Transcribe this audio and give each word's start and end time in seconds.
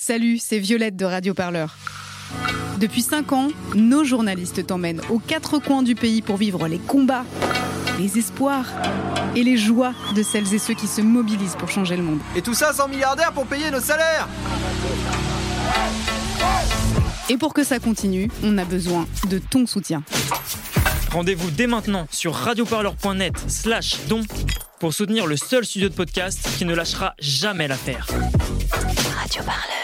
Salut, 0.00 0.38
c'est 0.38 0.60
Violette 0.60 0.94
de 0.94 1.04
Radio 1.04 1.34
Parleur. 1.34 1.76
Depuis 2.78 3.02
5 3.02 3.32
ans, 3.32 3.48
nos 3.74 4.04
journalistes 4.04 4.64
t'emmènent 4.64 5.00
aux 5.10 5.18
quatre 5.18 5.58
coins 5.58 5.82
du 5.82 5.96
pays 5.96 6.22
pour 6.22 6.36
vivre 6.36 6.68
les 6.68 6.78
combats, 6.78 7.24
les 7.98 8.16
espoirs 8.16 8.66
et 9.34 9.42
les 9.42 9.56
joies 9.56 9.92
de 10.14 10.22
celles 10.22 10.54
et 10.54 10.60
ceux 10.60 10.74
qui 10.74 10.86
se 10.86 11.00
mobilisent 11.00 11.56
pour 11.56 11.68
changer 11.68 11.96
le 11.96 12.04
monde. 12.04 12.20
Et 12.36 12.42
tout 12.42 12.54
ça 12.54 12.72
sans 12.72 12.86
milliardaires 12.86 13.32
pour 13.32 13.44
payer 13.46 13.72
nos 13.72 13.80
salaires 13.80 14.28
Et 17.28 17.36
pour 17.36 17.52
que 17.52 17.64
ça 17.64 17.80
continue, 17.80 18.30
on 18.44 18.56
a 18.56 18.64
besoin 18.64 19.04
de 19.28 19.40
ton 19.40 19.66
soutien. 19.66 20.04
Rendez-vous 21.10 21.50
dès 21.50 21.66
maintenant 21.66 22.06
sur 22.12 22.34
radioparleur.net 22.34 23.34
slash 23.48 23.96
don 24.08 24.22
pour 24.78 24.94
soutenir 24.94 25.26
le 25.26 25.36
seul 25.36 25.64
studio 25.64 25.88
de 25.88 25.94
podcast 25.94 26.48
qui 26.56 26.64
ne 26.64 26.74
lâchera 26.74 27.14
jamais 27.18 27.66
l'affaire. 27.66 28.06
Radio 29.20 29.42
Parleur, 29.42 29.77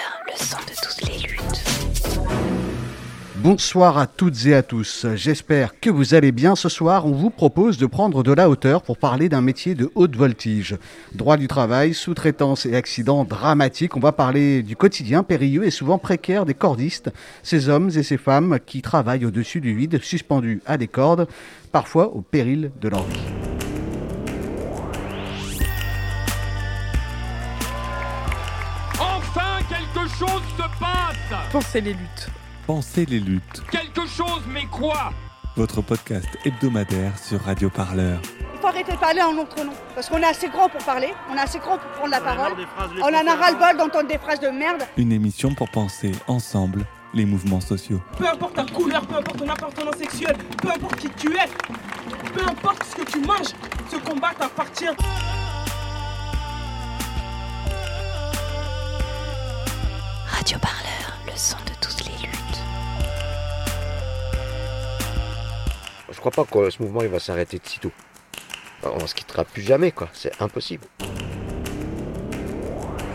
Bonsoir 3.45 3.98
à 3.98 4.07
toutes 4.07 4.47
et 4.47 4.55
à 4.55 4.62
tous. 4.62 5.05
J'espère 5.16 5.79
que 5.79 5.91
vous 5.91 6.15
allez 6.15 6.33
bien. 6.33 6.57
Ce 6.57 6.71
soir, 6.71 7.05
on 7.05 7.12
vous 7.12 7.29
propose 7.29 7.77
de 7.77 7.85
prendre 7.85 8.23
de 8.23 8.33
la 8.33 8.48
hauteur 8.48 8.80
pour 8.80 8.97
parler 8.97 9.29
d'un 9.29 9.43
métier 9.43 9.75
de 9.75 9.93
haute 9.95 10.16
voltige. 10.16 10.79
Droit 11.15 11.37
du 11.37 11.47
travail, 11.47 11.93
sous-traitance 11.93 12.65
et 12.65 12.75
accidents 12.75 13.23
dramatiques. 13.27 13.99
On 13.99 14.01
va 14.01 14.12
parler 14.12 14.62
du 14.62 14.77
quotidien 14.77 15.23
périlleux 15.23 15.66
et 15.66 15.71
souvent 15.71 15.99
précaire 15.99 16.47
des 16.47 16.55
cordistes, 16.55 17.11
ces 17.43 17.69
hommes 17.69 17.91
et 17.95 18.02
ces 18.02 18.16
femmes 18.16 18.61
qui 18.65 18.80
travaillent 18.80 19.27
au-dessus 19.27 19.61
du 19.61 19.77
vide, 19.77 20.02
suspendus 20.02 20.63
à 20.65 20.79
des 20.79 20.88
cordes, 20.88 21.29
parfois 21.71 22.15
au 22.15 22.23
péril 22.23 22.71
de 22.80 22.88
leur 22.88 23.02
vie. 23.02 23.21
Enfin, 28.99 29.59
quelque 29.69 30.09
chose 30.16 30.43
se 30.57 30.80
passe 30.80 31.52
Pensez 31.52 31.83
les 31.83 31.93
luttes. 31.93 32.30
Pensez 32.66 33.04
les 33.04 33.20
luttes. 33.20 33.62
Quelque 33.70 34.07
chose, 34.07 34.43
mais 34.48 34.65
quoi? 34.65 35.12
Votre 35.54 35.82
podcast 35.82 36.26
hebdomadaire 36.46 37.18
sur 37.18 37.43
Radio 37.43 37.68
Parleur. 37.68 38.18
Il 38.54 38.59
faut 38.59 38.66
arrêter 38.66 38.93
de 38.93 38.96
parler 38.96 39.21
en 39.21 39.34
notre 39.34 39.62
nom. 39.62 39.74
Parce 39.95 40.09
qu'on 40.09 40.16
est 40.16 40.24
assez 40.24 40.48
grand 40.48 40.71
pour 40.71 40.82
parler, 40.82 41.12
on 41.30 41.37
est 41.37 41.40
assez 41.40 41.59
grand 41.59 41.76
pour 41.76 41.90
prendre 41.90 42.10
la 42.10 42.23
parole. 42.23 42.52
On 43.02 43.09
en 43.09 43.26
a 43.26 43.34
ras-le-bol 43.34 43.76
d'entendre 43.76 44.09
des 44.09 44.16
phrases 44.16 44.40
de 44.40 44.48
merde. 44.48 44.82
Une 44.96 45.12
émission 45.12 45.54
pour 45.54 45.68
penser 45.68 46.12
ensemble 46.26 46.87
les 47.12 47.26
mouvements 47.26 47.60
sociaux. 47.60 48.01
Peu 48.16 48.26
importe 48.26 48.54
ta 48.54 48.65
couleur, 48.65 49.06
peu 49.06 49.16
importe 49.16 49.37
ton 49.37 49.49
appartenance 49.49 49.96
sexuelle, 49.96 50.38
peu 50.62 50.68
importe 50.71 50.96
qui 50.96 51.10
tu 51.10 51.32
es, 51.37 51.49
peu 52.32 52.49
importe 52.49 52.82
ce 52.84 52.96
que 52.96 53.10
tu 53.10 53.21
manges, 53.21 53.52
ce 53.90 53.96
combat 53.99 54.30
t'appartient. 54.38 54.87
Radio 60.26 60.59
Parleur, 60.59 61.18
le 61.26 61.32
son 61.37 61.59
de 61.59 61.73
toutes 61.80 61.93
Je 66.15 66.20
crois 66.20 66.31
pas 66.31 66.44
que 66.44 66.70
ce 66.70 66.82
mouvement 66.82 67.03
il 67.03 67.09
va 67.09 67.19
s'arrêter 67.19 67.59
de 67.59 67.66
sitôt. 67.66 67.91
On 68.84 69.06
se 69.06 69.15
quittera 69.15 69.44
plus 69.44 69.62
jamais, 69.62 69.91
quoi. 69.91 70.09
C'est 70.12 70.41
impossible. 70.41 70.84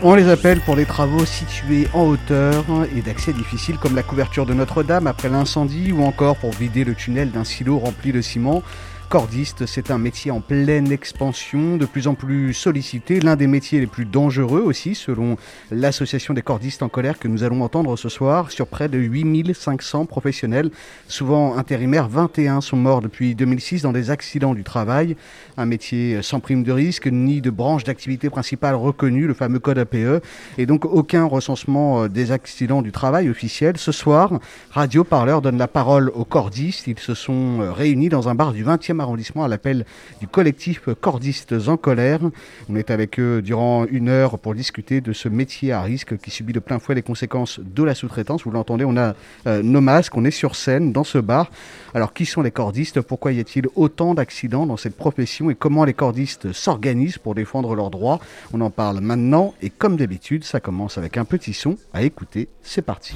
On 0.02 0.14
les 0.14 0.28
appelle 0.28 0.60
pour 0.60 0.76
les 0.76 0.86
travaux 0.86 1.24
situés 1.24 1.86
en 1.92 2.06
hauteur 2.06 2.64
et 2.96 3.02
d'accès 3.02 3.32
difficile 3.32 3.78
comme 3.78 3.94
la 3.94 4.02
couverture 4.02 4.46
de 4.46 4.54
Notre-Dame 4.54 5.06
après 5.06 5.28
l'incendie 5.28 5.92
ou 5.92 6.02
encore 6.04 6.36
pour 6.36 6.52
vider 6.52 6.84
le 6.84 6.94
tunnel 6.94 7.30
d'un 7.30 7.44
silo 7.44 7.78
rempli 7.78 8.12
de 8.12 8.20
ciment. 8.20 8.62
Cordiste, 9.10 9.66
c'est 9.66 9.90
un 9.90 9.98
métier 9.98 10.30
en 10.30 10.40
pleine 10.40 10.92
expansion, 10.92 11.76
de 11.76 11.84
plus 11.84 12.06
en 12.06 12.14
plus 12.14 12.54
sollicité, 12.54 13.18
l'un 13.18 13.34
des 13.34 13.48
métiers 13.48 13.80
les 13.80 13.88
plus 13.88 14.04
dangereux 14.04 14.60
aussi, 14.60 14.94
selon 14.94 15.36
l'association 15.72 16.32
des 16.32 16.42
cordistes 16.42 16.84
en 16.84 16.88
colère 16.88 17.18
que 17.18 17.26
nous 17.26 17.42
allons 17.42 17.62
entendre 17.62 17.96
ce 17.96 18.08
soir, 18.08 18.52
sur 18.52 18.68
près 18.68 18.88
de 18.88 18.98
8500 18.98 20.06
professionnels, 20.06 20.70
souvent 21.08 21.56
intérimaires, 21.56 22.06
21 22.08 22.60
sont 22.60 22.76
morts 22.76 23.00
depuis 23.00 23.34
2006 23.34 23.82
dans 23.82 23.90
des 23.90 24.12
accidents 24.12 24.54
du 24.54 24.62
travail, 24.62 25.16
un 25.56 25.66
métier 25.66 26.22
sans 26.22 26.38
prime 26.38 26.62
de 26.62 26.70
risque, 26.70 27.08
ni 27.08 27.40
de 27.40 27.50
branche 27.50 27.82
d'activité 27.82 28.30
principale 28.30 28.76
reconnue, 28.76 29.26
le 29.26 29.34
fameux 29.34 29.58
code 29.58 29.78
APE, 29.78 30.22
et 30.56 30.66
donc 30.66 30.84
aucun 30.84 31.24
recensement 31.24 32.06
des 32.06 32.30
accidents 32.30 32.80
du 32.80 32.92
travail 32.92 33.28
officiel. 33.28 33.76
Ce 33.76 33.90
soir, 33.90 34.38
Radio 34.70 35.02
Parleur 35.02 35.42
donne 35.42 35.58
la 35.58 35.66
parole 35.66 36.12
aux 36.14 36.24
cordistes, 36.24 36.86
ils 36.86 37.00
se 37.00 37.14
sont 37.14 37.72
réunis 37.74 38.08
dans 38.08 38.28
un 38.28 38.36
bar 38.36 38.52
du 38.52 38.64
20e 38.64 38.99
arrondissement 39.00 39.44
à 39.44 39.48
l'appel 39.48 39.84
du 40.20 40.28
collectif 40.28 40.88
Cordistes 41.00 41.54
en 41.66 41.76
colère. 41.76 42.20
On 42.68 42.76
est 42.76 42.90
avec 42.90 43.18
eux 43.18 43.42
durant 43.42 43.86
une 43.86 44.08
heure 44.08 44.38
pour 44.38 44.54
discuter 44.54 45.00
de 45.00 45.12
ce 45.12 45.28
métier 45.28 45.72
à 45.72 45.82
risque 45.82 46.16
qui 46.18 46.30
subit 46.30 46.52
de 46.52 46.60
plein 46.60 46.78
fouet 46.78 46.94
les 46.94 47.02
conséquences 47.02 47.60
de 47.60 47.82
la 47.82 47.94
sous-traitance. 47.94 48.44
Vous 48.44 48.50
l'entendez, 48.50 48.84
on 48.84 48.96
a 48.96 49.14
euh, 49.46 49.62
nos 49.62 49.80
masques, 49.80 50.16
on 50.16 50.24
est 50.24 50.30
sur 50.30 50.56
scène 50.56 50.92
dans 50.92 51.04
ce 51.04 51.18
bar. 51.18 51.50
Alors 51.94 52.12
qui 52.12 52.26
sont 52.26 52.42
les 52.42 52.50
cordistes? 52.50 53.00
Pourquoi 53.00 53.32
y 53.32 53.40
a-t-il 53.40 53.66
autant 53.74 54.14
d'accidents 54.14 54.66
dans 54.66 54.76
cette 54.76 54.96
profession? 54.96 55.50
Et 55.50 55.54
comment 55.54 55.84
les 55.84 55.94
cordistes 55.94 56.52
s'organisent 56.52 57.18
pour 57.18 57.34
défendre 57.34 57.74
leurs 57.74 57.90
droits? 57.90 58.20
On 58.52 58.60
en 58.60 58.70
parle 58.70 59.00
maintenant 59.00 59.54
et 59.62 59.70
comme 59.70 59.96
d'habitude, 59.96 60.44
ça 60.44 60.60
commence 60.60 60.98
avec 60.98 61.16
un 61.16 61.24
petit 61.24 61.52
son 61.52 61.76
à 61.92 62.02
écouter. 62.02 62.48
C'est 62.62 62.82
parti. 62.82 63.14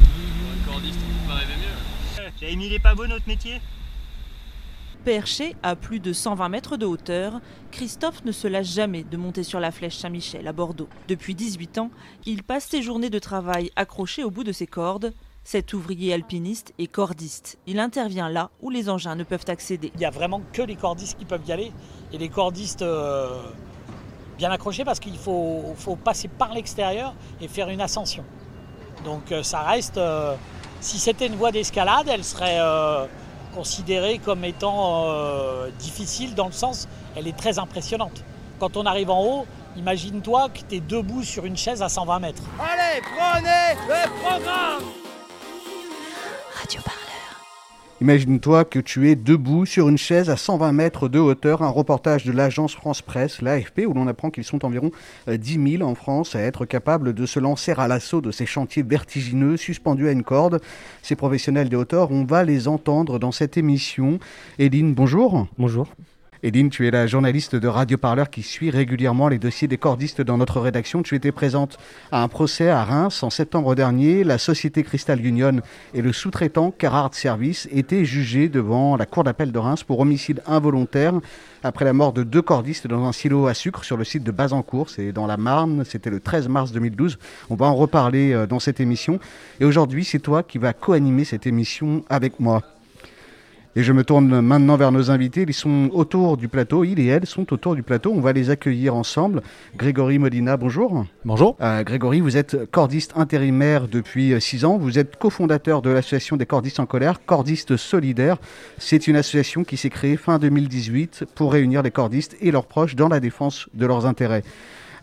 Cordiste, 0.66 0.98
vous 0.98 1.32
mieux. 1.32 2.56
Mis 2.56 2.68
les 2.68 2.78
pas 2.78 2.94
beau 2.94 3.06
notre 3.06 3.26
métier? 3.26 3.60
Perché 5.04 5.54
à 5.62 5.76
plus 5.76 6.00
de 6.00 6.14
120 6.14 6.48
mètres 6.48 6.76
de 6.78 6.86
hauteur, 6.86 7.40
Christophe 7.70 8.24
ne 8.24 8.32
se 8.32 8.48
lasse 8.48 8.72
jamais 8.72 9.02
de 9.02 9.18
monter 9.18 9.42
sur 9.42 9.60
la 9.60 9.70
flèche 9.70 9.98
Saint-Michel 9.98 10.48
à 10.48 10.54
Bordeaux. 10.54 10.88
Depuis 11.08 11.34
18 11.34 11.76
ans, 11.76 11.90
il 12.24 12.42
passe 12.42 12.64
ses 12.64 12.80
journées 12.80 13.10
de 13.10 13.18
travail 13.18 13.70
accroché 13.76 14.24
au 14.24 14.30
bout 14.30 14.44
de 14.44 14.52
ses 14.52 14.66
cordes. 14.66 15.12
Cet 15.44 15.74
ouvrier 15.74 16.14
alpiniste 16.14 16.72
est 16.78 16.86
cordiste. 16.86 17.58
Il 17.66 17.80
intervient 17.80 18.30
là 18.30 18.50
où 18.62 18.70
les 18.70 18.88
engins 18.88 19.14
ne 19.14 19.24
peuvent 19.24 19.44
accéder. 19.48 19.92
Il 19.94 19.98
n'y 19.98 20.06
a 20.06 20.10
vraiment 20.10 20.40
que 20.54 20.62
les 20.62 20.76
cordistes 20.76 21.18
qui 21.18 21.26
peuvent 21.26 21.46
y 21.46 21.52
aller. 21.52 21.70
Et 22.14 22.16
les 22.16 22.30
cordistes 22.30 22.80
euh, 22.80 23.42
bien 24.38 24.50
accrochés 24.50 24.86
parce 24.86 25.00
qu'il 25.00 25.18
faut, 25.18 25.74
faut, 25.76 25.96
passer 25.96 26.28
par 26.28 26.54
l'extérieur 26.54 27.14
et 27.42 27.48
faire 27.48 27.68
une 27.68 27.82
ascension. 27.82 28.24
Donc 29.04 29.32
euh, 29.32 29.42
ça 29.42 29.60
reste... 29.60 29.98
Euh, 29.98 30.34
si 30.80 30.98
c'était 30.98 31.26
une 31.26 31.36
voie 31.36 31.50
d'escalade, 31.50 32.08
elle 32.08 32.24
serait 32.24 32.58
considérée 33.54 34.18
comme 34.18 34.44
étant 34.44 35.04
euh, 35.06 35.70
difficile 35.78 36.34
dans 36.34 36.46
le 36.46 36.52
sens, 36.52 36.88
elle 37.16 37.28
est 37.28 37.36
très 37.36 37.58
impressionnante. 37.58 38.24
Quand 38.58 38.76
on 38.76 38.86
arrive 38.86 39.10
en 39.10 39.22
haut, 39.22 39.46
imagine-toi 39.76 40.48
que 40.50 40.60
tu 40.68 40.76
es 40.76 40.80
debout 40.80 41.22
sur 41.22 41.44
une 41.44 41.56
chaise 41.56 41.82
à 41.82 41.88
120 41.88 42.18
mètres. 42.18 42.42
Allez, 42.60 43.00
prenez 43.00 43.80
le 43.88 44.20
programme 44.20 44.82
Radio 46.60 46.80
Parleur. 46.82 47.03
Imagine-toi 48.00 48.64
que 48.64 48.80
tu 48.80 49.08
es 49.08 49.14
debout 49.14 49.66
sur 49.66 49.88
une 49.88 49.98
chaise 49.98 50.28
à 50.28 50.36
120 50.36 50.72
mètres 50.72 51.08
de 51.08 51.20
hauteur, 51.20 51.62
un 51.62 51.68
reportage 51.68 52.24
de 52.24 52.32
l'agence 52.32 52.74
France 52.74 53.02
Presse, 53.02 53.40
l'AFP, 53.40 53.86
où 53.86 53.94
l'on 53.94 54.08
apprend 54.08 54.30
qu'ils 54.30 54.42
sont 54.42 54.64
environ 54.64 54.90
10 55.28 55.78
000 55.78 55.88
en 55.88 55.94
France 55.94 56.34
à 56.34 56.40
être 56.40 56.66
capables 56.66 57.14
de 57.14 57.24
se 57.24 57.38
lancer 57.38 57.72
à 57.76 57.86
l'assaut 57.86 58.20
de 58.20 58.32
ces 58.32 58.46
chantiers 58.46 58.82
vertigineux 58.82 59.56
suspendus 59.56 60.08
à 60.08 60.12
une 60.12 60.24
corde. 60.24 60.60
Ces 61.02 61.14
professionnels 61.14 61.68
des 61.68 61.76
hauteurs, 61.76 62.10
on 62.10 62.24
va 62.24 62.42
les 62.42 62.66
entendre 62.66 63.20
dans 63.20 63.32
cette 63.32 63.56
émission. 63.56 64.18
Eline, 64.58 64.92
bonjour. 64.92 65.46
Bonjour. 65.56 65.86
Eline, 66.44 66.68
tu 66.68 66.86
es 66.86 66.90
la 66.90 67.06
journaliste 67.06 67.56
de 67.56 67.66
Radio 67.68 67.96
Parleur 67.96 68.28
qui 68.28 68.42
suit 68.42 68.68
régulièrement 68.68 69.28
les 69.28 69.38
dossiers 69.38 69.66
des 69.66 69.78
cordistes 69.78 70.20
dans 70.20 70.36
notre 70.36 70.60
rédaction. 70.60 71.02
Tu 71.02 71.14
étais 71.14 71.32
présente 71.32 71.78
à 72.12 72.22
un 72.22 72.28
procès 72.28 72.68
à 72.68 72.84
Reims 72.84 73.22
en 73.22 73.30
septembre 73.30 73.74
dernier. 73.74 74.24
La 74.24 74.36
société 74.36 74.82
Crystal 74.82 75.24
Union 75.24 75.62
et 75.94 76.02
le 76.02 76.12
sous-traitant 76.12 76.70
Carhart 76.70 77.14
Service 77.14 77.66
étaient 77.72 78.04
jugés 78.04 78.50
devant 78.50 78.98
la 78.98 79.06
cour 79.06 79.24
d'appel 79.24 79.52
de 79.52 79.58
Reims 79.58 79.84
pour 79.84 80.00
homicide 80.00 80.42
involontaire 80.46 81.14
après 81.62 81.86
la 81.86 81.94
mort 81.94 82.12
de 82.12 82.22
deux 82.22 82.42
cordistes 82.42 82.88
dans 82.88 83.06
un 83.06 83.12
silo 83.12 83.46
à 83.46 83.54
sucre 83.54 83.82
sur 83.82 83.96
le 83.96 84.04
site 84.04 84.22
de 84.22 84.30
Bazancourt. 84.30 84.90
C'est 84.90 85.12
dans 85.12 85.26
la 85.26 85.38
Marne. 85.38 85.82
C'était 85.86 86.10
le 86.10 86.20
13 86.20 86.48
mars 86.48 86.72
2012. 86.72 87.18
On 87.48 87.54
va 87.54 87.64
en 87.64 87.74
reparler 87.74 88.44
dans 88.50 88.60
cette 88.60 88.80
émission. 88.80 89.18
Et 89.60 89.64
aujourd'hui, 89.64 90.04
c'est 90.04 90.18
toi 90.18 90.42
qui 90.42 90.58
vas 90.58 90.74
co-animer 90.74 91.24
cette 91.24 91.46
émission 91.46 92.04
avec 92.10 92.38
moi. 92.38 92.73
Et 93.76 93.82
je 93.82 93.92
me 93.92 94.04
tourne 94.04 94.40
maintenant 94.40 94.76
vers 94.76 94.92
nos 94.92 95.10
invités. 95.10 95.44
Ils 95.48 95.52
sont 95.52 95.90
autour 95.92 96.36
du 96.36 96.46
plateau. 96.46 96.84
Ils 96.84 97.00
et 97.00 97.06
elles 97.06 97.26
sont 97.26 97.52
autour 97.52 97.74
du 97.74 97.82
plateau. 97.82 98.12
On 98.14 98.20
va 98.20 98.32
les 98.32 98.50
accueillir 98.50 98.94
ensemble. 98.94 99.42
Grégory 99.76 100.18
Molina, 100.18 100.56
bonjour. 100.56 101.04
Bonjour. 101.24 101.56
Euh, 101.60 101.82
Grégory, 101.82 102.20
vous 102.20 102.36
êtes 102.36 102.70
cordiste 102.70 103.14
intérimaire 103.16 103.88
depuis 103.88 104.40
6 104.40 104.64
ans. 104.64 104.78
Vous 104.78 105.00
êtes 105.00 105.16
cofondateur 105.16 105.82
de 105.82 105.90
l'association 105.90 106.36
des 106.36 106.46
cordistes 106.46 106.78
en 106.78 106.86
colère, 106.86 107.24
Cordistes 107.26 107.76
Solidaires. 107.76 108.36
C'est 108.78 109.08
une 109.08 109.16
association 109.16 109.64
qui 109.64 109.76
s'est 109.76 109.90
créée 109.90 110.16
fin 110.16 110.38
2018 110.38 111.24
pour 111.34 111.52
réunir 111.52 111.82
les 111.82 111.90
cordistes 111.90 112.36
et 112.40 112.52
leurs 112.52 112.66
proches 112.66 112.94
dans 112.94 113.08
la 113.08 113.18
défense 113.18 113.68
de 113.74 113.86
leurs 113.86 114.06
intérêts. 114.06 114.44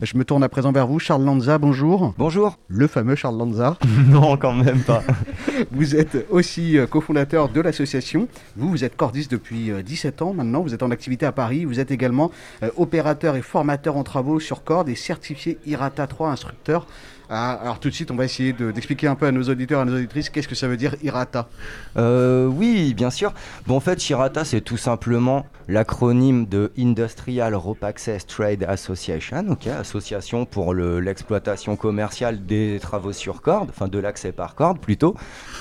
Je 0.02 0.16
me 0.16 0.24
tourne 0.24 0.42
à 0.42 0.48
présent 0.48 0.72
vers 0.72 0.88
vous, 0.88 0.98
Charles 0.98 1.22
Lanza, 1.22 1.58
bonjour. 1.58 2.12
Bonjour. 2.18 2.58
Le 2.66 2.88
fameux 2.88 3.14
Charles 3.14 3.38
Lanza. 3.38 3.78
non, 4.08 4.36
quand 4.36 4.52
même 4.52 4.80
pas. 4.80 5.04
vous 5.70 5.94
êtes 5.94 6.26
aussi 6.28 6.76
cofondateur 6.90 7.48
de 7.48 7.60
l'association. 7.60 8.26
Vous, 8.56 8.68
vous 8.68 8.82
êtes 8.82 8.96
cordiste 8.96 9.30
depuis 9.30 9.70
17 9.70 10.22
ans 10.22 10.34
maintenant. 10.34 10.62
Vous 10.62 10.74
êtes 10.74 10.82
en 10.82 10.90
activité 10.90 11.24
à 11.24 11.30
Paris. 11.30 11.64
Vous 11.64 11.78
êtes 11.78 11.92
également 11.92 12.32
opérateur 12.76 13.36
et 13.36 13.42
formateur 13.42 13.96
en 13.96 14.02
travaux 14.02 14.40
sur 14.40 14.64
corde 14.64 14.88
et 14.88 14.96
certifié 14.96 15.58
IRATA 15.66 16.08
3 16.08 16.30
instructeur 16.30 16.88
Ah, 17.34 17.52
alors 17.62 17.80
tout 17.80 17.88
de 17.88 17.94
suite, 17.94 18.10
on 18.10 18.14
va 18.14 18.26
essayer 18.26 18.52
d'expliquer 18.52 19.06
un 19.06 19.14
peu 19.14 19.24
à 19.24 19.32
nos 19.32 19.44
auditeurs, 19.44 19.80
à 19.80 19.86
nos 19.86 19.96
auditrices, 19.96 20.28
qu'est-ce 20.28 20.46
que 20.48 20.54
ça 20.54 20.68
veut 20.68 20.76
dire 20.76 20.96
IRATA 21.02 21.48
euh, 21.96 22.46
Oui, 22.46 22.92
bien 22.92 23.08
sûr. 23.08 23.32
Bon, 23.66 23.76
en 23.76 23.80
fait, 23.80 24.10
IRATA, 24.10 24.44
c'est 24.44 24.60
tout 24.60 24.76
simplement 24.76 25.46
l'acronyme 25.66 26.44
de 26.44 26.72
Industrial 26.78 27.54
Rope 27.54 27.82
Access 27.84 28.26
Trade 28.26 28.64
Association, 28.64 29.46
ok, 29.48 29.66
association 29.68 30.44
pour 30.44 30.74
l'exploitation 30.74 31.76
commerciale 31.76 32.44
des 32.44 32.78
travaux 32.82 33.12
sur 33.12 33.40
corde, 33.40 33.70
enfin 33.70 33.88
de 33.88 33.98
l'accès 33.98 34.32
par 34.32 34.54
corde 34.54 34.78
plutôt. 34.78 35.16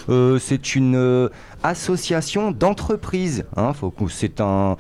Euh, 0.09 0.39
c'est 0.39 0.75
une 0.75 0.95
euh, 0.97 1.29
association 1.63 2.51
d'entreprises. 2.51 3.45
Hein, 3.55 3.73
c'est 4.09 4.41
un, 4.41 4.77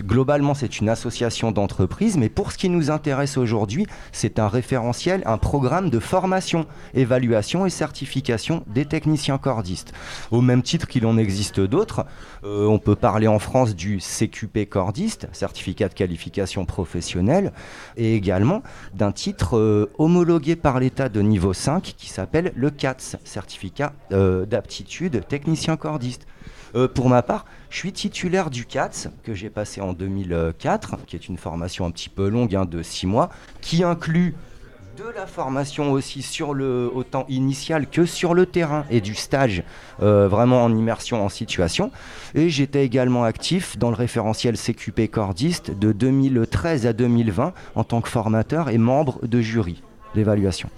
globalement, 0.00 0.54
c'est 0.54 0.80
une 0.80 0.88
association 0.88 1.50
d'entreprises, 1.50 2.16
mais 2.16 2.28
pour 2.28 2.52
ce 2.52 2.58
qui 2.58 2.68
nous 2.68 2.90
intéresse 2.90 3.36
aujourd'hui, 3.36 3.86
c'est 4.12 4.38
un 4.38 4.48
référentiel, 4.48 5.22
un 5.26 5.38
programme 5.38 5.90
de 5.90 5.98
formation, 5.98 6.66
évaluation 6.94 7.66
et 7.66 7.70
certification 7.70 8.62
des 8.66 8.84
techniciens 8.84 9.38
cordistes. 9.38 9.92
Au 10.30 10.40
même 10.40 10.62
titre 10.62 10.86
qu'il 10.86 11.06
en 11.06 11.18
existe 11.18 11.60
d'autres, 11.60 12.06
euh, 12.44 12.66
on 12.66 12.78
peut 12.78 12.96
parler 12.96 13.26
en 13.26 13.38
France 13.38 13.74
du 13.74 13.98
CQP 13.98 14.68
cordiste, 14.68 15.28
certificat 15.32 15.88
de 15.88 15.94
qualification 15.94 16.64
professionnelle, 16.64 17.52
et 17.96 18.14
également 18.14 18.62
d'un 18.94 19.12
titre 19.12 19.56
euh, 19.56 19.90
homologué 19.98 20.56
par 20.56 20.78
l'État 20.78 21.08
de 21.08 21.20
niveau 21.20 21.52
5 21.52 21.94
qui 21.96 22.08
s'appelle 22.08 22.52
le 22.54 22.70
CATS, 22.70 23.16
certificat 23.24 23.92
euh, 24.12 24.46
d'aptitude 24.46 25.26
technicien 25.28 25.76
cordiste. 25.76 26.03
Pour 26.94 27.08
ma 27.08 27.22
part, 27.22 27.44
je 27.70 27.78
suis 27.78 27.92
titulaire 27.92 28.50
du 28.50 28.64
CATS 28.64 29.08
que 29.22 29.32
j'ai 29.32 29.50
passé 29.50 29.80
en 29.80 29.92
2004, 29.92 30.98
qui 31.06 31.14
est 31.14 31.28
une 31.28 31.36
formation 31.36 31.86
un 31.86 31.90
petit 31.90 32.08
peu 32.08 32.28
longue 32.28 32.54
hein, 32.56 32.64
de 32.64 32.82
6 32.82 33.06
mois, 33.06 33.30
qui 33.60 33.84
inclut 33.84 34.34
de 34.96 35.04
la 35.16 35.26
formation 35.26 35.90
aussi 35.90 36.22
sur 36.22 36.54
le 36.54 36.90
autant 36.94 37.26
initial 37.28 37.88
que 37.88 38.06
sur 38.06 38.34
le 38.34 38.46
terrain 38.46 38.84
et 38.90 39.00
du 39.00 39.14
stage 39.14 39.64
euh, 40.02 40.28
vraiment 40.28 40.62
en 40.64 40.74
immersion 40.74 41.24
en 41.24 41.28
situation. 41.28 41.90
Et 42.34 42.48
j'étais 42.48 42.84
également 42.84 43.24
actif 43.24 43.76
dans 43.76 43.90
le 43.90 43.96
référentiel 43.96 44.56
CQP 44.56 45.10
cordiste 45.10 45.72
de 45.76 45.92
2013 45.92 46.86
à 46.86 46.92
2020 46.92 47.52
en 47.74 47.84
tant 47.84 48.00
que 48.00 48.08
formateur 48.08 48.68
et 48.68 48.78
membre 48.78 49.26
de 49.26 49.40
jury 49.40 49.82
d'évaluation. 50.14 50.68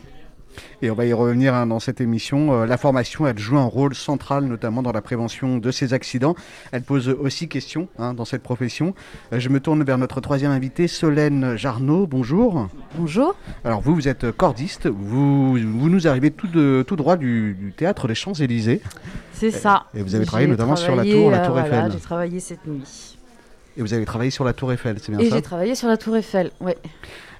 Et 0.82 0.90
on 0.90 0.94
va 0.94 1.06
y 1.06 1.12
revenir 1.12 1.54
hein, 1.54 1.66
dans 1.66 1.80
cette 1.80 2.00
émission. 2.00 2.52
Euh, 2.52 2.66
la 2.66 2.76
formation, 2.76 3.26
elle 3.26 3.38
joue 3.38 3.58
un 3.58 3.64
rôle 3.64 3.94
central, 3.94 4.44
notamment 4.44 4.82
dans 4.82 4.92
la 4.92 5.00
prévention 5.00 5.58
de 5.58 5.70
ces 5.70 5.94
accidents. 5.94 6.34
Elle 6.72 6.82
pose 6.82 7.08
aussi 7.08 7.48
question 7.48 7.88
hein, 7.98 8.14
dans 8.14 8.24
cette 8.24 8.42
profession. 8.42 8.94
Euh, 9.32 9.40
je 9.40 9.48
me 9.48 9.60
tourne 9.60 9.82
vers 9.84 9.98
notre 9.98 10.20
troisième 10.20 10.50
invité, 10.50 10.88
Solène 10.88 11.56
Jarnot. 11.56 12.06
Bonjour. 12.06 12.68
Bonjour. 12.96 13.34
Alors 13.64 13.80
vous, 13.80 13.94
vous 13.94 14.08
êtes 14.08 14.30
cordiste. 14.32 14.86
Vous, 14.86 15.52
vous 15.52 15.88
nous 15.88 16.06
arrivez 16.06 16.30
tout, 16.30 16.48
de, 16.48 16.84
tout 16.86 16.96
droit 16.96 17.16
du, 17.16 17.72
théâtre 17.76 18.08
des 18.08 18.14
Champs-Élysées. 18.14 18.80
C'est 19.32 19.50
ça. 19.50 19.84
Et 19.94 20.02
vous 20.02 20.14
avez 20.14 20.24
travaillé 20.24 20.48
notamment 20.48 20.76
sur 20.76 20.96
la 20.96 21.04
tour, 21.04 21.30
la 21.30 21.46
tour 21.46 21.56
euh, 21.56 21.64
Eiffel. 21.64 21.92
J'ai 21.92 22.00
travaillé 22.00 22.40
cette 22.40 22.66
nuit. 22.66 23.16
Et 23.76 23.82
vous 23.82 23.92
avez 23.92 24.06
travaillé 24.06 24.30
sur 24.30 24.44
la 24.44 24.54
tour 24.54 24.72
Eiffel, 24.72 24.96
c'est 25.00 25.12
bien 25.12 25.20
ça 25.20 25.26
Et 25.26 25.30
j'ai 25.30 25.42
travaillé 25.42 25.74
sur 25.74 25.88
la 25.88 25.98
tour 25.98 26.16
Eiffel, 26.16 26.50
oui. 26.60 26.72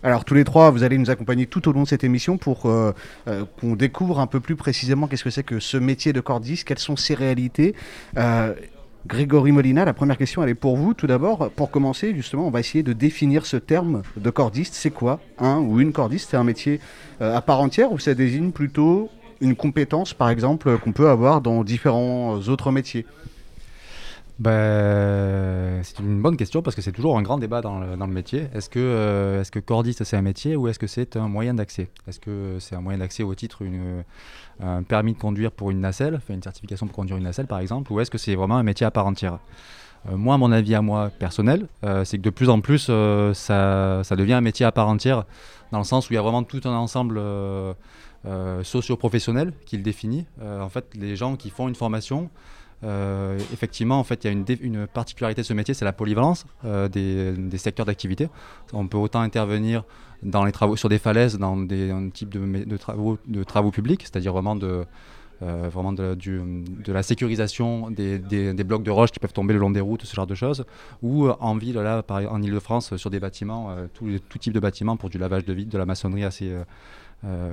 Alors 0.03 0.25
tous 0.25 0.35
les 0.35 0.45
trois, 0.45 0.71
vous 0.71 0.83
allez 0.83 0.99
nous 0.99 1.11
accompagner 1.11 1.47
tout 1.47 1.69
au 1.69 1.73
long 1.73 1.83
de 1.83 1.89
cette 1.89 2.05
émission 2.05 2.37
pour 2.37 2.67
euh, 2.67 2.93
euh, 3.29 3.45
qu'on 3.61 3.77
découvre 3.77 4.21
un 4.21 4.27
peu 4.27 4.41
plus 4.41 4.57
précisément 4.57 5.07
qu'est-ce 5.07 5.25
que 5.25 5.31
c'est 5.31 5.43
que 5.43 5.61
ce 5.61 5.77
métier 5.77 6.13
de 6.13 6.21
cordiste, 6.21 6.65
quelles 6.65 6.79
sont 6.79 6.97
ses 6.97 7.15
réalités. 7.15 7.75
Euh, 8.17 8.55
Grégory 9.07 9.53
Molina, 9.53 9.85
la 9.85 9.95
première 9.95 10.19
question, 10.19 10.43
elle 10.43 10.49
est 10.49 10.55
pour 10.55 10.77
vous. 10.77 10.93
Tout 10.93 11.07
d'abord, 11.07 11.51
pour 11.51 11.71
commencer, 11.71 12.13
justement, 12.15 12.49
on 12.49 12.51
va 12.51 12.59
essayer 12.59 12.83
de 12.83 12.93
définir 12.93 13.47
ce 13.47 13.57
terme 13.57 14.03
de 14.17 14.31
cordiste. 14.31 14.75
C'est 14.75 14.91
quoi 14.91 15.21
un 15.39 15.59
ou 15.59 15.81
une 15.81 15.93
cordiste? 15.93 16.31
C'est 16.31 16.37
un 16.37 16.43
métier 16.43 16.81
à 17.21 17.41
part 17.41 17.61
entière 17.61 17.93
ou 17.93 18.01
ça 18.01 18.15
désigne 18.15 18.51
plutôt 18.51 19.09
une 19.41 19.55
compétence, 19.55 20.13
par 20.13 20.29
exemple, 20.29 20.77
qu'on 20.79 20.91
peut 20.91 21.09
avoir 21.09 21.41
dans 21.41 21.63
différents 21.63 22.35
autres 22.49 22.73
métiers? 22.73 23.07
Ben, 24.39 25.83
c'est 25.83 25.99
une 25.99 26.21
bonne 26.21 26.37
question 26.37 26.61
parce 26.61 26.77
que 26.77 26.83
c'est 26.83 26.93
toujours 26.93 27.17
un 27.17 27.23
grand 27.23 27.39
débat 27.39 27.63
dans 27.63 27.79
le, 27.79 28.07
métier. 28.07 28.49
Est-ce 28.55 28.69
que, 28.69 28.79
euh, 28.79 29.41
est-ce 29.41 29.51
que 29.51 29.59
cordiste 29.61 30.05
c'est 30.05 30.17
un 30.17 30.23
métier 30.23 30.57
ou 30.57 30.69
est-ce 30.69 30.79
que 30.79 30.87
c'est 30.87 31.17
un 31.17 31.27
moyen 31.27 31.55
d'accès? 31.55 31.89
Est-ce 32.07 32.21
que 32.21 32.59
c'est 32.61 32.77
un 32.77 32.83
moyen 32.83 32.99
d'accès 32.99 33.23
au 33.23 33.35
titre 33.35 33.63
une, 33.63 34.05
un 34.61 34.83
permis 34.83 35.15
de 35.15 35.19
conduire 35.19 35.53
pour 35.53 35.71
une 35.71 35.81
nacelle, 35.81 36.21
une 36.29 36.43
certification 36.43 36.87
pour 36.87 36.95
conduire 36.95 37.17
une 37.17 37.25
nacelle 37.25 37.47
par 37.47 37.61
exemple, 37.61 37.91
ou 37.93 38.01
est-ce 38.01 38.11
que 38.11 38.19
c'est 38.19 38.35
vraiment 38.35 38.57
un 38.59 38.63
métier 38.63 38.85
à 38.85 38.91
part 38.91 39.07
entière? 39.07 39.39
Euh, 40.11 40.19
moi, 40.19 40.37
mon 40.37 40.53
avis 40.53 40.75
à 40.75 40.83
moi 40.83 41.11
personnel, 41.19 41.67
euh, 41.85 42.05
c'est 42.05 42.19
que 42.19 42.23
de 42.23 42.31
plus 42.31 42.51
en 42.51 42.61
plus, 42.61 42.91
ça, 43.33 44.05
ça, 44.05 44.17
devient 44.17 44.35
un 44.35 44.43
métier 44.43 44.67
à 44.67 44.73
part 44.73 44.89
entière, 44.89 45.25
dans 45.73 45.79
le 45.79 45.85
sens 45.85 46.11
où 46.11 46.13
il 46.13 46.17
y 46.17 46.19
a 46.19 46.23
vraiment 46.23 46.43
tout 46.43 46.61
un 46.65 46.77
ensemble 46.77 47.23
socio-professionnel 48.63 49.55
qui 49.65 49.79
le 49.79 49.83
définit. 49.83 50.27
en 50.43 50.69
fait, 50.69 50.85
les 50.95 51.17
gens 51.17 51.37
qui 51.37 51.49
font 51.49 51.69
une 51.69 51.75
formation 51.75 52.29
euh, 52.87 53.39
effectivement, 53.53 53.99
en 53.99 54.05
fait, 54.05 54.25
il 54.25 54.27
y 54.29 54.31
a 54.31 54.57
une, 54.63 54.87
particularité 54.87 55.43
de 55.43 55.47
ce 55.47 55.53
métier, 55.53 55.75
c'est 55.75 55.85
la 55.85 55.93
polyvalence 55.93 56.45
euh, 56.65 56.89
des, 56.89 57.59
secteurs 57.59 57.87
d'activité. 57.87 58.29
On 58.73 58.87
peut 58.87 58.99
autant 58.99 59.21
intervenir 59.21 59.85
dans 60.23 60.45
les 60.45 60.53
travaux 60.53 60.77
sur 60.77 60.89
des 60.89 60.99
falaises, 60.99 61.39
dans 61.39 61.57
des 61.57 61.91
un 61.91 62.09
type 62.11 62.31
de, 62.31 62.77
travaux, 62.77 63.71
publics, 63.71 64.03
c'est-à-dire 64.03 64.33
vraiment 64.33 64.57
de 64.57 64.85
euh, 65.43 66.15
la 66.87 67.03
sécurisation 67.03 67.91
des, 67.91 68.19
blocs 68.65 68.85
de 68.85 68.91
roches 68.91 69.11
qui 69.11 69.19
peuvent 69.19 69.33
tomber 69.33 69.53
le 69.53 69.61
long 69.61 69.71
des 69.71 69.81
routes, 69.81 70.05
ce 70.05 70.15
genre 70.15 70.27
de 70.27 70.35
choses, 70.35 70.65
ou 71.03 71.29
en 71.29 71.57
ville, 71.57 71.77
là, 71.77 72.03
en 72.09 72.43
Ile-de-France, 72.43 72.97
sur 72.97 73.11
des 73.11 73.21
bâtiments, 73.21 73.75
tout, 73.95 74.09
tout, 74.29 74.39
type 74.39 74.53
de 74.53 74.61
bâtiments 74.61 74.97
pour 74.97 75.11
du 75.11 75.19
lavage 75.19 75.45
de 75.45 75.53
vide, 75.53 75.69
de 75.69 75.79
la 75.79 75.87
maçonnerie 75.87 76.25
assez 76.25 76.55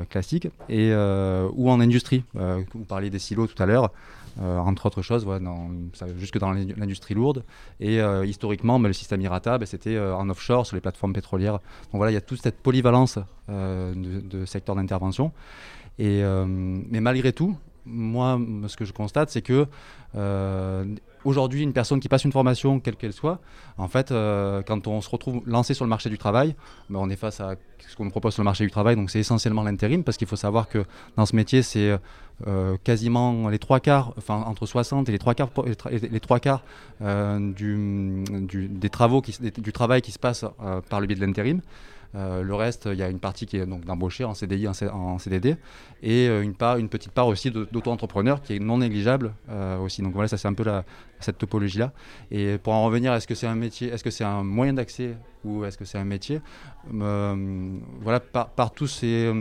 classique, 0.10 0.48
ou 0.70 1.70
en 1.70 1.80
industrie. 1.80 2.24
vous 2.36 2.86
parliez 2.88 3.10
des 3.10 3.20
silos 3.20 3.48
tout 3.48 3.62
à 3.62 3.66
l'heure. 3.66 3.92
Euh, 4.42 4.58
entre 4.58 4.88
autres 4.88 5.04
choses, 5.04 5.26
dans, 5.26 5.70
jusque 6.18 6.40
dans 6.40 6.52
l'industrie 6.52 7.14
lourde. 7.14 7.44
Et 7.80 8.02
euh, 8.02 8.26
historiquement, 8.26 8.80
le 8.80 8.94
système 8.94 9.22
IRATA, 9.22 9.60
ben, 9.60 9.66
c'était 9.66 9.96
euh, 9.96 10.16
en 10.16 10.28
offshore, 10.30 10.66
sur 10.66 10.76
les 10.76 10.82
plateformes 10.82 11.14
pétrolières. 11.14 11.54
Donc 11.54 11.94
voilà, 11.94 12.12
il 12.12 12.16
y 12.16 12.18
a 12.18 12.22
toute 12.22 12.42
cette 12.42 12.58
polyvalence 12.58 13.20
de, 13.48 13.94
de 14.22 14.46
secteurs 14.46 14.76
d'intervention. 14.76 15.32
Mais 16.00 17.00
malgré 17.00 17.32
tout, 17.32 17.56
moi, 17.86 18.40
ce 18.68 18.76
que 18.76 18.86
je 18.86 18.94
constate, 18.94 19.30
c'est 19.30 19.44
que 19.44 19.68
aujourd'hui, 21.26 21.64
une 21.64 21.74
personne 21.74 22.00
qui 22.00 22.10
passe 22.10 22.24
une 22.24 22.32
formation, 22.32 22.80
quelle 22.80 22.96
qu'elle 22.96 23.14
soit, 23.14 23.40
en 23.78 23.88
fait, 23.88 24.12
euh, 24.12 24.62
quand 24.62 24.88
on 24.88 25.02
se 25.02 25.10
retrouve 25.10 25.42
lancé 25.46 25.74
sur 25.74 25.86
le 25.86 25.90
marché 25.90 26.10
du 26.10 26.18
travail, 26.18 26.56
ben, 26.90 27.00
on 27.00 27.10
est 27.10 27.16
face 27.16 27.40
à 27.40 27.56
ce 27.88 27.96
qu'on 27.96 28.06
nous 28.06 28.12
propose 28.12 28.34
sur 28.34 28.44
le 28.44 28.46
marché 28.46 28.64
du 28.64 28.72
travail, 28.72 28.96
donc 28.96 29.10
c'est 29.10 29.20
essentiellement 29.20 29.64
l'intérim, 29.64 30.04
parce 30.04 30.18
qu'il 30.18 30.28
faut 30.28 30.36
savoir 30.36 30.70
que 30.70 30.86
dans 31.18 31.26
ce 31.26 31.36
métier, 31.36 31.62
c'est 31.62 31.98
euh, 32.48 32.78
quasiment 32.84 33.50
les 33.50 33.60
trois 33.60 33.80
quarts, 33.80 34.14
enfin 34.18 34.44
entre 34.46 34.66
60 34.66 35.10
et 35.10 35.12
les 35.12 35.20
trois 35.20 35.34
quarts, 35.34 35.50
les 35.92 36.20
trois 36.20 36.40
quarts 36.40 36.64
euh, 37.02 37.52
des 37.58 38.90
travaux, 38.90 39.22
du 39.22 39.74
travail 39.74 40.02
qui 40.02 40.12
se 40.12 40.20
passe 40.20 40.46
par 40.90 41.02
le 41.02 41.08
biais 41.08 41.16
de 41.16 41.26
l'intérim. 41.26 41.62
Euh, 42.16 42.44
le 42.44 42.54
reste, 42.54 42.88
il 42.92 42.98
y 42.98 43.04
a 43.04 43.10
une 43.10 43.20
partie 43.20 43.46
qui 43.46 43.58
est 43.58 43.66
donc 43.66 43.86
d'embaucher 43.86 44.24
en 44.24 44.34
CDI, 44.34 44.68
en, 44.68 45.18
CDD, 45.18 45.58
et 46.04 46.28
euh, 46.28 46.44
une, 46.44 46.54
part, 46.54 46.78
une 46.78 46.90
petite 46.90 47.12
part 47.12 47.28
aussi 47.28 47.50
d'auto-entrepreneur 47.50 48.42
qui 48.42 48.56
est 48.56 48.60
non 48.60 48.78
négligeable 48.78 49.34
euh, 49.50 49.80
aussi. 49.80 50.02
Donc 50.02 50.14
voilà, 50.14 50.28
ça 50.28 50.38
c'est 50.38 50.48
un 50.48 50.54
peu 50.54 50.64
cette 51.20 51.38
topologie-là. 51.38 51.92
Et 52.32 52.58
pour 52.58 52.74
en 52.74 52.86
revenir, 52.86 53.14
est-ce 53.14 53.28
que 53.28 53.36
c'est 53.36 53.48
un 53.48 53.56
métier, 53.56 53.90
est-ce 53.90 54.04
que 54.04 54.12
c'est 54.12 54.24
un 54.24 54.44
moyen 54.44 54.74
d'accès 54.74 55.18
ou 55.44 55.66
est-ce 55.66 55.78
que 55.78 55.86
c'est 55.86 55.98
un 55.98 56.06
métier 56.06 56.42
Voilà, 56.90 58.20
par, 58.20 58.50
par 58.50 58.72
tous 58.72 58.88
ces 58.88 59.34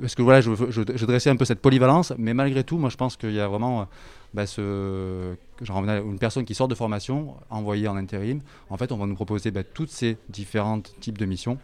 parce 0.00 0.14
que 0.14 0.22
voilà, 0.22 0.40
je, 0.40 0.54
je, 0.54 0.82
je, 0.94 1.06
dressais 1.06 1.28
un 1.28 1.34
peu 1.34 1.44
cette 1.44 1.60
polyvalence, 1.60 2.12
mais 2.18 2.32
malgré 2.32 2.62
tout, 2.62 2.78
moi 2.78 2.88
je 2.88 2.96
pense 2.96 3.16
qu'il 3.16 3.32
y 3.32 3.40
a 3.40 3.48
vraiment 3.48 3.88
bah, 4.34 4.44
une 4.58 6.18
personne 6.18 6.44
qui 6.44 6.54
sort 6.54 6.68
de 6.68 6.74
formation, 6.74 7.34
envoyée 7.50 7.88
en 7.88 7.96
intérim, 7.96 8.40
en 8.70 8.76
fait, 8.76 8.92
on 8.92 8.96
va 8.96 9.06
nous 9.06 9.14
proposer 9.14 9.50
bah, 9.50 9.64
toutes 9.64 9.90
ces 9.90 10.18
différentes 10.28 10.94
types 11.00 11.18
de 11.18 11.26
missions. 11.26 11.58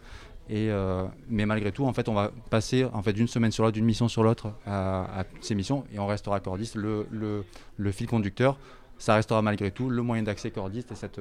Et, 0.47 0.69
euh, 0.69 1.05
mais 1.27 1.45
malgré 1.45 1.71
tout, 1.71 1.85
en 1.85 1.93
fait, 1.93 2.07
on 2.07 2.13
va 2.13 2.31
passer 2.49 2.85
en 2.85 3.01
fait 3.01 3.13
d'une 3.13 3.27
semaine 3.27 3.51
sur 3.51 3.63
l'autre, 3.63 3.73
d'une 3.73 3.85
mission 3.85 4.07
sur 4.07 4.23
l'autre 4.23 4.51
à, 4.67 5.23
ces 5.41 5.55
missions, 5.55 5.85
et 5.93 5.99
on 5.99 6.05
restera 6.05 6.39
cordiste. 6.39 6.75
Le, 6.75 7.43
fil 7.91 8.07
conducteur, 8.07 8.57
ça 8.97 9.15
restera 9.15 9.41
malgré 9.41 9.71
tout 9.71 9.89
le 9.89 10.01
moyen 10.03 10.23
d'accès 10.23 10.51
cordiste 10.51 10.91
et 10.91 10.95
cette, 10.95 11.19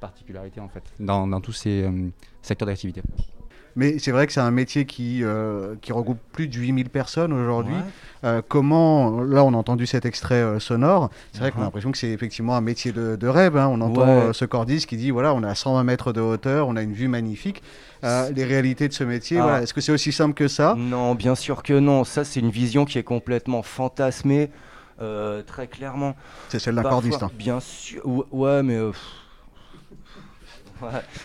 particularité 0.00 0.60
en 0.60 0.68
fait 0.68 0.84
dans, 1.00 1.26
dans 1.26 1.40
tous 1.40 1.52
ces 1.52 1.82
euh, 1.82 2.08
secteurs 2.42 2.66
d'activité. 2.66 3.02
Mais 3.76 3.98
c'est 3.98 4.10
vrai 4.10 4.26
que 4.26 4.32
c'est 4.32 4.40
un 4.40 4.50
métier 4.50 4.84
qui, 4.84 5.22
euh, 5.22 5.74
qui 5.80 5.92
regroupe 5.92 6.18
plus 6.32 6.48
de 6.48 6.56
8000 6.56 6.90
personnes 6.90 7.32
aujourd'hui. 7.32 7.76
Euh, 8.24 8.42
comment, 8.46 9.22
là 9.22 9.44
on 9.44 9.54
a 9.54 9.56
entendu 9.56 9.86
cet 9.86 10.04
extrait 10.04 10.34
euh, 10.34 10.58
sonore, 10.58 11.08
c'est 11.32 11.38
vrai 11.38 11.52
qu'on 11.52 11.58
a 11.58 11.60
uh-huh. 11.60 11.64
l'impression 11.66 11.92
que 11.92 11.98
c'est 11.98 12.08
effectivement 12.08 12.56
un 12.56 12.60
métier 12.60 12.90
de, 12.90 13.28
rêve. 13.28 13.56
Hein. 13.56 13.68
On 13.70 13.80
entend 13.80 14.32
ce 14.32 14.44
cordiste 14.44 14.88
qui 14.88 14.96
dit, 14.96 15.10
voilà, 15.10 15.34
on 15.34 15.44
est 15.44 15.48
à 15.48 15.54
120 15.54 15.84
mètres 15.84 16.12
de 16.12 16.20
hauteur, 16.20 16.66
on 16.68 16.76
a 16.76 16.82
une 16.82 16.92
vue 16.92 17.08
magnifique. 17.08 17.62
les 18.02 18.44
réalités 18.44 18.88
de 18.88 18.92
ce 18.92 19.04
métier, 19.04 19.38
ah. 19.38 19.62
est-ce 19.62 19.74
que 19.74 19.80
c'est 19.80 19.92
aussi 19.92 20.12
simple 20.12 20.34
que 20.34 20.48
ça? 20.48 20.74
Non, 20.76 21.14
bien 21.14 21.34
sûr 21.34 21.62
que 21.62 21.78
non. 21.78 22.04
Ça, 22.04 22.24
c'est 22.24 22.40
une 22.40 22.50
vision 22.50 22.84
qui 22.84 22.98
est 22.98 23.04
complètement 23.04 23.62
fantasmée, 23.62 24.50
très 25.46 25.68
clairement. 25.68 26.16
C'est 26.48 26.58
celle 26.58 26.74
d'un 26.74 26.82
cordiste. 26.82 27.22
Hein. 27.22 27.30
Bien 27.34 27.60
sûr. 27.60 28.02
Ouais, 28.32 28.64
mais... 28.64 28.80
ouais, 28.80 28.92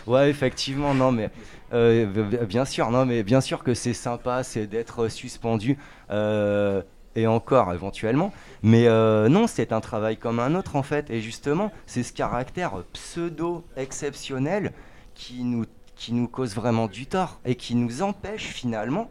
ouais, 0.06 0.30
effectivement, 0.30 0.94
non, 0.94 1.10
mais 1.10 1.30
Euh, 1.74 2.06
bien 2.46 2.64
sûr, 2.64 2.90
non, 2.90 3.04
mais 3.04 3.22
bien 3.22 3.40
sûr 3.40 3.64
que 3.64 3.74
c'est 3.74 3.94
sympa, 3.94 4.42
c'est 4.44 4.66
d'être 4.66 5.08
suspendu. 5.08 5.78
euh, 6.10 6.82
et 7.16 7.26
encore 7.26 7.72
éventuellement. 7.72 8.32
Mais 8.62 8.86
euh, 8.88 9.28
non, 9.28 9.46
c'est 9.46 9.72
un 9.72 9.80
travail 9.80 10.16
comme 10.16 10.40
un 10.40 10.54
autre 10.54 10.76
en 10.76 10.82
fait. 10.82 11.10
Et 11.10 11.20
justement, 11.20 11.70
c'est 11.86 12.02
ce 12.02 12.12
caractère 12.12 12.82
pseudo-exceptionnel 12.92 14.72
qui 15.14 15.44
nous, 15.44 15.64
qui 15.96 16.12
nous 16.12 16.28
cause 16.28 16.54
vraiment 16.54 16.88
du 16.88 17.06
tort 17.06 17.40
et 17.44 17.54
qui 17.54 17.74
nous 17.76 18.02
empêche 18.02 18.46
finalement 18.46 19.10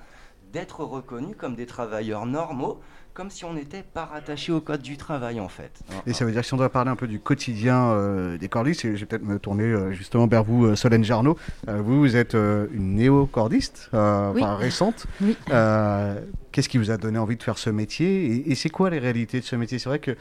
d'être 0.51 0.84
reconnus 0.84 1.36
comme 1.38 1.55
des 1.55 1.65
travailleurs 1.65 2.25
normaux, 2.25 2.79
comme 3.13 3.29
si 3.29 3.46
on 3.46 3.53
n'était 3.53 3.84
pas 3.84 4.05
rattaché 4.05 4.51
au 4.51 4.60
code 4.60 4.82
du 4.82 4.98
travail 4.98 5.39
en 5.39 5.48
fait. 5.48 5.72
Et 6.08 6.13
ça 6.13 6.25
veut 6.25 6.32
dire 6.32 6.41
que 6.41 6.48
si 6.48 6.53
on 6.53 6.58
doit 6.58 6.70
parler 6.70 6.89
un 6.91 6.96
peu 6.96 7.08
du 7.08 7.20
quotidien 7.20 7.89
euh, 7.91 8.38
des 8.38 8.50
cordistes, 8.50 8.86
et 8.86 8.96
je 8.96 9.01
vais 9.01 9.05
peut-être 9.05 9.24
me 9.24 9.38
tourner 9.39 9.65
euh, 9.65 9.91
justement 9.91 10.25
vers 10.27 10.43
vous, 10.43 10.65
euh, 10.65 10.75
Solène 10.75 11.03
Jarno. 11.03 11.38
Euh, 11.67 11.82
vous, 11.82 12.00
vous 12.00 12.15
êtes 12.15 12.34
euh, 12.36 12.67
une 12.74 12.96
néo-cordiste, 12.96 13.89
euh, 13.93 14.32
Oui. 14.34 14.41
enfin 14.43 14.55
récente. 14.55 15.05
Oui. 15.22 15.38
Euh, 15.51 16.20
Qu'est-ce 16.51 16.70
qui 16.70 16.77
vous 16.77 16.91
a 16.91 16.98
donné 16.98 17.17
envie 17.17 17.36
de 17.36 17.41
faire 17.41 17.58
ce 17.58 17.72
métier? 17.72 18.25
Et, 18.25 18.51
et 18.51 18.55
c'est 18.55 18.70
quoi 18.70 18.89
les 18.91 19.00
réalités 19.00 19.39
de 19.39 19.46
ce 19.46 19.55
métier? 19.55 19.79
C'est 19.79 19.89
vrai 19.89 19.98
que 20.00 20.15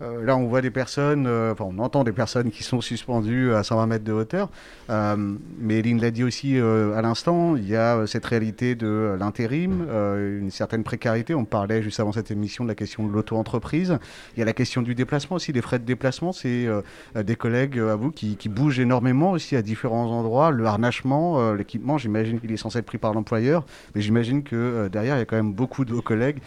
euh, 0.00 0.24
là, 0.24 0.36
on 0.36 0.46
voit 0.46 0.60
des 0.60 0.70
personnes, 0.70 1.26
euh, 1.26 1.52
enfin, 1.52 1.64
on 1.68 1.78
entend 1.78 2.04
des 2.04 2.12
personnes 2.12 2.50
qui 2.50 2.62
sont 2.62 2.80
suspendues 2.80 3.52
à 3.52 3.62
120 3.62 3.86
mètres 3.86 4.04
de 4.04 4.12
hauteur. 4.12 4.48
Euh, 4.90 5.16
mais 5.58 5.82
Lynn 5.82 6.00
l'a 6.00 6.10
dit 6.10 6.24
aussi 6.24 6.58
à 6.58 7.02
l'instant, 7.02 7.56
il 7.56 7.68
y 7.68 7.76
a 7.76 8.06
cette 8.06 8.24
réalité 8.24 8.74
de 8.74 9.16
l'intérim, 9.18 9.86
une 9.90 10.50
certaine 10.50 10.84
précarité. 10.84 11.34
On 11.34 11.44
parlait 11.44 11.82
juste 11.82 12.00
avant 12.00 12.12
cette 12.12 12.30
émission 12.30 12.64
de 12.64 12.68
la 12.68 12.74
question 12.74 13.06
de 13.06 13.12
l'auto-entreprise. 13.12 13.98
Il 14.36 14.40
y 14.40 14.42
a 14.42 14.46
la 14.46 14.52
question 14.52 14.82
du 14.82 14.94
déplacement 14.94 15.36
aussi, 15.36 15.52
des 15.52 15.62
frais 15.62 15.78
de 15.78 15.84
déplacement. 15.84 16.32
C'est 16.32 16.68
des 17.14 17.36
collègues 17.36 17.78
à 17.78 17.96
vous 17.96 18.10
qui, 18.10 18.36
bougent 18.48 18.80
énormément 18.80 19.32
aussi 19.32 19.56
à 19.56 19.62
différents 19.62 20.10
endroits. 20.10 20.50
Le 20.50 20.64
harnachement, 20.64 21.52
l'équipement, 21.52 21.98
j'imagine 21.98 22.40
qu'il 22.40 22.52
est 22.52 22.56
censé 22.56 22.78
être 22.78 22.86
pris 22.86 22.98
par 22.98 23.12
l'employeur. 23.12 23.64
Mais 23.94 24.00
j'imagine 24.00 24.42
que 24.42 24.88
derrière, 24.88 25.16
il 25.16 25.20
y 25.20 25.22
a 25.22 25.26
quand 25.26 25.36
même 25.36 25.52
beaucoup 25.52 25.84
de 25.84 25.92
vos 25.92 26.02
collègues 26.02 26.38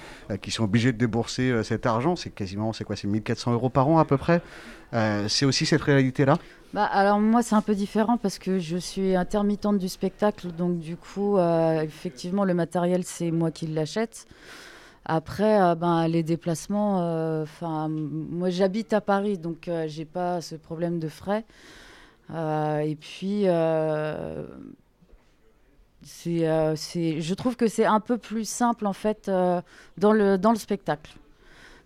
qui 0.42 0.52
sont 0.52 0.64
obligés 0.64 0.92
de 0.92 0.98
débourser 0.98 1.64
cet 1.64 1.86
argent. 1.86 2.16
C'est 2.16 2.32
quasiment, 2.32 2.74
c'est 2.74 2.84
quoi 2.84 2.96
C'est 2.96 3.08
1400 3.08 3.41
euros 3.50 3.70
par 3.70 3.88
an 3.88 3.98
à 3.98 4.06
peu 4.06 4.18
près. 4.18 4.42
Euh, 4.94 5.28
c'est 5.28 5.46
aussi 5.46 5.66
cette 5.66 5.82
réalité-là? 5.82 6.38
Bah, 6.74 6.86
alors 6.86 7.20
moi 7.20 7.42
c'est 7.42 7.56
un 7.56 7.62
peu 7.62 7.76
différent 7.76 8.18
parce 8.18 8.40
que 8.40 8.60
je 8.60 8.78
suis 8.78 9.16
intermittente 9.16 9.78
du 9.78 9.90
spectacle, 9.90 10.52
donc 10.52 10.80
du 10.80 10.96
coup 10.96 11.38
euh, 11.38 11.82
effectivement 11.82 12.46
le 12.46 12.54
matériel 12.54 13.04
c'est 13.04 13.32
moi 13.32 13.52
qui 13.52 13.68
l'achète. 13.68 14.26
Après 15.04 15.62
euh, 15.62 15.76
ben, 15.76 16.08
les 16.08 16.24
déplacements, 16.24 17.42
enfin 17.42 17.90
moi 17.90 18.50
j'habite 18.50 18.94
à 18.94 19.02
Paris 19.02 19.38
donc 19.38 19.70
j'ai 19.88 20.06
pas 20.06 20.40
ce 20.42 20.56
problème 20.56 21.00
de 21.00 21.10
frais. 21.10 21.46
Et 22.34 22.96
puis 22.96 23.44
c'est, 26.04 27.22
je 27.22 27.34
trouve 27.34 27.58
que 27.58 27.68
c'est 27.68 27.86
un 27.86 28.00
peu 28.00 28.18
plus 28.18 28.48
simple 28.48 28.88
en 28.88 28.94
fait 28.94 29.30
dans 29.98 30.14
le 30.14 30.56
spectacle. 30.56 31.12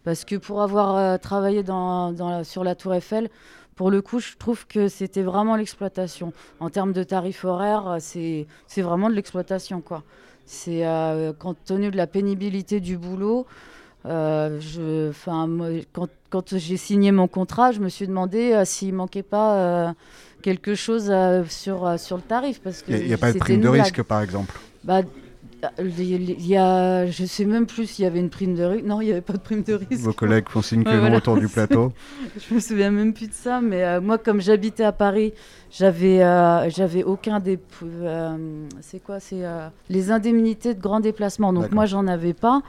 Parce 0.06 0.24
que 0.24 0.36
pour 0.36 0.62
avoir 0.62 0.96
euh, 0.96 1.18
travaillé 1.18 1.64
dans, 1.64 2.14
dans 2.14 2.30
la- 2.30 2.44
sur 2.44 2.64
la 2.64 2.76
Tour 2.76 2.94
Eiffel, 2.94 3.30
pour 3.76 3.92
le 3.92 4.02
coup, 4.02 4.20
je 4.20 4.38
trouve 4.38 4.66
que 4.68 4.88
c'était 4.88 5.24
vraiment 5.24 5.58
l'exploitation. 5.58 6.32
En 6.60 6.70
termes 6.70 6.94
de 6.94 7.04
tarifs 7.04 7.44
horaires, 7.44 7.88
euh, 7.88 7.98
c'est, 8.00 8.46
vraiment 8.82 9.10
de 9.10 9.16
l'exploitation. 9.16 9.82
quoi. 9.82 10.04
C'est 10.46 10.86
euh, 10.86 11.34
compte 11.34 11.58
tenu 11.66 11.90
de 11.92 11.98
la 11.98 12.08
pénibilité 12.08 12.80
du 12.80 12.98
boulot. 12.98 13.48
euh, 14.06 14.60
je, 14.62 15.12
'fin, 15.12 15.48
moi, 15.48 15.70
quand, 15.92 16.08
quand 16.30 16.56
j'ai 16.56 16.78
signé 16.78 17.12
mon 17.12 17.28
contrat, 17.28 17.72
je 17.72 17.80
me 17.80 17.90
suis 17.90 18.08
demandé 18.08 18.54
euh, 18.54 18.64
s'il 18.64 18.94
manquait 18.94 19.24
pas 19.24 19.56
euh, 19.56 19.94
quelque 20.44 20.76
chose 20.76 21.08
euh, 21.10 21.44
sur, 21.50 21.88
euh, 21.88 21.98
sur 21.98 22.18
le 22.18 22.22
tarif. 22.22 22.62
Il 22.88 23.08
n'y 23.08 23.14
a, 23.14 23.18
pas 23.18 23.34
de 23.34 23.40
prime 23.40 23.62
de 23.62 23.68
risque, 23.68 24.04
par 24.04 24.22
exemple? 24.22 24.54
Bah, 24.84 25.02
il 25.80 26.02
y- 26.02 26.14
il 26.16 26.48
y 26.48 26.58
a, 26.58 27.06
je 27.08 27.26
sais 27.26 27.46
même 27.46 27.66
plus 27.66 27.88
s'il 27.88 28.04
y 28.04 28.08
avait 28.08 28.20
une 28.20 28.30
prime 28.30 28.54
de 28.56 28.64
risque. 28.64 28.86
Non, 28.86 29.02
il 29.02 29.06
n'y 29.06 29.12
avait 29.12 29.22
pas 29.22 29.34
de 29.34 29.40
prime 29.40 29.64
de 29.64 29.74
risque. 29.74 30.04
Vos 30.04 30.14
collègues 30.14 30.48
font 30.50 30.62
signe 30.62 30.84
que 30.84 30.90
Ouais, 30.90 31.00
voilà. 31.00 31.18
autour 31.18 31.38
du 31.38 31.48
plateau. 31.48 31.92
je 32.50 32.54
me 32.54 32.60
souviens 32.60 32.92
même 32.92 33.14
plus 33.14 33.28
de 33.28 33.34
ça, 33.34 33.62
mais 33.62 33.84
euh, 33.84 34.02
moi, 34.02 34.18
comme 34.18 34.42
j'habitais 34.42 34.84
à 34.84 34.92
Paris, 34.92 35.34
j'avais, 35.72 36.24
euh, 36.24 36.70
j'avais 36.70 37.04
aucun 37.04 37.40
des, 37.40 37.58
euh, 37.84 38.38
c'est 38.82 39.00
quoi, 39.02 39.20
c'est 39.20 39.44
euh, 39.46 39.68
les 39.90 40.12
indemnités 40.12 40.74
de 40.74 40.82
grand 40.82 41.00
déplacement. 41.00 41.52
Donc 41.54 41.72
moi, 41.72 41.86
j'en 41.86 42.06
avais 42.08 42.34
pas. 42.34 42.62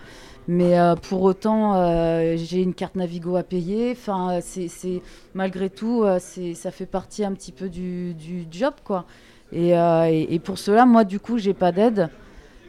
Mais 0.48 0.78
euh, 0.78 0.94
pour 0.94 1.22
autant, 1.22 1.74
euh, 1.74 2.36
j'ai 2.36 2.62
une 2.62 2.72
carte 2.72 2.94
Navigo 2.94 3.34
à 3.36 3.42
payer. 3.42 3.90
Enfin, 3.92 4.38
c'est, 4.40 5.02
malgré 5.34 5.68
tout, 5.70 6.04
euh, 6.04 6.18
c'est, 6.20 6.54
ça 6.54 6.70
fait 6.70 6.86
partie 6.86 7.24
un 7.24 7.32
petit 7.32 7.50
peu 7.52 7.68
du, 7.68 8.14
du 8.14 8.46
job, 8.50 8.74
quoi. 8.84 9.06
Et, 9.52 9.76
euh, 9.76 10.04
et, 10.08 10.34
et 10.34 10.38
pour 10.38 10.56
cela, 10.58 10.86
moi, 10.86 11.02
du 11.04 11.18
coup, 11.20 11.36
j'ai 11.38 11.52
pas 11.54 11.72
d'aide. 11.72 12.08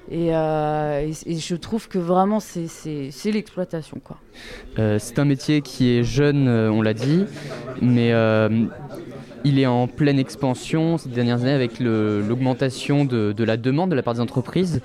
Et, 0.09 0.29
euh, 0.31 1.11
et, 1.25 1.35
je 1.37 1.55
trouve 1.55 1.87
que 1.89 1.97
vraiment, 1.97 2.39
c'est, 2.39 3.09
l'exploitation. 3.25 3.99
Euh, 4.79 4.99
c'est 4.99 5.19
un 5.19 5.25
métier 5.25 5.61
qui 5.61 5.97
est 5.97 6.03
jeune, 6.03 6.47
euh, 6.47 6.71
on 6.71 6.81
l'a 6.81 6.93
dit, 6.93 7.25
mais 7.81 8.13
il 9.43 9.59
est 9.59 9.65
en 9.65 9.87
pleine 9.87 10.19
expansion 10.19 10.97
ces 10.97 11.09
dernières 11.09 11.41
années 11.41 11.51
avec 11.51 11.79
l'augmentation 11.79 13.05
de, 13.05 13.31
de 13.31 13.43
la 13.43 13.57
demande 13.57 13.91
de 13.91 13.95
la 13.95 14.03
part 14.03 14.13
des 14.13 14.21
entreprises. 14.21 14.81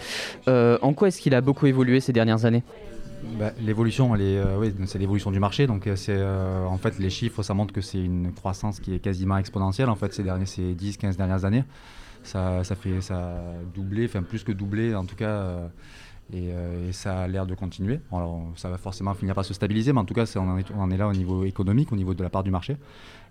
En 0.46 0.92
quoi 0.94 1.08
est-ce 1.08 1.20
qu'il 1.20 1.34
a 1.34 1.40
beaucoup 1.40 1.66
évolué 1.66 2.00
ces 2.00 2.12
dernières 2.12 2.44
années? 2.44 2.62
Bah, 3.38 3.52
l'évolution, 3.60 4.14
euh, 4.18 4.56
oui, 4.58 4.74
c'est 4.86 4.98
l'évolution 4.98 5.30
du 5.30 5.40
marché. 5.40 5.66
Donc, 5.66 5.86
euh, 5.86 5.96
c'est, 5.96 6.16
euh, 6.16 6.64
en 6.66 6.78
fait, 6.78 6.98
les 6.98 7.10
chiffres, 7.10 7.42
ça 7.42 7.54
montre 7.54 7.72
que 7.72 7.80
c'est 7.80 8.02
une 8.02 8.32
croissance 8.32 8.80
qui 8.80 8.94
est 8.94 8.98
quasiment 8.98 9.38
exponentielle. 9.38 9.88
En 9.88 9.96
fait, 9.96 10.12
ces 10.12 10.22
derniers, 10.22 10.46
ces 10.46 10.74
10-15 10.74 11.16
dernières 11.16 11.44
années, 11.44 11.64
ça, 12.22 12.64
ça 12.64 12.74
fait, 12.74 13.00
ça 13.00 13.16
a 13.16 13.38
doublé, 13.74 14.06
enfin 14.06 14.22
plus 14.22 14.44
que 14.44 14.52
doublé, 14.52 14.94
en 14.94 15.04
tout 15.04 15.16
cas. 15.16 15.70
Euh, 16.34 16.88
et, 16.88 16.92
ça 16.92 17.20
a 17.20 17.28
l'air 17.28 17.46
de 17.46 17.54
continuer. 17.54 18.00
Alors, 18.10 18.42
ça 18.56 18.68
va 18.68 18.78
forcément 18.78 19.14
finir 19.14 19.34
par 19.34 19.44
se 19.44 19.54
stabiliser, 19.54 19.92
mais 19.92 20.00
en 20.00 20.04
tout 20.04 20.14
cas, 20.14 20.24
on 20.36 20.48
en, 20.80 20.90
est, 20.90 20.96
là 20.96 21.08
au 21.08 21.12
niveau 21.12 21.44
économique, 21.44 21.92
au 21.92 21.96
niveau 21.96 22.14
de 22.14 22.22
la 22.22 22.30
part 22.30 22.42
du 22.42 22.50
marché. 22.50 22.76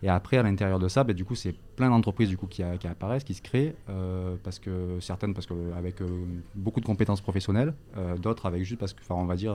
Et 0.04 0.10
après, 0.10 0.38
à 0.38 0.44
l'intérieur 0.44 0.80
de 0.80 0.88
ça, 0.88 1.04
bah, 1.04 1.14
du 1.14 1.26
coup, 1.26 1.36
c'est 1.36 1.54
plein 1.76 1.90
d'entreprises 1.90 2.30
du 2.30 2.38
coup 2.38 2.48
qui, 2.48 2.64
apparaissent, 2.64 3.24
qui 3.24 3.34
se 3.34 3.42
créent, 3.42 3.76
euh, 3.90 4.36
parce 4.44 4.60
que 4.60 5.00
certaines, 5.00 5.34
parce 5.34 5.46
que 5.46 5.54
avec 5.78 6.02
euh, 6.02 6.08
beaucoup 6.56 6.80
de 6.80 6.86
compétences 6.86 7.22
professionnelles, 7.22 7.74
d'autres 8.22 8.46
avec 8.46 8.64
juste 8.64 8.80
parce 8.80 8.94
que, 8.94 9.02
on 9.10 9.26
va 9.26 9.36
dire 9.36 9.54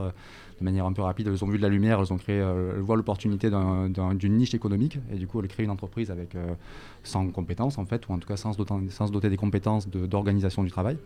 de 0.59 0.63
manière 0.63 0.85
un 0.85 0.93
peu 0.93 1.01
rapide, 1.01 1.27
elles 1.27 1.43
ont 1.43 1.47
vu 1.47 1.57
de 1.57 1.63
la 1.63 1.69
lumière, 1.69 1.99
elles 1.99 2.13
ont 2.13 2.17
créé, 2.17 2.37
elles 2.37 2.79
voient 2.79 2.95
l'opportunité 2.95 3.49
d'un- 3.49 3.89
d'un- 3.89 4.13
d'une 4.15 4.37
niche 4.37 4.53
économique, 4.53 4.99
et 5.11 5.17
du 5.17 5.27
coup, 5.27 5.41
elles 5.41 5.47
créent 5.47 5.63
une 5.63 5.69
entreprise 5.69 6.11
avec 6.11 6.35
sans 7.03 7.27
compétences 7.29 7.77
en 7.77 7.85
fait, 7.85 8.07
ou 8.07 8.13
en 8.13 8.19
tout 8.19 8.27
cas 8.27 8.37
sans 8.37 8.53
se 8.53 9.11
doter, 9.11 9.29
des 9.29 9.37
compétences 9.37 9.87
d'organisation 9.89 10.63
du 10.63 10.71
travail. 10.71 10.97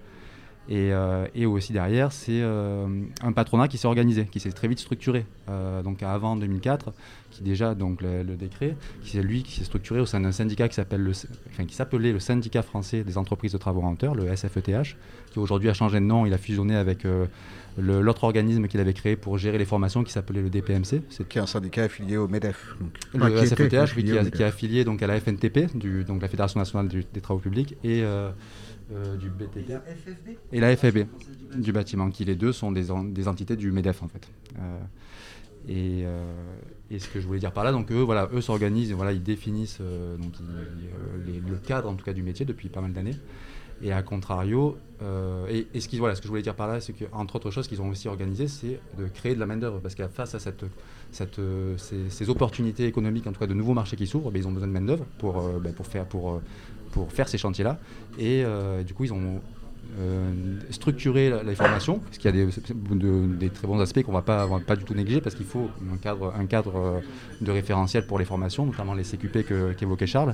Et, 0.70 0.94
euh, 0.94 1.26
et 1.36 1.46
aussi 1.46 1.74
derrière, 1.74 2.12
c'est 2.12 2.40
euh, 2.42 2.86
un 3.24 3.32
patronat 3.34 3.68
qui 3.68 3.78
s'est 3.78 3.88
organisé, 3.88 4.26
qui 4.26 4.40
s'est 4.40 4.52
très 4.52 4.68
vite 4.68 4.80
structuré. 4.80 5.26
Euh, 5.50 5.82
donc 5.82 6.02
avant 6.04 6.36
2004, 6.38 6.94
qui 7.32 7.44
déjà 7.44 7.74
donc 7.76 8.02
le, 8.02 8.24
le 8.24 8.36
décret, 8.36 8.78
qui 9.04 9.10
c'est 9.12 9.24
lui 9.24 9.44
qui 9.44 9.54
s'est 9.58 9.64
structuré 9.66 10.00
au 10.00 10.06
sein 10.06 10.22
d'un 10.22 10.32
syndicat 10.32 10.70
qui 10.70 10.76
s'appelle 10.76 11.02
le, 11.02 11.12
enfin, 11.50 11.66
qui 11.66 11.74
s'appelait 11.76 12.14
le 12.14 12.20
syndicat 12.20 12.62
français 12.62 13.04
des 13.04 13.18
entreprises 13.18 13.52
de 13.54 13.58
travaux 13.58 13.82
renteurs, 13.82 14.14
le 14.16 14.34
SFETH, 14.36 14.96
qui 15.32 15.40
aujourd'hui 15.40 15.68
a 15.68 15.74
changé 15.74 16.00
de 16.00 16.06
nom, 16.06 16.26
il 16.26 16.34
a 16.34 16.38
fusionné 16.38 16.76
avec 16.76 17.06
l'autre 17.78 18.24
organisme 18.24 18.68
qu'il 18.68 18.80
avait 18.80 18.94
créé 18.94 19.16
pour 19.16 19.38
gérer 19.38 19.58
les 19.58 19.66
formations, 19.66 20.04
qui 20.04 20.12
s'appelait 20.12 20.42
le 20.42 20.50
DPMC. 20.50 21.02
C'est 21.10 21.28
Qui 21.28 21.38
est 21.40 21.42
un 21.42 21.48
syndicat 21.48 21.84
affilié 21.86 22.18
au 22.18 22.28
MEDEF. 22.28 22.76
donc. 22.80 22.90
le 23.14 23.20
Enfin, 23.20 23.30
qui 23.32 23.46
était 23.46 23.56
SFETH, 23.56 23.72
oui, 23.74 23.78
affilié 23.80 24.12
qui, 24.32 24.42
a- 24.42 24.46
est 24.46 24.48
affilié 24.48 24.84
donc 24.86 25.02
à 25.02 25.08
la 25.08 25.20
FNTP, 25.20 25.76
du, 25.76 26.04
donc 26.04 26.22
la 26.22 26.28
Fédération 26.28 26.60
nationale 26.60 26.88
du- 26.88 27.06
des 27.14 27.22
travaux 27.22 27.40
publics, 27.40 27.76
et 27.84 28.04
euh, 28.94 29.16
du 29.18 29.30
BTP. 29.30 29.72
Et 30.52 30.60
la 30.60 30.76
FFB 30.76 31.08
du 31.56 31.72
bâtiment, 31.72 32.10
qui 32.10 32.26
les 32.26 32.36
deux 32.36 32.52
sont 32.54 32.72
des, 32.72 32.92
en- 32.92 33.04
des 33.04 33.28
entités 33.28 33.56
du 33.56 33.72
MEDEF 33.72 34.04
en 34.04 34.08
fait. 34.08 34.30
Euh, 34.60 34.78
et, 35.68 36.04
euh, 36.06 36.24
et 36.90 37.00
ce 37.00 37.08
que 37.08 37.20
je 37.22 37.28
voulais 37.28 37.40
dire 37.40 37.52
par 37.52 37.64
là, 37.64 37.72
donc 37.72 37.92
eux, 37.92 38.02
voilà, 38.02 38.30
eux 38.34 38.42
s'organisent, 38.42 38.92
voilà, 38.94 39.12
ils 39.12 39.22
définissent 39.24 39.80
donc, 39.82 40.34
ils- 40.40 41.32
les- 41.34 41.40
le 41.40 41.58
cadre 41.58 41.90
en 41.90 41.94
tout 41.96 42.06
cas 42.06 42.14
du 42.14 42.24
métier 42.24 42.46
depuis 42.46 42.70
pas 42.70 42.82
mal 42.82 42.94
d'années. 42.94 43.16
Et 43.84 43.92
à 43.92 44.04
contrario, 44.04 44.78
euh, 45.02 45.48
et, 45.50 45.66
et 45.74 45.80
ce, 45.82 45.88
qui, 45.88 45.98
voilà, 45.98 46.14
ce 46.14 46.22
que 46.22 46.26
je 46.28 46.30
voulais 46.30 46.44
dire 46.44 46.54
par 46.54 46.68
là, 46.68 46.80
c'est 46.80 46.94
qu'entre 46.94 47.36
autres 47.38 47.50
choses 47.50 47.68
qu'ils 47.68 47.82
ont 47.82 47.90
aussi 47.90 48.08
organisé, 48.08 48.48
c'est 48.48 48.80
de 49.00 49.08
créer 49.08 49.34
de 49.34 49.40
la 49.40 49.48
main-d'œuvre. 49.48 49.80
Parce 49.80 49.96
qu'à 49.96 50.08
face 50.08 50.36
à 50.36 50.40
cette, 50.40 50.64
cette, 51.12 51.42
ces, 51.78 52.10
ces 52.12 52.30
opportunités 52.30 52.86
économiques, 52.86 53.26
en 53.26 53.32
tout 53.32 53.40
cas 53.40 53.48
de 53.48 53.56
nouveaux 53.56 53.74
marchés 53.74 53.96
qui 53.96 54.06
s'ouvrent, 54.06 54.30
ben, 54.30 54.40
ils 54.40 54.48
ont 54.48 54.52
besoin 54.52 54.68
de 54.68 54.74
main-d'œuvre 54.74 55.06
pour, 55.18 55.40
euh, 55.40 55.60
ben, 55.60 55.74
pour, 55.74 55.88
faire, 55.88 56.06
pour, 56.06 56.42
pour 56.92 57.12
faire 57.12 57.28
ces 57.28 57.38
chantiers-là. 57.38 57.80
Et 58.18 58.44
euh, 58.44 58.84
du 58.84 58.94
coup, 58.94 59.04
ils 59.06 59.14
ont 59.14 59.42
structurer 60.70 61.34
les 61.44 61.54
formations, 61.54 62.00
parce 62.00 62.18
qu'il 62.18 62.34
y 62.34 62.42
a 62.42 62.46
des, 62.46 63.50
très 63.50 63.68
bons 63.68 63.80
aspects 63.82 64.02
qu'on 64.04 64.14
ne 64.14 64.22
va 64.22 64.60
pas 64.66 64.76
du 64.78 64.86
tout 64.86 64.94
négliger, 64.94 65.20
parce 65.20 65.36
qu'il 65.36 65.46
faut 65.46 65.70
un 65.92 65.98
cadre, 65.98 66.34
un 66.40 66.46
cadre 66.46 67.02
de 67.42 67.52
référentiel 67.52 68.06
pour 68.06 68.18
les 68.18 68.24
formations, 68.24 68.66
notamment 68.66 68.94
les 68.94 69.04
CQP 69.04 69.46
qu'évoquait 69.76 70.08
Charles. 70.08 70.34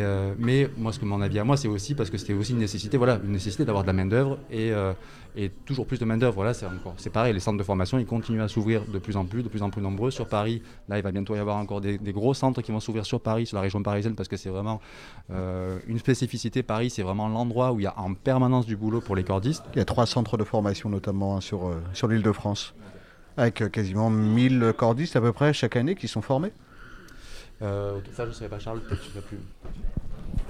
Euh, 0.00 0.34
mais 0.38 0.70
moi, 0.76 0.92
ce 0.92 0.98
que 0.98 1.04
mon 1.04 1.20
avis 1.20 1.38
à 1.38 1.44
moi, 1.44 1.56
c'est 1.56 1.68
aussi 1.68 1.94
parce 1.94 2.08
que 2.08 2.16
c'était 2.16 2.32
aussi 2.32 2.52
une 2.52 2.58
nécessité, 2.58 2.96
voilà, 2.96 3.20
une 3.22 3.32
nécessité 3.32 3.64
d'avoir 3.64 3.84
de 3.84 3.88
la 3.88 3.92
main 3.92 4.06
d'œuvre 4.06 4.38
et, 4.50 4.72
euh, 4.72 4.92
et, 5.36 5.50
toujours 5.50 5.86
plus 5.86 5.98
de 5.98 6.04
main 6.04 6.16
d'œuvre. 6.16 6.34
Voilà, 6.34 6.54
c'est 6.54 6.66
encore, 6.66 6.94
c'est 6.96 7.10
pareil. 7.10 7.34
Les 7.34 7.40
centres 7.40 7.58
de 7.58 7.62
formation, 7.62 7.98
ils 7.98 8.06
continuent 8.06 8.40
à 8.40 8.48
s'ouvrir 8.48 8.84
de 8.86 8.98
plus 8.98 9.16
en 9.16 9.24
plus, 9.26 9.42
de 9.42 9.48
plus 9.48 9.62
en 9.62 9.70
plus 9.70 9.82
nombreux 9.82 10.10
sur 10.10 10.26
Paris. 10.26 10.62
Là, 10.88 10.98
il 10.98 11.02
va 11.02 11.12
bientôt 11.12 11.34
y 11.36 11.38
avoir 11.38 11.56
encore 11.56 11.80
des, 11.80 11.98
gros 11.98 12.32
centres 12.32 12.62
qui 12.62 12.72
vont 12.72 12.80
s'ouvrir 12.80 13.04
sur 13.04 13.20
Paris, 13.20 13.46
sur 13.46 13.56
la 13.56 13.62
région 13.62 13.82
parisienne, 13.82 14.14
parce 14.14 14.28
que 14.28 14.36
c'est 14.36 14.50
vraiment 14.50 14.80
euh, 15.30 15.78
une 15.86 15.98
spécificité. 15.98 16.62
Paris, 16.62 16.88
c'est 16.88 17.02
vraiment 17.02 17.28
l'endroit 17.28 17.72
où 17.72 17.80
il 17.80 17.84
y 17.84 17.86
a 17.86 17.98
en 17.98 18.14
permanence 18.14 18.66
du 18.66 18.76
boulot 18.76 19.00
pour 19.00 19.16
les 19.16 19.24
cordistes. 19.24 19.64
Il 19.74 19.78
y 19.78 19.82
a 19.82 19.84
trois 19.84 20.06
centres 20.06 20.36
de 20.36 20.44
formation 20.44 20.88
notamment 20.88 21.40
sur 21.40 21.70
sur 21.92 22.08
l'île-de-France, 22.08 22.74
avec 23.36 23.70
quasiment 23.70 24.10
1000 24.10 24.72
cordistes 24.76 25.16
à 25.16 25.20
peu 25.20 25.32
près 25.32 25.52
chaque 25.52 25.76
année 25.76 25.94
qui 25.94 26.08
sont 26.08 26.22
formés. 26.22 26.52
Euh, 27.62 27.98
ça, 28.14 28.24
je 28.24 28.30
ne 28.30 28.34
savais 28.34 28.48
pas, 28.48 28.58
Charles, 28.58 28.80
peut-être 28.80 29.02
je 29.12 29.16
ne 29.16 29.22
plus. 29.22 29.38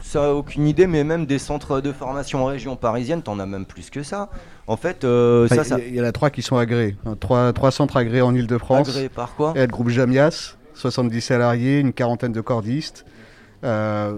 Ça, 0.00 0.34
aucune 0.34 0.66
idée, 0.66 0.86
mais 0.86 1.04
même 1.04 1.26
des 1.26 1.38
centres 1.38 1.80
de 1.80 1.92
formation 1.92 2.42
en 2.42 2.46
région 2.46 2.76
parisienne, 2.76 3.22
t'en 3.22 3.38
as 3.38 3.46
même 3.46 3.66
plus 3.66 3.90
que 3.90 4.02
ça. 4.02 4.30
En 4.66 4.76
fait, 4.76 5.04
euh, 5.04 5.46
ça, 5.48 5.78
Il 5.78 5.94
y, 5.94 6.00
en 6.00 6.04
a 6.04 6.12
trois 6.12 6.30
qui 6.30 6.42
sont 6.42 6.56
agréés. 6.56 6.96
Hein, 7.06 7.16
trois, 7.18 7.52
trois 7.52 7.70
centres 7.70 7.96
agréés 7.96 8.22
en 8.22 8.34
Ile-de-France. 8.34 8.88
Agréés 8.88 9.08
par 9.08 9.34
quoi 9.34 9.52
Et 9.56 9.60
le 9.60 9.66
groupe 9.66 9.88
Jamias, 9.88 10.56
70 10.74 11.20
salariés, 11.20 11.78
une 11.78 11.92
quarantaine 11.92 12.32
de 12.32 12.40
cordistes. 12.40 13.04
Euh, 13.64 14.14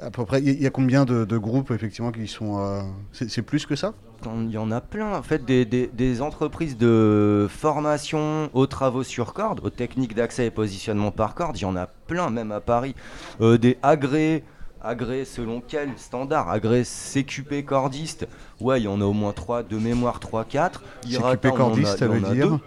à 0.00 0.10
peu 0.10 0.24
près, 0.24 0.40
il 0.40 0.62
y, 0.62 0.66
a 0.66 0.70
combien 0.70 1.04
de, 1.04 1.38
groupes 1.38 1.70
effectivement 1.70 2.12
qui 2.12 2.26
sont. 2.26 2.60
Euh, 2.60 2.82
c'est 3.12 3.42
plus 3.42 3.66
que 3.66 3.76
ça? 3.76 3.94
Il 4.24 4.50
y 4.50 4.58
en 4.58 4.70
a 4.70 4.80
plein. 4.80 5.14
En 5.14 5.22
fait, 5.22 5.44
des, 5.44 6.22
entreprises 6.22 6.76
de 6.76 7.46
formation 7.50 8.50
aux 8.52 8.66
travaux 8.66 9.02
sur 9.02 9.32
corde, 9.34 9.60
aux 9.64 9.70
techniques 9.70 10.14
d'accès 10.14 10.46
et 10.46 10.50
positionnement 10.50 11.10
par 11.10 11.34
corde, 11.34 11.58
il 11.58 11.62
y 11.62 11.66
en 11.66 11.76
a 11.76 11.86
plein, 11.86 12.30
même 12.30 12.52
à 12.52 12.60
Paris. 12.60 12.94
Euh, 13.40 13.58
des 13.58 13.78
agréés. 13.82 14.44
Agréés 14.80 15.24
selon 15.24 15.60
quel 15.60 15.90
standard? 15.96 16.48
Agréés 16.48 16.84
CQP 16.84 17.64
cordiste 17.64 18.28
Ouais, 18.60 18.80
il 18.80 18.84
y 18.84 18.88
en 18.88 19.00
a 19.00 19.04
au 19.04 19.12
moins 19.12 19.32
3, 19.32 19.64
de 19.64 19.76
mémoire 19.76 20.20
3, 20.20 20.44
4. 20.44 20.84
CQP 21.02 21.48
cordiste, 21.56 21.98
ça 21.98 22.06
veut 22.06 22.20
dire 22.20 22.60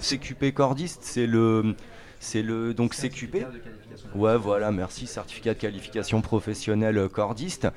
CQP 0.00 0.52
cordiste, 0.54 1.00
c'est 1.02 1.26
le. 1.26 1.74
C'est 2.18 2.42
le. 2.42 2.74
Donc 2.74 2.94
CQP. 2.94 3.46
Ouais, 4.14 4.36
voilà, 4.36 4.70
merci. 4.70 5.06
Certificat 5.06 5.54
de 5.54 5.58
qualification 5.58 6.20
professionnelle 6.20 7.08
cordiste, 7.08 7.68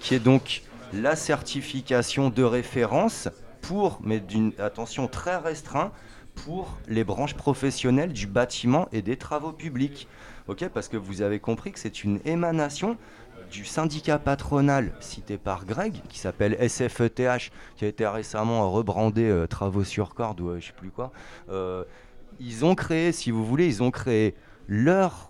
qui 0.00 0.14
est 0.14 0.20
donc 0.20 0.62
la 0.92 1.16
certification 1.16 2.30
de 2.30 2.42
référence 2.42 3.28
pour, 3.60 3.98
mais 4.02 4.20
d'une 4.20 4.52
attention 4.58 5.08
très 5.08 5.36
restreinte, 5.36 5.92
pour 6.34 6.78
les 6.88 7.04
branches 7.04 7.34
professionnelles 7.34 8.12
du 8.12 8.26
bâtiment 8.26 8.88
et 8.92 9.02
des 9.02 9.16
travaux 9.16 9.52
publics. 9.52 10.08
Ok, 10.48 10.68
parce 10.72 10.88
que 10.88 10.96
vous 10.96 11.22
avez 11.22 11.38
compris 11.38 11.72
que 11.72 11.78
c'est 11.78 12.02
une 12.02 12.20
émanation 12.24 12.96
du 13.50 13.64
syndicat 13.64 14.18
patronal 14.18 14.92
cité 15.00 15.36
par 15.36 15.64
Greg, 15.66 15.94
qui 16.08 16.18
s'appelle 16.18 16.56
SFETH, 16.68 17.50
qui 17.76 17.84
a 17.84 17.88
été 17.88 18.06
récemment 18.06 18.70
rebrandé 18.70 19.24
euh, 19.24 19.46
Travaux 19.46 19.84
sur 19.84 20.14
corde 20.14 20.40
ou 20.40 20.58
je 20.58 20.66
sais 20.66 20.72
plus 20.72 20.90
quoi. 20.90 21.10
Euh, 21.50 21.84
ils 22.38 22.64
ont 22.64 22.74
créé, 22.74 23.12
si 23.12 23.30
vous 23.30 23.44
voulez, 23.44 23.66
ils 23.66 23.82
ont 23.82 23.90
créé 23.90 24.34
leur 24.68 25.29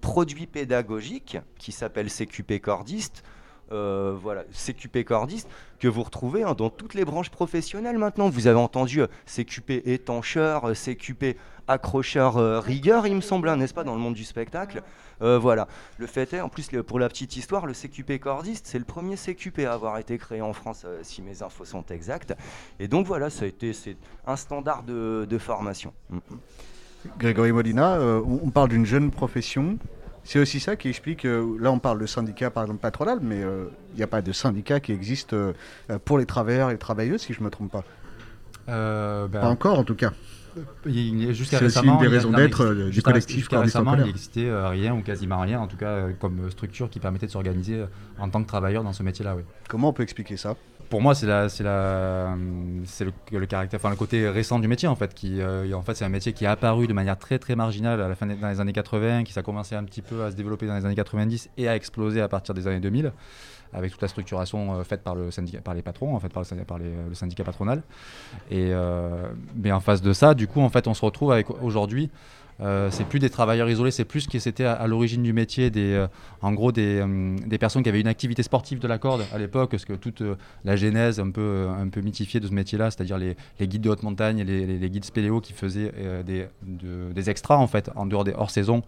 produit 0.00 0.46
pédagogique 0.46 1.38
qui 1.58 1.72
s'appelle 1.72 2.10
CQP 2.10 2.60
Cordiste. 2.60 3.22
Euh, 3.72 4.16
voilà, 4.20 4.42
CQP 4.50 5.04
cordiste 5.04 5.48
que 5.78 5.86
vous 5.86 6.02
retrouvez 6.02 6.42
hein, 6.42 6.54
dans 6.54 6.70
toutes 6.70 6.94
les 6.94 7.04
branches 7.04 7.30
professionnelles 7.30 7.98
maintenant. 7.98 8.28
Vous 8.28 8.48
avez 8.48 8.58
entendu 8.58 9.02
euh, 9.02 9.06
CQP 9.26 9.86
étancheur, 9.86 10.70
euh, 10.70 10.74
CQP 10.74 11.36
accrocheur 11.68 12.64
rigueur, 12.64 13.06
il 13.06 13.14
me 13.14 13.20
semble, 13.20 13.48
hein, 13.48 13.54
n'est-ce 13.54 13.72
pas, 13.72 13.84
dans 13.84 13.94
le 13.94 14.00
monde 14.00 14.14
du 14.14 14.24
spectacle. 14.24 14.82
voilà. 15.20 15.68
Le 15.98 16.08
fait 16.08 16.32
est, 16.32 16.40
en 16.40 16.48
plus, 16.48 16.68
pour 16.84 16.98
la 16.98 17.08
petite 17.08 17.36
histoire, 17.36 17.64
le 17.64 17.74
CQP 17.74 18.18
cordiste, 18.18 18.66
c'est 18.66 18.80
le 18.80 18.84
premier 18.84 19.14
CQP 19.14 19.60
à 19.60 19.74
avoir 19.74 19.98
été 19.98 20.18
créé 20.18 20.40
en 20.40 20.52
France, 20.52 20.84
si 21.02 21.22
mes 21.22 21.44
infos 21.44 21.64
sont 21.64 21.84
exactes. 21.86 22.34
Et 22.80 22.88
donc 22.88 23.06
voilà, 23.06 23.30
ça 23.30 23.44
a 23.44 23.48
été 23.48 23.72
c'est 23.72 23.96
un 24.26 24.34
standard 24.34 24.82
de, 24.82 25.38
formation. 25.38 25.92
Mm, 26.08 26.16
mm. 26.16 26.38
Grégory 27.18 27.52
Molina, 27.52 27.94
euh, 27.94 28.20
on 28.20 28.50
parle 28.50 28.70
d'une 28.70 28.86
jeune 28.86 29.10
profession. 29.10 29.78
C'est 30.24 30.38
aussi 30.38 30.60
ça 30.60 30.76
qui 30.76 30.88
explique, 30.88 31.24
euh, 31.24 31.56
là 31.58 31.72
on 31.72 31.78
parle 31.78 31.98
de 31.98 32.06
syndicat 32.06 32.50
par 32.50 32.64
exemple 32.64 32.80
patronal, 32.80 33.18
mais 33.22 33.38
il 33.38 33.44
euh, 33.44 33.64
n'y 33.96 34.02
a 34.02 34.06
pas 34.06 34.20
de 34.20 34.32
syndicat 34.32 34.80
qui 34.80 34.92
existe 34.92 35.34
pour 36.04 36.18
les 36.18 36.26
travailleurs 36.26 36.68
et 36.70 36.74
les 36.74 36.78
travailleuses, 36.78 37.22
si 37.22 37.32
je 37.32 37.40
ne 37.40 37.46
me 37.46 37.50
trompe 37.50 37.72
pas. 37.72 37.84
Ben, 38.66 39.28
pas 39.32 39.48
encore 39.48 39.78
en 39.78 39.84
tout 39.84 39.94
cas. 39.94 40.12
Jusqu'à 40.84 41.58
récemment, 41.58 41.94
une 41.94 42.00
des 42.00 42.08
raisons 42.08 42.32
d'être 42.32 42.90
du 42.90 43.02
collectif. 43.02 43.38
Jusqu'à 43.38 43.60
récemment, 43.60 43.94
il 43.94 44.04
n'existait 44.04 44.50
rien 44.68 44.94
ou 44.94 45.00
quasiment 45.00 45.40
rien, 45.40 45.60
en 45.60 45.66
tout 45.66 45.76
cas 45.76 46.08
comme 46.20 46.50
structure 46.50 46.90
qui 46.90 47.00
permettait 47.00 47.26
de 47.26 47.32
s'organiser 47.32 47.84
en 48.18 48.28
tant 48.28 48.42
que 48.42 48.48
travailleur 48.48 48.84
dans 48.84 48.92
ce 48.92 49.02
métier-là. 49.02 49.34
Oui. 49.36 49.42
Comment 49.68 49.88
on 49.88 49.92
peut 49.92 50.02
expliquer 50.02 50.36
ça? 50.36 50.54
Pour 50.90 51.00
moi, 51.00 51.14
c'est 51.14 51.26
le, 51.26 51.46
côté 53.96 54.28
récent 54.28 54.58
du 54.58 54.68
métier 54.68 54.88
en 54.88 54.96
fait. 54.96 55.14
Qui, 55.14 55.40
euh, 55.40 55.72
en 55.72 55.82
fait, 55.82 55.94
c'est 55.94 56.04
un 56.04 56.10
métier 56.10 56.32
qui 56.32 56.44
est 56.44 56.48
apparu 56.48 56.88
de 56.88 56.92
manière 56.92 57.16
très 57.16 57.38
très 57.38 57.54
marginale 57.54 58.02
à 58.02 58.08
la 58.08 58.16
fin 58.16 58.26
des, 58.26 58.34
dans 58.34 58.48
les 58.48 58.60
années 58.60 58.72
80, 58.72 59.22
qui 59.22 59.38
a 59.38 59.42
commencé 59.42 59.76
un 59.76 59.84
petit 59.84 60.02
peu 60.02 60.24
à 60.24 60.32
se 60.32 60.36
développer 60.36 60.66
dans 60.66 60.74
les 60.74 60.84
années 60.84 60.96
90 60.96 61.50
et 61.56 61.68
à 61.68 61.76
exploser 61.76 62.20
à 62.20 62.28
partir 62.28 62.54
des 62.54 62.66
années 62.66 62.80
2000, 62.80 63.12
avec 63.72 63.92
toute 63.92 64.02
la 64.02 64.08
structuration 64.08 64.80
euh, 64.80 64.82
faite 64.82 65.02
par 65.02 65.14
le 65.14 65.30
syndicat, 65.30 65.60
par 65.60 65.74
les 65.74 65.82
patrons, 65.82 66.16
en 66.16 66.18
fait, 66.18 66.28
par 66.28 66.42
le, 66.78 67.14
syndicat 67.14 67.44
patronal. 67.44 67.82
Et 68.50 68.70
euh, 68.72 69.28
mais 69.54 69.70
en 69.70 69.80
face 69.80 70.02
de 70.02 70.12
ça, 70.12 70.34
du 70.34 70.48
coup, 70.48 70.60
en 70.60 70.70
fait, 70.70 70.88
on 70.88 70.94
se 70.94 71.04
retrouve 71.04 71.30
avec 71.30 71.48
aujourd'hui 71.62 72.10
c'est 72.90 73.06
plus 73.06 73.18
des 73.18 73.30
travailleurs 73.30 73.68
isolés, 73.68 73.90
c'est 73.90 74.04
plus 74.04 74.22
ce 74.22 74.28
qui 74.28 74.40
c'était 74.40 74.64
à, 74.64 74.86
l'origine 74.86 75.22
du 75.22 75.32
métier, 75.32 75.70
des, 75.70 75.92
euh, 75.92 76.06
en 76.42 76.52
gros 76.52 76.72
euh, 76.76 77.36
des, 77.46 77.58
personnes 77.58 77.82
qui 77.82 77.88
avaient 77.88 78.00
une 78.00 78.06
activité 78.06 78.42
sportive 78.42 78.78
de 78.78 78.88
la 78.88 78.98
corde 78.98 79.24
à 79.32 79.38
l'époque, 79.38 79.70
parce 79.70 79.84
que 79.84 79.92
toute 79.94 80.22
la 80.64 80.76
genèse 80.76 81.20
un 81.20 81.30
peu, 81.30 81.68
un 81.68 81.88
peu 81.88 82.00
mythifiée 82.00 82.40
de 82.40 82.46
ce 82.46 82.52
métier-là, 82.52 82.90
c'est-à-dire 82.90 83.18
les, 83.18 83.36
guides 83.60 83.82
de 83.82 83.90
haute 83.90 84.02
montagne, 84.02 84.42
les, 84.42 84.66
les, 84.66 84.90
guides 84.90 85.04
spéléo 85.04 85.40
qui 85.40 85.52
faisaient 85.52 85.92
des, 86.24 86.46
des 86.62 87.30
extras 87.30 87.56
en 87.56 87.66
fait, 87.66 87.90
en 87.96 88.06
dehors 88.06 88.24
des 88.24 88.32
hors-saison 88.32 88.82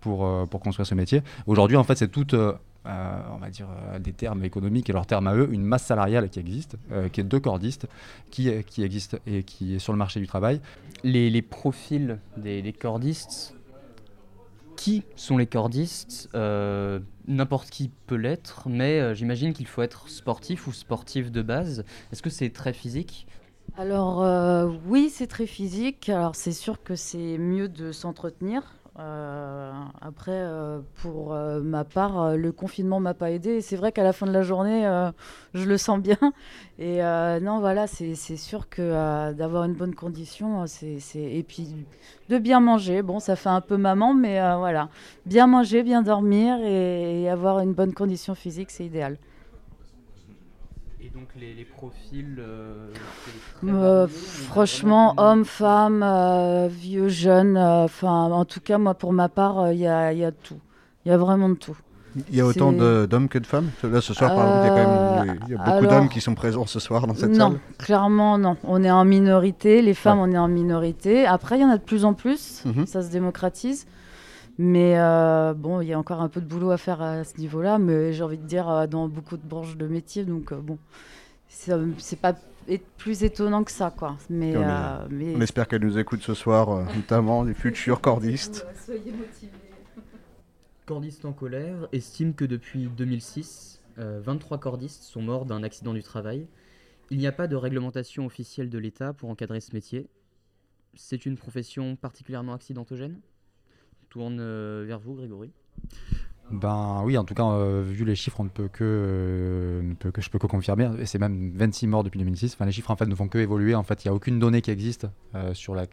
pour, 0.00 0.48
pour 0.48 0.60
construire 0.60 0.86
ce 0.86 0.94
métier. 0.94 1.22
Aujourd'hui, 1.46 1.76
en 1.76 1.84
fait, 1.84 1.96
c'est 1.96 2.08
toute 2.08 2.34
euh, 2.88 3.20
on 3.34 3.36
va 3.36 3.50
dire, 3.50 3.68
euh, 3.70 3.98
des 3.98 4.12
termes 4.12 4.44
économiques 4.44 4.88
et 4.88 4.94
leurs 4.94 5.06
termes 5.06 5.26
à 5.26 5.34
eux, 5.34 5.48
une 5.52 5.62
masse 5.62 5.84
salariale 5.84 6.30
qui 6.30 6.38
existe, 6.38 6.76
euh, 6.90 7.08
qui 7.08 7.20
est 7.20 7.24
de 7.24 7.38
cordistes, 7.38 7.86
qui, 8.30 8.50
qui 8.64 8.82
existe 8.82 9.20
et 9.26 9.42
qui 9.42 9.74
est 9.74 9.78
sur 9.78 9.92
le 9.92 9.98
marché 9.98 10.20
du 10.20 10.26
travail. 10.26 10.60
Les, 11.04 11.42
profils 11.42 12.18
des, 12.38 12.72
cordistes, 12.72 13.54
qui 14.76 15.02
sont 15.16 15.36
les 15.36 15.46
cordistes 15.46 16.30
N'importe 17.26 17.68
qui 17.68 17.90
peut 18.06 18.14
l'être, 18.14 18.68
mais 18.70 19.14
j'imagine 19.14 19.52
qu'il 19.52 19.66
faut 19.66 19.82
être 19.82 20.08
sportif 20.08 20.66
ou 20.66 20.72
sportif 20.72 21.30
de 21.30 21.42
base. 21.42 21.84
Est-ce 22.10 22.22
que 22.22 22.30
c'est 22.30 22.48
très 22.48 22.72
physique? 22.72 23.26
Alors 23.76 24.24
oui, 24.86 25.10
c'est 25.10 25.26
très 25.26 25.46
physique. 25.46 26.08
Alors 26.08 26.34
c'est 26.34 26.52
sûr 26.52 26.82
que 26.82 26.94
c'est 26.94 27.36
mieux 27.36 27.68
de 27.68 27.92
s'entretenir 27.92 28.77
euh, 28.98 29.72
après, 30.00 30.32
euh, 30.32 30.80
pour 31.02 31.32
euh, 31.32 31.60
ma 31.60 31.84
part, 31.84 32.36
le 32.36 32.50
confinement 32.50 32.98
m'a 32.98 33.14
pas 33.14 33.30
aidé. 33.30 33.60
C'est 33.60 33.76
vrai 33.76 33.92
qu'à 33.92 34.02
la 34.02 34.12
fin 34.12 34.26
de 34.26 34.32
la 34.32 34.42
journée, 34.42 34.82
je 35.54 35.64
le 35.64 35.78
sens 35.78 36.00
bien. 36.00 36.18
Et 36.78 37.00
non, 37.40 37.60
voilà, 37.60 37.86
c'est 37.86 38.14
sûr 38.14 38.68
que 38.68 39.32
d'avoir 39.32 39.64
une 39.64 39.74
bonne 39.74 39.94
condition, 39.94 40.66
c'est 40.66 40.98
et 41.14 41.42
puis 41.42 41.68
de 42.28 42.38
bien 42.38 42.60
manger. 42.60 43.02
Bon, 43.02 43.20
ça 43.20 43.36
fait 43.36 43.48
un 43.48 43.60
peu 43.60 43.76
maman, 43.76 44.14
mais 44.14 44.40
voilà, 44.56 44.88
bien 45.26 45.46
manger, 45.46 45.82
bien 45.82 46.02
dormir 46.02 46.58
et 46.60 47.28
avoir 47.28 47.60
une 47.60 47.72
bonne 47.72 47.94
condition 47.94 48.34
physique, 48.34 48.70
c'est 48.70 48.84
idéal. 48.84 49.18
Donc 51.18 51.30
les, 51.36 51.64
profils 51.64 52.36
euh, 52.38 52.92
euh, 53.64 54.06
Franchement, 54.06 55.14
hommes, 55.16 55.44
femmes, 55.44 56.04
euh, 56.04 56.68
vieux, 56.70 57.08
jeunes, 57.08 57.58
enfin 57.58 58.26
en 58.30 58.44
tout 58.44 58.60
cas 58.60 58.78
moi 58.78 58.94
pour 58.94 59.12
ma 59.12 59.28
part, 59.28 59.72
il 59.72 59.80
y 59.80 59.88
a, 59.88 60.12
y, 60.12 60.24
a 60.24 60.30
tout. 60.30 60.60
Il 61.04 61.08
y 61.08 61.12
a 61.12 61.18
vraiment 61.18 61.48
de 61.48 61.56
tout. 61.56 61.76
Il 62.30 62.36
y 62.36 62.40
a 62.40 62.46
autant 62.46 62.70
d'hommes 62.70 63.28
que 63.28 63.40
de 63.40 63.46
femmes? 63.46 63.70
Là, 63.82 64.00
ce 64.00 64.14
soir, 64.14 64.32
par 64.32 64.64
exemple, 64.64 65.38
il 65.48 65.54
y 65.54 65.56
a, 65.56 65.58
beaucoup 65.58 65.86
d'hommes 65.86 66.08
qui 66.08 66.20
sont 66.20 66.36
présents 66.36 66.66
ce 66.66 66.78
soir 66.78 67.08
dans 67.08 67.14
cette 67.14 67.34
salle 67.34 67.52
Non, 67.52 67.58
clairement, 67.78 68.38
non. 68.38 68.56
On 68.62 68.84
est 68.84 68.90
en 68.90 69.04
minorité. 69.04 69.82
Les 69.82 69.94
femmes, 69.94 70.20
on 70.20 70.30
est 70.30 70.38
en 70.38 70.48
minorité. 70.48 71.26
Après, 71.26 71.58
il 71.58 71.62
y 71.62 71.64
en 71.64 71.70
a 71.70 71.78
de 71.78 71.82
plus 71.82 72.04
en 72.04 72.14
plus. 72.14 72.62
Mhm. 72.64 72.86
Ça 72.86 73.02
se 73.02 73.10
démocratise. 73.10 73.86
Mais 74.58 74.98
euh, 74.98 75.54
bon, 75.54 75.80
il 75.80 75.86
y 75.86 75.92
a 75.92 75.98
encore 75.98 76.20
un 76.20 76.28
peu 76.28 76.40
de 76.40 76.46
boulot 76.46 76.72
à 76.72 76.78
faire 76.78 77.00
à 77.00 77.22
ce 77.22 77.38
niveau-là, 77.38 77.78
mais 77.78 78.12
j'ai 78.12 78.24
envie 78.24 78.38
de 78.38 78.46
dire 78.46 78.68
euh, 78.68 78.86
dans 78.88 79.08
beaucoup 79.08 79.36
de 79.36 79.46
branches 79.46 79.76
de 79.76 79.86
métiers, 79.86 80.24
donc 80.24 80.50
euh, 80.50 80.56
bon, 80.56 80.78
c'est 81.46 82.20
pas 82.20 82.34
plus 82.96 83.22
étonnant 83.22 83.62
que 83.62 83.70
ça, 83.70 83.94
quoi. 83.96 84.18
Mais, 84.28 84.56
On 84.56 85.40
espère 85.40 85.68
qu'elle 85.68 85.82
nous 85.82 85.96
écoute 85.96 86.22
ce 86.22 86.34
soir, 86.34 86.84
notamment 86.96 87.44
les 87.44 87.54
futurs 87.54 88.00
cordistes. 88.00 88.66
Soyez 88.84 89.12
motivés. 89.12 89.52
Cordistes 90.86 91.24
en 91.24 91.32
colère 91.32 91.88
estime 91.92 92.34
que 92.34 92.44
depuis 92.44 92.88
2006, 92.88 93.80
23 93.96 94.58
cordistes 94.58 95.04
sont 95.04 95.22
morts 95.22 95.44
d'un 95.44 95.62
accident 95.62 95.92
du 95.92 96.02
travail. 96.02 96.46
Il 97.10 97.18
n'y 97.18 97.26
a 97.26 97.32
pas 97.32 97.46
de 97.46 97.56
réglementation 97.56 98.26
officielle 98.26 98.70
de 98.70 98.78
l'État 98.78 99.12
pour 99.12 99.30
encadrer 99.30 99.60
ce 99.60 99.72
métier. 99.74 100.08
C'est 100.94 101.26
une 101.26 101.36
profession 101.36 101.96
particulièrement 101.96 102.54
accidentogène? 102.54 103.20
Tourne 104.10 104.40
vers 104.84 104.98
vous, 104.98 105.14
Grégory? 105.14 105.50
Ben 106.50 107.02
oui, 107.04 107.18
en 107.18 107.24
tout 107.24 107.34
cas, 107.34 107.44
euh, 107.44 107.82
vu 107.86 108.04
les 108.06 108.14
chiffres, 108.14 108.40
on 108.40 108.44
ne 108.44 108.48
peut 108.48 108.68
que, 108.68 108.82
euh, 108.82 109.82
je 110.18 110.30
peux 110.30 110.38
que 110.38 110.46
confirmer. 110.46 110.88
C'est 111.04 111.18
même 111.18 111.52
26 111.54 111.86
morts 111.86 112.04
depuis 112.04 112.18
2006. 112.18 112.54
Enfin, 112.54 112.64
les 112.64 112.72
chiffres 112.72 112.90
en 112.90 112.96
fait 112.96 113.04
ne 113.04 113.14
font 113.14 113.28
que 113.28 113.36
évoluer. 113.38 113.74
En 113.74 113.82
fait, 113.82 114.04
il 114.04 114.08
n'y 114.08 114.10
a 114.10 114.14
aucune 114.14 114.38
donnée 114.38 114.62
qui 114.62 114.70
existe 114.70 115.06
euh, 115.34 115.52
sur 115.52 115.74
les 115.74 115.86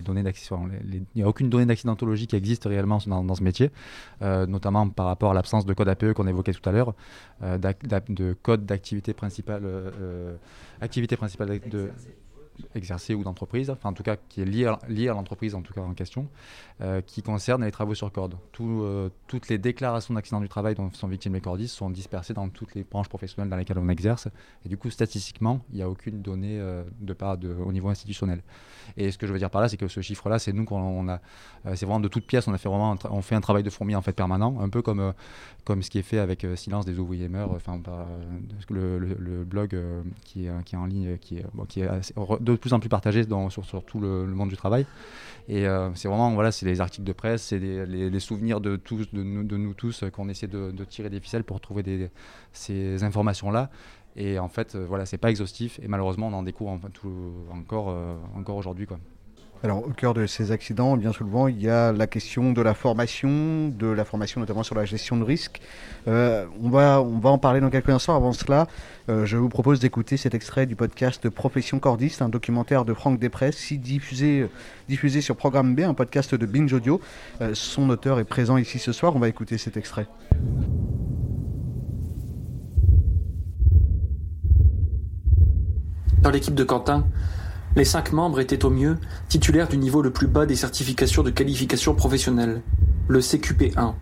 données. 0.00 0.24
Il 0.40 1.02
n'y 1.16 1.22
a 1.22 1.28
aucune 1.28 1.50
donnée 1.50 1.66
d'accidentologie 1.66 2.26
qui 2.26 2.36
existe 2.36 2.64
réellement 2.64 2.98
dans, 3.06 3.22
dans 3.22 3.34
ce 3.34 3.42
métier, 3.42 3.70
notamment 4.20 4.88
par 4.88 5.06
rapport 5.06 5.32
à 5.32 5.34
l'absence 5.34 5.66
de 5.66 5.74
code 5.74 5.88
APE 5.88 6.14
qu'on 6.14 6.26
évoquait 6.26 6.52
tout 6.52 6.66
à 6.68 6.72
l'heure, 6.72 6.94
de 7.42 8.32
code 8.42 8.64
d'activité 8.64 9.12
principale, 9.12 9.64
activité 10.80 11.16
principale 11.16 11.60
de 11.68 11.90
exercée 12.74 13.14
ou 13.14 13.24
d'entreprise, 13.24 13.70
enfin 13.70 13.90
en 13.90 13.92
tout 13.92 14.02
cas 14.02 14.16
qui 14.16 14.42
est 14.42 14.44
lié 14.44 14.66
à, 15.08 15.14
l'entreprise 15.14 15.54
en 15.54 15.62
tout 15.62 15.72
cas 15.72 15.80
en 15.80 15.94
question, 15.94 16.28
euh, 16.80 17.00
qui 17.00 17.22
concerne 17.22 17.64
les 17.64 17.70
travaux 17.70 17.94
sur 17.94 18.10
corde. 18.12 18.36
Euh, 18.60 19.08
toutes 19.26 19.48
les 19.48 19.58
déclarations 19.58 20.14
d'accident 20.14 20.40
du 20.40 20.48
travail 20.48 20.74
dont 20.74 20.90
sont 20.92 21.08
victimes 21.08 21.34
les 21.34 21.40
cordistes 21.40 21.74
sont 21.74 21.90
dispersées 21.90 22.34
dans 22.34 22.48
toutes 22.48 22.74
les 22.74 22.84
branches 22.84 23.08
professionnelles 23.08 23.50
dans 23.50 23.56
lesquelles 23.56 23.78
on 23.78 23.88
exerce. 23.88 24.28
Et 24.64 24.68
du 24.68 24.76
coup, 24.76 24.90
statistiquement, 24.90 25.60
il 25.70 25.76
n'y 25.76 25.82
a 25.82 25.88
aucune 25.88 26.22
donnée 26.22 26.58
euh, 26.58 26.84
de 27.00 27.12
part 27.12 27.36
au 27.64 27.72
niveau 27.72 27.88
institutionnel. 27.88 28.42
Et 28.96 29.10
ce 29.10 29.18
que 29.18 29.26
je 29.26 29.32
veux 29.32 29.38
dire 29.38 29.50
par 29.50 29.60
là, 29.60 29.68
c'est 29.68 29.76
que 29.76 29.88
ce 29.88 30.00
chiffre-là, 30.00 30.38
c'est 30.38 30.52
nous 30.52 30.64
qu'on 30.64 31.08
a, 31.08 31.20
c'est 31.74 31.86
vraiment 31.86 32.00
de 32.00 32.08
toutes 32.08 32.26
pièces. 32.26 32.48
On 32.48 32.54
a 32.54 32.58
fait 32.58 32.68
vraiment, 32.68 32.96
on 33.10 33.22
fait 33.22 33.34
un 33.34 33.40
travail 33.40 33.62
de 33.62 33.70
fourmi 33.70 33.94
en 33.94 34.02
fait 34.02 34.12
permanent, 34.12 34.60
un 34.60 34.68
peu 34.68 34.82
comme 34.82 35.12
comme 35.64 35.82
ce 35.82 35.90
qui 35.90 35.98
est 35.98 36.02
fait 36.02 36.18
avec 36.18 36.46
Silence 36.56 36.86
des 36.86 36.98
ouvriers 36.98 37.28
meurent, 37.28 37.52
enfin 37.52 37.80
le, 38.70 39.44
blog 39.44 39.78
qui 40.24 40.46
est 40.46 40.64
qui 40.64 40.74
est 40.74 40.78
en 40.78 40.86
ligne, 40.86 41.18
qui 41.18 41.38
est 41.38 41.44
de 42.52 42.60
plus 42.60 42.72
en 42.72 42.80
plus 42.80 42.88
partagé 42.88 43.24
dans, 43.24 43.50
sur, 43.50 43.84
tout 43.84 44.00
le, 44.00 44.26
monde 44.26 44.48
du 44.48 44.56
travail. 44.56 44.86
Et 45.48 45.64
c'est 45.94 46.08
vraiment 46.08 46.34
voilà, 46.34 46.52
c'est 46.52 46.66
les 46.66 46.82
articles 46.82 47.06
de 47.06 47.12
presse, 47.12 47.42
c'est 47.42 47.58
les, 47.58 48.20
souvenirs 48.20 48.60
de, 48.60 48.76
tous, 48.76 49.10
de, 49.14 49.22
nous, 49.22 49.44
de 49.44 49.56
nous 49.56 49.72
tous 49.72 50.04
qu'on 50.12 50.28
essaie 50.28 50.46
de, 50.46 50.84
tirer 50.84 51.08
des 51.08 51.20
ficelles 51.20 51.44
pour 51.44 51.60
trouver 51.60 52.10
ces 52.52 53.02
informations-là. 53.02 53.70
Et 54.16 54.38
en 54.38 54.48
fait, 54.48 54.76
voilà, 54.76 55.06
c'est 55.06 55.16
pas 55.16 55.30
exhaustif 55.30 55.78
et 55.82 55.86
malheureusement, 55.86 56.26
on 56.26 56.32
en 56.32 56.42
découvre 56.42 56.78
encore, 57.52 57.90
euh, 57.90 58.16
encore 58.34 58.56
aujourd'hui. 58.56 58.86
Quoi. 58.86 58.98
Alors, 59.64 59.84
au 59.84 59.90
cœur 59.90 60.14
de 60.14 60.24
ces 60.26 60.52
accidents, 60.52 60.96
bien 60.96 61.12
souvent, 61.12 61.48
il 61.48 61.60
y 61.60 61.68
a 61.68 61.90
la 61.90 62.06
question 62.06 62.52
de 62.52 62.62
la 62.62 62.74
formation, 62.74 63.68
de 63.70 63.88
la 63.88 64.04
formation 64.04 64.40
notamment 64.40 64.62
sur 64.62 64.76
la 64.76 64.84
gestion 64.84 65.16
de 65.16 65.24
risque. 65.24 65.60
Euh, 66.06 66.46
on, 66.62 66.68
va, 66.68 67.00
en 67.00 67.38
parler 67.38 67.58
dans 67.58 67.68
quelques 67.68 67.88
instants. 67.88 68.14
Avant 68.14 68.32
cela, 68.32 68.68
euh, 69.08 69.26
je 69.26 69.36
vous 69.36 69.48
propose 69.48 69.80
d'écouter 69.80 70.16
cet 70.16 70.32
extrait 70.32 70.66
du 70.66 70.76
podcast 70.76 71.28
Profession 71.28 71.80
cordiste, 71.80 72.22
un 72.22 72.28
documentaire 72.28 72.84
de 72.84 72.94
Franck 72.94 73.18
Després, 73.18 73.50
si 73.50 73.78
diffusé, 73.78 74.48
diffusé 74.88 75.20
sur 75.22 75.34
Programme 75.34 75.74
B, 75.74 75.80
un 75.80 75.94
podcast 75.94 76.36
de 76.36 76.46
Binge 76.46 76.72
Audio. 76.72 77.00
Euh, 77.40 77.50
son 77.54 77.90
auteur 77.90 78.20
est 78.20 78.24
présent 78.24 78.58
ici 78.58 78.78
ce 78.78 78.92
soir. 78.92 79.16
On 79.16 79.18
va 79.18 79.28
écouter 79.28 79.58
cet 79.58 79.76
extrait. 79.76 80.06
Dans 86.22 86.30
l'équipe 86.30 86.54
de 86.54 86.64
Quentin, 86.64 87.06
les 87.78 87.84
cinq 87.84 88.12
membres 88.12 88.40
étaient 88.40 88.64
au 88.64 88.70
mieux 88.70 88.96
titulaires 89.28 89.68
du 89.68 89.78
niveau 89.78 90.02
le 90.02 90.10
plus 90.10 90.26
bas 90.26 90.46
des 90.46 90.56
certifications 90.56 91.22
de 91.22 91.30
qualification 91.30 91.94
professionnelle, 91.94 92.60
le 93.06 93.20
CQP1. 93.20 93.94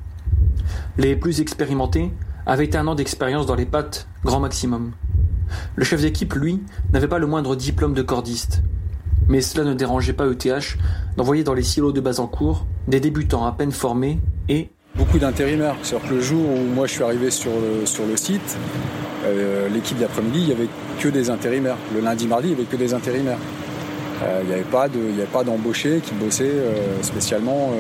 Les 0.97 1.15
plus 1.15 1.43
expérimentés 1.43 2.11
avaient 2.47 2.75
un 2.75 2.87
an 2.87 2.95
d'expérience 2.95 3.45
dans 3.45 3.55
les 3.55 3.67
pattes, 3.67 4.09
grand 4.25 4.41
maximum. 4.41 4.93
Le 5.75 5.85
chef 5.85 6.01
d'équipe, 6.01 6.33
lui, 6.33 6.63
n'avait 6.95 7.07
pas 7.07 7.19
le 7.19 7.27
moindre 7.27 7.55
diplôme 7.55 7.93
de 7.93 8.01
cordiste. 8.01 8.63
Mais 9.29 9.43
cela 9.43 9.65
ne 9.65 9.75
dérangeait 9.75 10.15
pas 10.15 10.27
ETH 10.27 10.79
d'envoyer 11.19 11.45
dans 11.45 11.53
les 11.53 11.63
silos 11.63 11.93
de 11.93 12.01
cours 12.25 12.65
des 12.89 13.01
débutants 13.01 13.45
à 13.45 13.53
peine 13.53 13.73
formés 13.73 14.21
et 14.49 14.71
beaucoup 14.97 15.19
d'intérimaires. 15.19 15.77
cest 15.83 16.03
que 16.03 16.15
le 16.15 16.23
jour 16.23 16.49
où 16.49 16.75
moi 16.75 16.87
je 16.87 16.93
suis 16.93 17.03
arrivé 17.03 17.31
sur 17.31 17.53
le, 17.53 17.85
sur 17.85 18.07
le 18.07 18.17
site, 18.17 18.57
euh, 19.27 19.69
l'équipe 19.69 19.99
d'après-midi, 19.99 20.39
il 20.39 20.47
n'y 20.47 20.53
avait 20.53 20.69
que 20.99 21.09
des 21.09 21.29
intérimaires. 21.29 21.77
Le 21.95 22.01
lundi, 22.01 22.27
mardi, 22.27 22.49
il 22.49 22.55
n'y 22.55 22.61
avait 22.63 22.71
que 22.71 22.77
des 22.77 22.95
intérimaires. 22.95 23.39
Euh, 24.23 24.41
il 24.43 24.49
n'y 24.49 24.55
avait 24.55 24.63
pas 24.63 24.89
de, 24.89 24.99
pas 25.33 25.45
d'embauchés 25.45 26.01
qui 26.03 26.15
bossaient 26.15 26.45
euh, 26.45 27.03
spécialement 27.03 27.71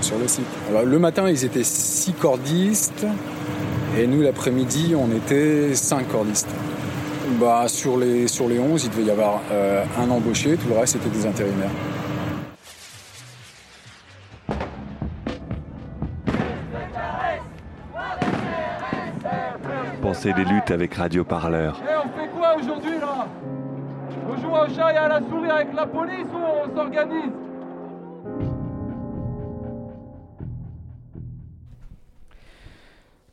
sur 0.00 0.18
le 0.18 0.28
site. 0.28 0.46
le 0.84 0.98
matin, 0.98 1.28
ils 1.28 1.44
étaient 1.44 1.64
six 1.64 2.12
cordistes 2.12 3.06
et 3.98 4.06
nous 4.06 4.22
l'après-midi, 4.22 4.94
on 4.96 5.14
était 5.14 5.74
cinq 5.74 6.08
cordistes. 6.08 6.48
Bah, 7.40 7.64
sur 7.66 7.98
les 7.98 8.28
sur 8.28 8.48
les 8.48 8.58
11, 8.58 8.84
il 8.84 8.90
devait 8.90 9.04
y 9.04 9.10
avoir 9.10 9.40
un 9.98 10.10
embauché, 10.10 10.56
tout 10.56 10.68
le 10.68 10.78
reste 10.78 10.94
c'était 10.94 11.08
des 11.08 11.26
intérimaires. 11.26 11.70
Pensez 20.06 20.32
les 20.36 20.44
luttes 20.44 20.70
avec 20.70 20.94
Radio 20.94 21.24
Parleur. 21.24 21.82
On 21.82 22.20
fait 22.20 22.28
quoi 22.28 22.54
aujourd'hui 22.56 22.98
là? 23.00 23.26
Joue 24.56 24.62
au 24.62 24.74
chat 24.74 24.92
et 24.92 24.96
à 24.96 25.08
la 25.08 25.20
souris 25.28 25.50
avec 25.50 25.74
la 25.74 25.86
police 25.86 26.28
ou 26.32 26.38
on 26.38 26.74
s'organise 26.74 27.45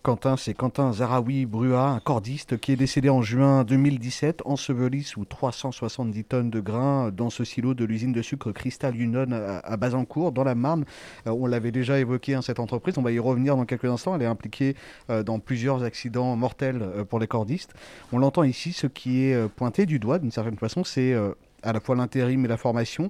Quentin, 0.03 0.35
c'est 0.35 0.53
Quentin 0.53 0.91
Zaraoui 0.91 1.45
Brua, 1.45 1.87
un 1.87 2.01
cordiste 2.01 2.59
qui 2.59 2.73
est 2.73 2.75
décédé 2.75 3.09
en 3.09 3.21
juin 3.21 3.63
2017, 3.63 4.41
enseveli 4.43 5.01
sous 5.01 5.23
370 5.23 6.25
tonnes 6.25 6.49
de 6.49 6.59
grains 6.59 7.09
dans 7.09 7.29
ce 7.29 7.45
silo 7.45 7.73
de 7.73 7.85
l'usine 7.85 8.11
de 8.11 8.21
sucre 8.21 8.51
Cristal 8.51 8.99
Union 8.99 9.27
à 9.31 9.77
Bazancourt, 9.77 10.33
dans 10.33 10.43
la 10.43 10.55
Marne. 10.55 10.83
Euh, 11.25 11.31
on 11.31 11.47
l'avait 11.47 11.71
déjà 11.71 11.99
évoqué, 11.99 12.33
hein, 12.33 12.41
cette 12.41 12.59
entreprise, 12.59 12.97
on 12.97 13.01
va 13.01 13.13
y 13.13 13.19
revenir 13.19 13.55
dans 13.55 13.63
quelques 13.63 13.85
instants. 13.85 14.13
Elle 14.13 14.23
est 14.23 14.25
impliquée 14.25 14.75
euh, 15.09 15.23
dans 15.23 15.39
plusieurs 15.39 15.83
accidents 15.83 16.35
mortels 16.35 16.81
euh, 16.81 17.05
pour 17.05 17.19
les 17.19 17.27
cordistes. 17.27 17.73
On 18.11 18.19
l'entend 18.19 18.43
ici, 18.43 18.73
ce 18.73 18.87
qui 18.87 19.23
est 19.23 19.47
pointé 19.55 19.85
du 19.85 19.99
doigt 19.99 20.19
d'une 20.19 20.31
certaine 20.31 20.57
façon, 20.57 20.83
c'est 20.83 21.15
à 21.63 21.71
la 21.71 21.79
fois 21.79 21.95
l'intérim 21.95 22.43
et 22.43 22.49
la 22.49 22.57
formation. 22.57 23.09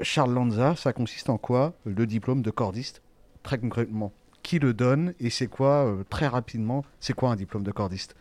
Charles 0.00 0.32
Lanza, 0.32 0.76
ça 0.76 0.94
consiste 0.94 1.28
en 1.28 1.36
quoi 1.36 1.74
le 1.84 2.06
diplôme 2.06 2.40
de 2.40 2.50
cordiste, 2.50 3.02
très 3.42 3.58
concrètement? 3.58 4.12
Qui 4.42 4.58
le 4.58 4.74
donne 4.74 5.14
et 5.20 5.30
c'est 5.30 5.46
quoi, 5.46 5.86
euh, 5.86 6.04
très 6.08 6.26
rapidement, 6.26 6.84
c'est 7.00 7.14
quoi 7.14 7.30
un 7.30 7.36
diplôme 7.36 7.62
de 7.62 7.72
cordiste 7.72 8.14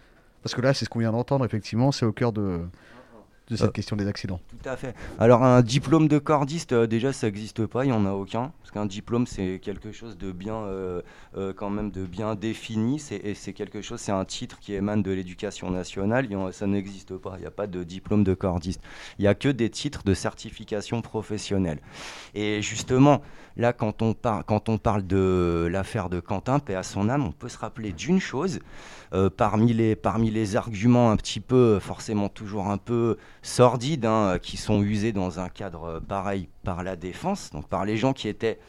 Parce 0.44 0.56
que 0.56 0.62
là, 0.62 0.74
c'est 0.74 0.86
ce 0.86 0.90
qu'on 0.90 1.00
vient 1.00 1.12
d'entendre, 1.12 1.46
effectivement, 1.46 1.92
c'est 1.92 2.06
au 2.06 2.12
cœur 2.12 2.32
de, 2.32 2.62
de 3.50 3.56
cette 3.56 3.70
euh, 3.70 3.72
question 3.72 3.96
des 3.96 4.08
accidents. 4.08 4.40
Tout 4.50 4.70
à 4.70 4.78
fait. 4.78 4.96
Alors 5.20 5.44
un 5.44 5.62
diplôme 5.62 6.08
de 6.08 6.20
cordiste, 6.20 6.74
euh, 6.74 6.88
déjà 6.88 7.12
ça 7.12 7.28
n'existe 7.28 7.66
pas, 7.66 7.86
il 7.86 7.88
n'y 7.88 7.94
en 7.94 8.06
a 8.06 8.12
aucun. 8.12 8.52
Parce 8.60 8.72
qu'un 8.72 8.86
diplôme 8.86 9.28
c'est 9.28 9.60
quelque 9.60 9.92
chose 9.92 10.18
de 10.18 10.32
bien, 10.32 10.66
quand 11.58 11.70
même 11.70 11.92
de 11.92 12.06
bien 12.06 12.36
défini. 12.36 13.02
Et 13.24 13.34
c'est 13.34 13.54
quelque 13.54 13.82
chose, 13.82 14.00
c'est 14.00 14.12
un 14.12 14.24
titre 14.24 14.60
qui 14.60 14.74
émane 14.74 15.02
de 15.02 15.12
l'éducation 15.12 15.70
nationale. 15.72 16.28
ça 16.54 16.68
n'existe 16.68 17.18
pas. 17.18 17.34
Il 17.38 17.42
n'y 17.42 17.48
a 17.48 17.52
pas 17.52 17.68
de 17.68 17.84
diplôme 17.84 18.24
de 18.24 18.34
cordiste. 18.34 18.82
Il 19.20 19.24
n'y 19.24 19.28
a 19.28 19.36
que 19.36 19.50
des 19.50 19.70
titres 19.70 20.04
de 20.04 20.14
certification 20.14 21.02
professionnelle. 21.02 21.80
Et 22.34 22.62
justement, 22.62 23.22
Là, 23.58 23.74
quand 23.74 24.02
on, 24.02 24.14
parle 24.78 25.06
de 25.06 25.68
l'affaire 25.72 26.10
de 26.10 26.20
Quentin, 26.20 26.60
paix 26.60 26.76
à 26.76 26.84
son 26.84 27.10
âme, 27.10 27.26
on 27.26 27.32
peut 27.32 27.50
se 27.50 27.58
rappeler 27.58 27.92
d'une 27.92 28.20
chose. 28.20 28.60
Euh, 29.14 29.30
parmi, 29.30 29.74
les, 29.74 30.56
arguments 30.56 31.12
un 31.12 31.18
petit 31.18 31.42
peu, 31.42 31.80
forcément 31.80 32.30
toujours 32.30 32.68
un 32.68 32.78
peu 32.78 33.18
sordides, 33.42 34.06
hein, 34.06 34.38
qui 34.42 34.58
sont 34.58 34.82
usés 34.82 35.12
dans 35.12 35.40
un 35.40 35.50
cadre 35.50 36.02
pareil 36.08 36.48
par 36.64 36.84
la 36.84 36.96
défense, 36.96 37.50
donc 37.52 37.68
par 37.68 37.86
les 37.86 37.98
gens 37.98 38.14
qui 38.14 38.28
étaient 38.28 38.60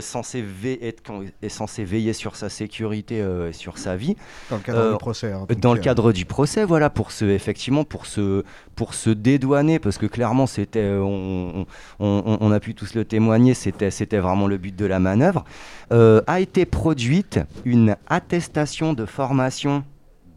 censé, 0.00 0.44
être, 0.82 1.02
est 1.42 1.48
censé 1.48 1.84
veiller 1.84 2.12
sur 2.12 2.36
sa 2.36 2.48
sécurité 2.48 3.20
euh, 3.20 3.50
et 3.50 3.52
sur 3.52 3.78
sa 3.78 3.96
vie. 3.96 4.16
Dans 4.50 4.56
le 4.56 4.62
cadre 4.62 4.92
du 4.92 4.98
procès. 4.98 5.32
Hein, 5.32 5.46
dans 5.58 5.74
le 5.74 5.80
cadre 5.80 6.12
du 6.12 6.24
procès, 6.24 6.64
voilà, 6.64 6.90
pour 6.90 7.12
se, 7.12 7.24
effectivement, 7.24 7.84
pour 7.84 8.06
se, 8.06 8.44
pour 8.76 8.94
se 8.94 9.10
dédouaner, 9.10 9.78
parce 9.78 9.98
que 9.98 10.06
clairement, 10.06 10.46
c'était, 10.46 10.96
on, 11.00 11.66
on, 11.98 12.52
a 12.52 12.60
pu 12.60 12.74
tous 12.74 12.94
le 12.94 13.04
témoigner, 13.04 13.54
c'était, 13.54 13.90
c'était 13.90 14.18
vraiment 14.18 14.46
le 14.46 14.56
but 14.56 14.74
de 14.74 14.86
la 14.86 14.98
manœuvre, 14.98 15.44
a 15.90 16.40
été 16.40 16.64
produite 16.64 17.40
une 17.64 17.96
attestation 18.08 18.92
de 18.92 19.06
formation 19.06 19.84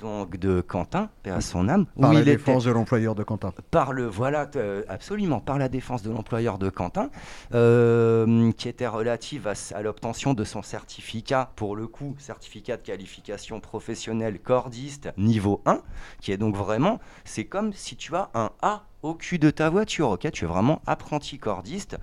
donc 0.02 0.38
de 0.38 0.62
Quentin, 0.62 1.10
à 1.26 1.42
son 1.42 1.70
âme. 1.70 1.86
Par 2.00 2.14
la 2.14 2.24
défense 2.24 2.66
de 2.66 2.72
l'employeur 2.72 3.16
de 3.16 3.24
Quentin. 3.24 3.54
Par 3.70 3.94
le, 3.94 4.08
voilà, 4.08 4.50
euh, 4.56 4.84
absolument, 4.90 5.40
par 5.40 5.60
la 5.60 5.70
défense 5.70 6.02
de 6.02 6.10
l'employeur 6.10 6.58
de 6.58 6.70
Quentin, 6.70 7.10
euh, 7.54 8.52
qui 8.54 8.68
était 8.68 8.88
relative 8.88 9.48
à, 9.48 9.82
l'obtention 9.82 10.34
de 10.34 10.44
son 10.44 10.64
certificat, 10.64 11.52
pour 11.56 11.76
le 11.76 11.88
coup, 11.88 12.16
certificat 12.18 12.78
de 12.78 12.82
qualification 12.82 13.60
professionnelle 13.60 14.40
cordiste 14.40 15.10
niveau 15.18 15.62
1, 15.66 15.82
qui 16.20 16.32
est 16.32 16.38
donc 16.38 16.56
vraiment, 16.56 17.00
c'est 17.24 17.46
comme 17.46 17.72
si 17.72 17.96
tu 17.96 18.16
as 18.16 18.30
un 18.34 18.50
A 18.62 18.84
au 19.04 19.14
cul 19.14 19.40
de 19.40 19.52
ta 19.52 19.70
voiture, 19.70 20.10
ok 20.10 20.32
Tu 20.32 20.46
es 20.46 20.48
vraiment 20.48 20.82
apprenti 20.88 21.38
cordiste. 21.38 21.98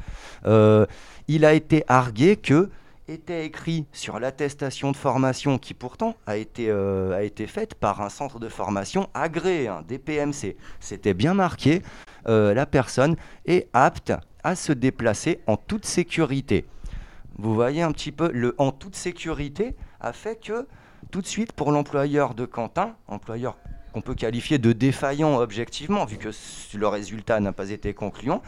Euh, 0.47 0.87
il 1.27 1.45
a 1.45 1.53
été 1.55 1.85
argué 1.89 2.37
que 2.37 2.71
était 3.09 3.47
écrit 3.47 3.87
sur 3.92 4.21
l'attestation 4.21 4.92
de 4.92 4.97
formation 4.97 5.59
qui 5.59 5.73
pourtant 5.73 6.14
a 6.27 6.37
été, 6.37 6.68
euh, 6.68 7.16
a 7.16 7.23
été 7.23 7.47
faite 7.47 7.75
par 7.75 8.03
un 8.03 8.11
centre 8.11 8.38
de 8.38 8.49
formation 8.49 9.09
agréé, 9.14 9.68
un 9.68 9.83
DPMC. 9.83 10.57
C'était 10.79 11.14
bien 11.14 11.35
marqué, 11.35 11.83
euh, 12.29 12.53
la 12.53 12.66
personne 12.66 13.16
est 13.47 13.68
apte 13.73 14.12
à 14.44 14.55
se 14.55 14.73
déplacer 14.73 15.40
en 15.47 15.57
toute 15.57 15.87
sécurité. 15.87 16.66
Vous 17.38 17.55
voyez 17.55 17.83
un 17.83 17.92
petit 17.92 18.12
peu, 18.12 18.31
le 18.33 18.55
en 18.59 18.73
toute 18.73 18.97
sécurité 18.97 19.75
a 20.01 20.12
fait 20.12 20.37
que 20.37 20.66
tout 21.11 21.23
de 21.23 21.27
suite 21.27 21.53
pour 21.53 21.73
l'employeur 21.73 22.35
de 22.35 22.44
Quentin, 22.44 22.94
employeur 23.07 23.57
qu'on 23.92 24.03
peut 24.03 24.14
qualifier 24.14 24.59
de 24.59 24.73
défaillant 24.73 25.38
objectivement, 25.38 26.05
vu 26.05 26.18
que 26.18 26.29
le 26.75 26.88
résultat 26.88 27.40
n'a 27.40 27.53
pas 27.53 27.71
été 27.71 27.94
concluant, 27.94 28.42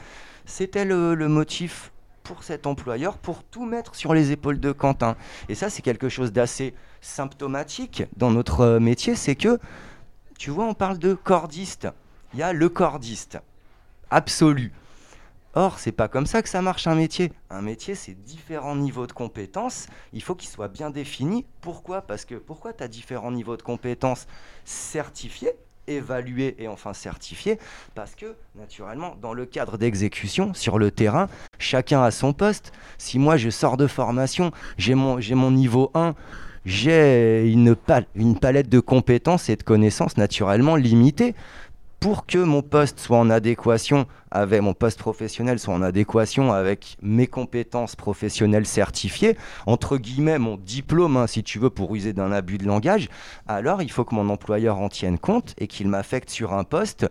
c'était 0.44 0.84
le, 0.84 1.14
le 1.14 1.28
motif 1.28 1.92
pour 2.22 2.42
cet 2.42 2.66
employeur 2.66 3.18
pour 3.18 3.42
tout 3.44 3.64
mettre 3.64 3.94
sur 3.94 4.14
les 4.14 4.32
épaules 4.32 4.60
de 4.60 4.72
Quentin. 4.72 5.16
Et 5.48 5.54
ça, 5.54 5.70
c'est 5.70 5.82
quelque 5.82 6.08
chose 6.08 6.32
d'assez 6.32 6.74
symptomatique 7.00 8.04
dans 8.16 8.30
notre 8.30 8.60
euh, 8.60 8.80
métier, 8.80 9.14
c'est 9.14 9.36
que, 9.36 9.58
tu 10.38 10.50
vois, 10.50 10.64
on 10.64 10.74
parle 10.74 10.98
de 10.98 11.14
cordiste. 11.14 11.88
Il 12.32 12.40
y 12.40 12.42
a 12.42 12.52
le 12.52 12.68
cordiste 12.68 13.38
absolu. 14.10 14.72
Or, 15.54 15.80
c'est 15.80 15.92
pas 15.92 16.06
comme 16.06 16.26
ça 16.26 16.42
que 16.42 16.48
ça 16.48 16.62
marche 16.62 16.86
un 16.86 16.94
métier. 16.94 17.32
Un 17.50 17.62
métier, 17.62 17.96
c'est 17.96 18.14
différents 18.14 18.76
niveaux 18.76 19.08
de 19.08 19.12
compétences. 19.12 19.88
Il 20.12 20.22
faut 20.22 20.36
qu'ils 20.36 20.48
soient 20.48 20.68
bien 20.68 20.90
définis. 20.90 21.44
Pourquoi? 21.60 22.02
Parce 22.02 22.24
que 22.24 22.36
pourquoi 22.36 22.72
tu 22.72 22.84
as 22.84 22.88
différents 22.88 23.32
niveaux 23.32 23.56
de 23.56 23.62
compétences 23.62 24.28
certifiés 24.64 25.52
évalués 25.86 26.56
et 26.58 26.68
enfin 26.68 26.92
certifiés 26.92 27.58
parce 27.94 28.14
que 28.14 28.36
naturellement 28.56 29.16
dans 29.20 29.32
le 29.32 29.46
cadre 29.46 29.78
d'exécution 29.78 30.54
sur 30.54 30.78
le 30.78 30.90
terrain 30.90 31.28
chacun 31.58 32.02
a 32.02 32.10
son 32.10 32.32
poste. 32.32 32.72
Si 32.98 33.18
moi 33.18 33.36
je 33.36 33.50
sors 33.50 33.76
de 33.76 33.86
formation 33.86 34.52
j'ai 34.78 34.94
mon, 34.94 35.18
mon 35.34 35.50
niveau 35.50 35.90
1 35.94 36.14
j'ai 36.66 37.50
une, 37.50 37.74
pal 37.74 38.04
une 38.14 38.38
palette 38.38 38.68
de 38.68 38.80
compétences 38.80 39.48
et 39.48 39.56
de 39.56 39.62
connaissances 39.62 40.16
naturellement 40.16 40.76
limitée 40.76 41.34
pour 42.00 42.24
que 42.24 42.38
mon 42.38 42.62
poste 42.62 42.98
soit 42.98 43.18
en 43.18 43.28
adéquation 43.28 44.06
avec 44.30 44.62
mon 44.62 44.72
poste 44.72 44.98
professionnel, 44.98 45.58
soit 45.58 45.74
en 45.74 45.82
adéquation 45.82 46.50
avec 46.50 46.96
mes 47.02 47.26
compétences 47.26 47.94
professionnelles 47.94 48.66
certifiées, 48.66 49.36
entre 49.66 49.98
guillemets 49.98 50.38
mon 50.38 50.56
diplôme, 50.56 51.18
hein, 51.18 51.26
si 51.26 51.42
tu 51.42 51.58
veux, 51.58 51.68
pour 51.68 51.94
user 51.94 52.14
d'un 52.14 52.32
abus 52.32 52.56
de 52.56 52.66
langage, 52.66 53.10
alors 53.46 53.82
il 53.82 53.90
faut 53.90 54.04
que 54.04 54.14
mon 54.14 54.30
employeur 54.30 54.78
en 54.78 54.88
tienne 54.88 55.18
compte 55.18 55.54
et 55.58 55.66
qu'il 55.66 55.88
m'affecte 55.88 56.30
sur 56.30 56.54
un 56.54 56.64
poste 56.64 57.06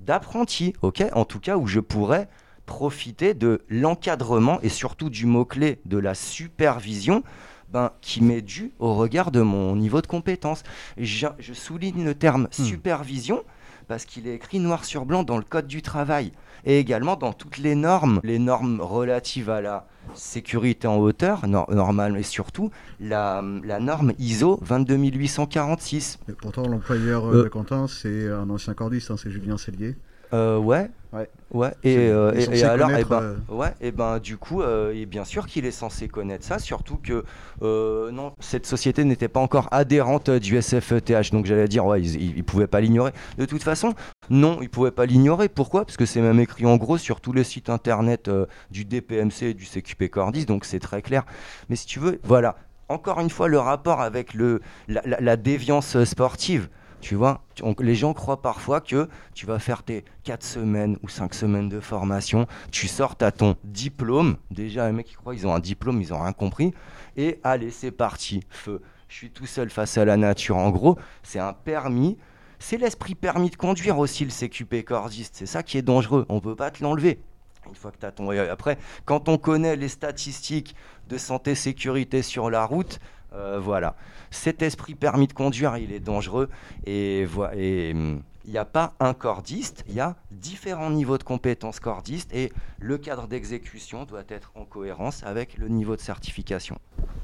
d'apprenti, 0.00 0.74
ok? 0.82 1.04
En 1.14 1.24
tout 1.24 1.40
cas, 1.40 1.56
où 1.56 1.66
je 1.66 1.80
pourrais 1.80 2.28
profiter 2.66 3.34
de 3.34 3.62
l'encadrement 3.68 4.60
et 4.62 4.68
surtout 4.68 5.10
du 5.10 5.26
mot-clé 5.26 5.80
de 5.86 5.98
la 5.98 6.14
supervision 6.14 7.22
ben, 7.68 7.90
qui 8.00 8.22
m'est 8.22 8.42
dû 8.42 8.72
au 8.78 8.94
regard 8.94 9.32
de 9.32 9.40
mon 9.40 9.74
niveau 9.74 10.00
de 10.00 10.06
compétence. 10.06 10.62
Je, 10.96 11.26
je 11.38 11.52
souligne 11.52 12.04
le 12.04 12.14
terme 12.14 12.48
Hmm. 12.56 12.64
supervision 12.64 13.42
parce 13.88 14.04
qu'il 14.04 14.26
est 14.26 14.34
écrit 14.34 14.58
noir 14.60 14.84
sur 14.84 15.04
blanc 15.06 15.22
dans 15.22 15.36
le 15.36 15.44
Code 15.44 15.66
du 15.66 15.82
travail 15.82 16.32
et 16.64 16.78
également 16.78 17.16
dans 17.16 17.32
toutes 17.32 17.58
les 17.58 17.74
normes, 17.74 18.20
les 18.24 18.38
normes 18.38 18.80
relatives 18.80 19.50
à 19.50 19.60
la 19.60 19.86
sécurité 20.14 20.86
en 20.86 20.96
hauteur, 20.96 21.46
nor 21.46 21.70
normale, 21.72 22.16
et 22.16 22.22
surtout 22.22 22.70
la, 23.00 23.42
la 23.64 23.80
norme 23.80 24.12
ISO 24.18 24.58
22846. 24.62 26.18
Mais 26.28 26.34
pourtant, 26.34 26.66
l'employeur 26.68 27.26
Euh. 27.26 27.44
de 27.44 27.48
Quentin, 27.48 27.86
c'est 27.88 28.28
un 28.30 28.48
ancien 28.50 28.74
cordiste, 28.74 29.10
hein, 29.10 29.16
c'est 29.16 29.30
Julien 29.30 29.56
Cellier. 29.56 29.96
Euh, 30.34 30.58
ouais. 30.58 30.90
Ouais. 31.12 31.28
Ouais. 31.52 31.70
Et, 31.84 31.96
euh, 31.96 32.32
et- 32.34 32.58
et 32.58 32.64
alors, 32.64 32.90
et 32.90 33.04
connaître, 33.04 33.08
ben, 33.08 33.22
euh, 33.22 33.36
ouais, 33.54 33.72
et 33.80 33.92
ben, 33.92 34.18
du 34.18 34.36
coup, 34.36 34.62
et 34.64 35.06
bien 35.06 35.24
sûr 35.24 35.46
qu'il 35.46 35.64
est 35.64 35.70
censé 35.70 36.08
connaître 36.08 36.44
ça, 36.44 36.58
surtout 36.58 36.96
que 36.98 37.24
non, 37.62 38.32
cette 38.40 38.66
société 38.66 39.04
n'était 39.04 39.28
pas 39.28 39.38
encore 39.38 39.68
adhérente 39.70 40.28
du 40.30 40.60
SFETH, 40.60 41.30
donc 41.30 41.46
j'allais 41.46 41.68
dire, 41.68 41.86
ouais, 41.86 42.02
ils, 42.02 42.36
ils 42.38 42.42
pouvaient 42.44 42.66
pas 42.66 42.80
l'ignorer. 42.80 43.12
De 43.38 43.44
toute 43.44 43.62
façon, 43.62 43.94
non, 44.28 44.58
ils 44.60 44.68
pouvaient 44.68 44.90
pas 44.90 45.06
l'ignorer. 45.06 45.48
Pourquoi? 45.48 45.84
Parce 45.84 45.96
que 45.96 46.04
c'est 46.06 46.20
même 46.20 46.40
écrit 46.40 46.66
en 46.66 46.76
gros 46.76 46.98
sur 46.98 47.20
tous 47.20 47.32
les 47.32 47.44
sites 47.44 47.70
internet 47.70 48.28
du 48.72 48.84
DPMC 48.84 49.42
et 49.50 49.54
du 49.54 49.64
CQP 49.66 50.08
Cordis, 50.10 50.46
donc 50.46 50.64
c'est 50.64 50.80
très 50.80 51.00
clair. 51.02 51.24
Mais 51.68 51.76
si 51.76 51.86
tu 51.86 52.00
veux, 52.00 52.18
voilà, 52.24 52.56
encore 52.88 53.20
une 53.20 53.30
fois, 53.30 53.46
le 53.46 53.60
rapport 53.60 54.00
avec 54.00 54.34
le, 54.34 54.60
la, 54.88 55.00
la- 55.06 55.20
la 55.20 55.36
déviance 55.36 56.02
sportive. 56.02 56.68
Tu 57.04 57.16
vois, 57.16 57.42
les 57.80 57.94
gens 57.94 58.14
croient 58.14 58.40
parfois 58.40 58.80
que 58.80 59.10
tu 59.34 59.44
vas 59.44 59.58
faire 59.58 59.82
tes 59.82 60.06
4 60.22 60.42
semaines 60.42 60.96
ou 61.02 61.10
5 61.10 61.34
semaines 61.34 61.68
de 61.68 61.78
formation, 61.78 62.46
tu 62.70 62.88
sors, 62.88 63.14
à 63.20 63.30
ton 63.30 63.56
diplôme. 63.62 64.38
Déjà, 64.50 64.86
les 64.86 64.94
mecs 64.94 65.08
qui 65.08 65.14
croient 65.14 65.34
qu'ils 65.34 65.46
ont 65.46 65.54
un 65.54 65.60
diplôme, 65.60 66.00
ils 66.00 66.14
ont 66.14 66.22
rien 66.22 66.32
compris. 66.32 66.72
Et 67.18 67.40
allez, 67.44 67.70
c'est 67.70 67.90
parti, 67.90 68.40
feu. 68.48 68.80
Je 69.08 69.16
suis 69.16 69.30
tout 69.30 69.44
seul 69.44 69.68
face 69.68 69.98
à 69.98 70.06
la 70.06 70.16
nature. 70.16 70.56
En 70.56 70.70
gros, 70.70 70.96
c'est 71.22 71.38
un 71.38 71.52
permis. 71.52 72.16
C'est 72.58 72.78
l'esprit 72.78 73.14
permis 73.14 73.50
de 73.50 73.56
conduire 73.56 73.98
aussi, 73.98 74.24
le 74.24 74.30
CQP 74.30 74.82
cordiste. 74.86 75.34
C'est 75.36 75.44
ça 75.44 75.62
qui 75.62 75.76
est 75.76 75.82
dangereux. 75.82 76.24
On 76.30 76.40
peut 76.40 76.56
pas 76.56 76.70
te 76.70 76.82
l'enlever. 76.82 77.20
Une 77.68 77.74
fois 77.74 77.90
que 77.90 77.98
tu 77.98 78.06
as 78.06 78.12
ton. 78.12 78.30
Après, 78.30 78.78
quand 79.04 79.28
on 79.28 79.36
connaît 79.36 79.76
les 79.76 79.88
statistiques 79.88 80.74
de 81.08 81.18
santé 81.18 81.54
sécurité 81.54 82.22
sur 82.22 82.48
la 82.48 82.64
route, 82.64 82.98
euh, 83.34 83.58
voilà. 83.58 83.96
Cet 84.30 84.62
esprit 84.62 84.94
permis 84.94 85.26
de 85.26 85.32
conduire, 85.32 85.76
il 85.76 85.92
est 85.92 86.00
dangereux. 86.00 86.48
Et 86.86 87.26
hum, 87.36 88.22
il 88.46 88.50
n'y 88.50 88.58
a 88.58 88.64
pas 88.66 88.92
un 89.00 89.14
cordiste, 89.14 89.84
il 89.88 89.94
y 89.94 90.00
a 90.00 90.16
différents 90.30 90.90
niveaux 90.90 91.16
de 91.16 91.22
compétences 91.22 91.80
cordistes 91.80 92.34
et 92.34 92.52
le 92.78 92.98
cadre 92.98 93.26
d'exécution 93.26 94.04
doit 94.04 94.24
être 94.28 94.52
en 94.54 94.66
cohérence 94.66 95.22
avec 95.24 95.56
le 95.56 95.68
niveau 95.68 95.96
de 95.96 96.02
certification. 96.02 96.78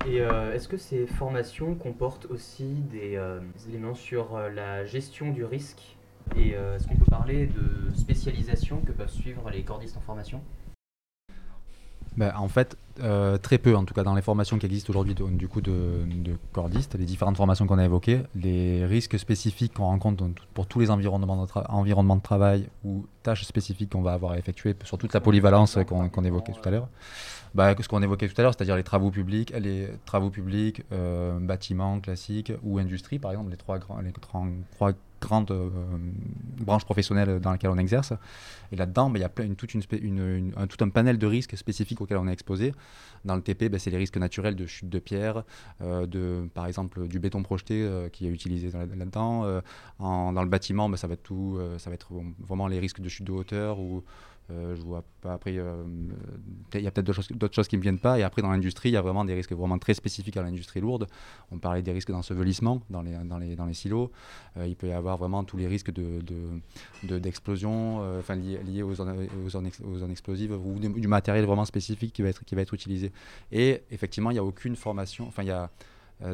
Et 0.07 0.23
euh, 0.23 0.55
est-ce 0.55 0.67
que 0.67 0.79
ces 0.79 1.07
formations 1.07 1.75
comportent 1.75 2.25
aussi 2.31 2.65
des, 2.91 3.17
euh, 3.17 3.39
des 3.55 3.69
éléments 3.69 3.95
sur 3.95 4.39
la 4.39 4.87
gestion 4.87 5.31
du 5.31 5.45
risque 5.45 5.99
Et 6.37 6.51
est-ce 6.53 6.89
qu'on 6.89 6.97
peut 6.97 7.11
parler 7.11 7.47
de 7.49 7.95
spécialisation 7.95 8.81
que 8.81 8.93
peuvent 8.93 9.13
suivre 9.13 9.51
les 9.51 9.63
cordistes 9.63 9.99
en 9.99 10.01
formation? 10.01 10.41
Ben, 12.21 12.35
en 12.37 12.49
fait, 12.49 12.77
euh, 13.03 13.39
très 13.39 13.57
peu, 13.57 13.75
en 13.75 13.87
tout 13.87 13.95
cas 13.95 14.03
dans 14.03 14.15
les 14.15 14.21
formations 14.21 14.59
qui 14.59 14.67
existent 14.67 14.91
aujourd'hui 14.91 15.15
du 15.15 15.49
coup 15.49 15.63
de, 15.63 16.05
cordistes, 16.53 16.95
les 16.99 17.07
différentes 17.07 17.39
formations 17.39 17.67
qu'on 17.67 17.79
a 17.79 17.85
évoquées, 17.87 18.21
les 18.35 18.85
risques 18.85 19.19
spécifiques 19.19 19.73
qu'on 19.73 19.87
rencontre 19.87 20.27
pour 20.53 20.67
tous 20.67 20.81
les 20.81 20.91
environnements 20.91 21.47
de, 21.47 22.21
travail 22.21 22.69
ou 22.85 23.07
tâches 23.23 23.45
spécifiques 23.45 23.89
qu'on 23.89 24.03
va 24.03 24.13
avoir 24.13 24.33
à 24.33 24.39
effectuer 24.39 24.77
sur 24.85 24.99
toute 24.99 25.15
la 25.15 25.23
polyvalence 25.23 25.79
qu'on 25.87 26.25
évoquait 26.25 26.53
tout 26.53 26.69
à 26.69 26.71
l'heure. 26.71 26.89
Bah, 27.55 27.75
ce 27.81 27.89
qu'on 27.89 28.03
évoquait 28.03 28.29
tout 28.29 28.39
à 28.39 28.43
l'heure, 28.43 28.53
c'est-à-dire 28.55 28.77
les 28.77 28.85
travaux 28.85 29.11
publics, 29.11 29.55
les 29.59 29.89
travaux 30.05 30.29
publics, 30.29 30.83
euh, 30.93 31.39
bâtiments 31.41 32.01
classiques 32.01 32.53
ou 32.63 32.79
industrie, 32.79 33.19
par 33.19 33.31
exemple, 33.31 33.51
les 33.51 33.57
trois, 33.57 33.79
grands, 33.79 33.99
trois 34.73 34.93
grandes 35.21 35.51
euh, 35.51 35.69
branches 36.61 36.85
professionnelles 36.85 37.41
dans 37.41 37.53
lesquelles 37.53 37.71
on 37.71 37.79
exerce. 37.79 38.13
Et 38.73 38.77
là-dedans, 38.77 39.11
bah, 39.11 39.19
il 39.19 39.23
y 39.23 39.25
a 39.25 39.55
toute 39.55 39.75
une, 39.75 39.83
tout 39.83 40.85
un 40.85 40.89
panel 40.89 41.19
de 41.19 41.27
risques 41.27 41.57
spécifiques 41.57 42.01
auxquels 42.01 42.19
on 42.19 42.29
est 42.29 42.33
exposé. 42.33 42.73
Dans 43.25 43.37
le 43.37 43.43
TP, 43.43 43.69
bah, 43.69 43.79
c'est 43.79 43.91
les 43.91 43.99
risques 43.99 44.17
naturels 44.17 44.57
de 44.57 44.67
chute 44.67 44.89
de 44.89 44.99
pierre, 44.99 45.45
euh, 45.83 46.07
de, 46.07 46.49
par 46.55 46.67
exemple 46.67 47.07
du 47.07 47.19
béton 47.19 47.43
projeté 47.43 47.83
euh, 47.83 48.09
qui 48.09 48.27
est 48.27 48.31
utilisé 48.31 48.71
dans- 48.71 48.81
là-dedans. 48.81 49.61
Dans 49.99 50.43
le 50.43 50.49
bâtiment, 50.49 50.89
bah, 50.89 50.97
ça 50.97 51.07
va 51.07 51.15
être 51.15 51.23
tout, 51.23 51.59
ça 51.79 51.91
va 51.91 51.95
être 51.95 52.09
vraiment 52.39 52.67
les 52.67 52.79
risques 52.79 53.01
de 53.01 53.09
chute 53.09 53.27
de 53.27 53.33
hauteur 53.33 53.79
ou 53.79 54.03
euh, 54.51 54.75
je 54.77 54.83
vois 54.83 55.05
pas 55.21 55.35
après. 55.35 55.55
euh, 55.57 55.85
Il 56.75 56.81
y 56.81 56.87
a 56.87 56.91
peut-être 56.91 57.07
d'autres 57.07 57.23
choses, 57.23 57.29
d'autres 57.37 57.55
choses 57.55 57.69
qui 57.69 57.77
me 57.77 57.83
viennent 57.83 57.99
pas. 57.99 58.19
Et 58.19 58.23
après, 58.23 58.43
dans 58.43 58.51
l'industrie, 58.51 58.89
il 58.89 58.93
y 58.93 58.97
a 58.97 59.03
vraiment 59.03 59.25
des 59.25 59.35
risques 59.35 59.53
vraiment 59.53 59.79
très 59.79 59.95
spécifiques 59.95 60.37
à 60.37 60.43
l'industrie 60.43 60.81
lourde. 60.81 61.07
On 61.51 61.59
parlait 61.59 61.83
des 61.83 61.93
risques 61.93 62.11
d'ensevelissement 62.11 62.83
dans 62.91 63.03
les, 63.03 63.13
dans, 63.25 63.39
les, 63.39 63.57
dans 63.57 63.67
les 63.67 63.75
silos. 63.75 64.11
Euh, 64.57 64.67
il 64.67 64.77
peut 64.77 64.89
y 64.89 64.93
avoir 64.93 65.17
vraiment 65.17 65.45
tous 65.45 65.57
les 65.57 65.67
risques 65.67 65.93
de, 65.93 66.21
de- 66.23 66.61
de- 67.09 67.19
d'explosion, 67.19 68.03
liés, 68.67 68.83
aux, 68.83 68.95
zones, 68.95 69.29
aux, 69.45 69.49
zones 69.99 70.11
explosives 70.11 70.53
ou 70.53 70.79
du, 70.79 71.09
matériel 71.09 71.45
vraiment 71.45 71.65
spécifique 71.65 72.13
qui 72.13 72.23
va 72.23 72.29
être, 72.31 72.45
qui 72.45 72.55
va 72.55 72.63
être 72.63 72.75
utilisé. 72.75 73.13
Et 73.53 73.83
effectivement, 73.91 74.31
il 74.31 74.35
n'y 74.35 74.41
a 74.41 74.45
aucune 74.45 74.77
formation. 74.77 75.27
Enfin, 75.29 75.43
il 75.43 75.49
y 75.49 75.53
a 75.53 75.71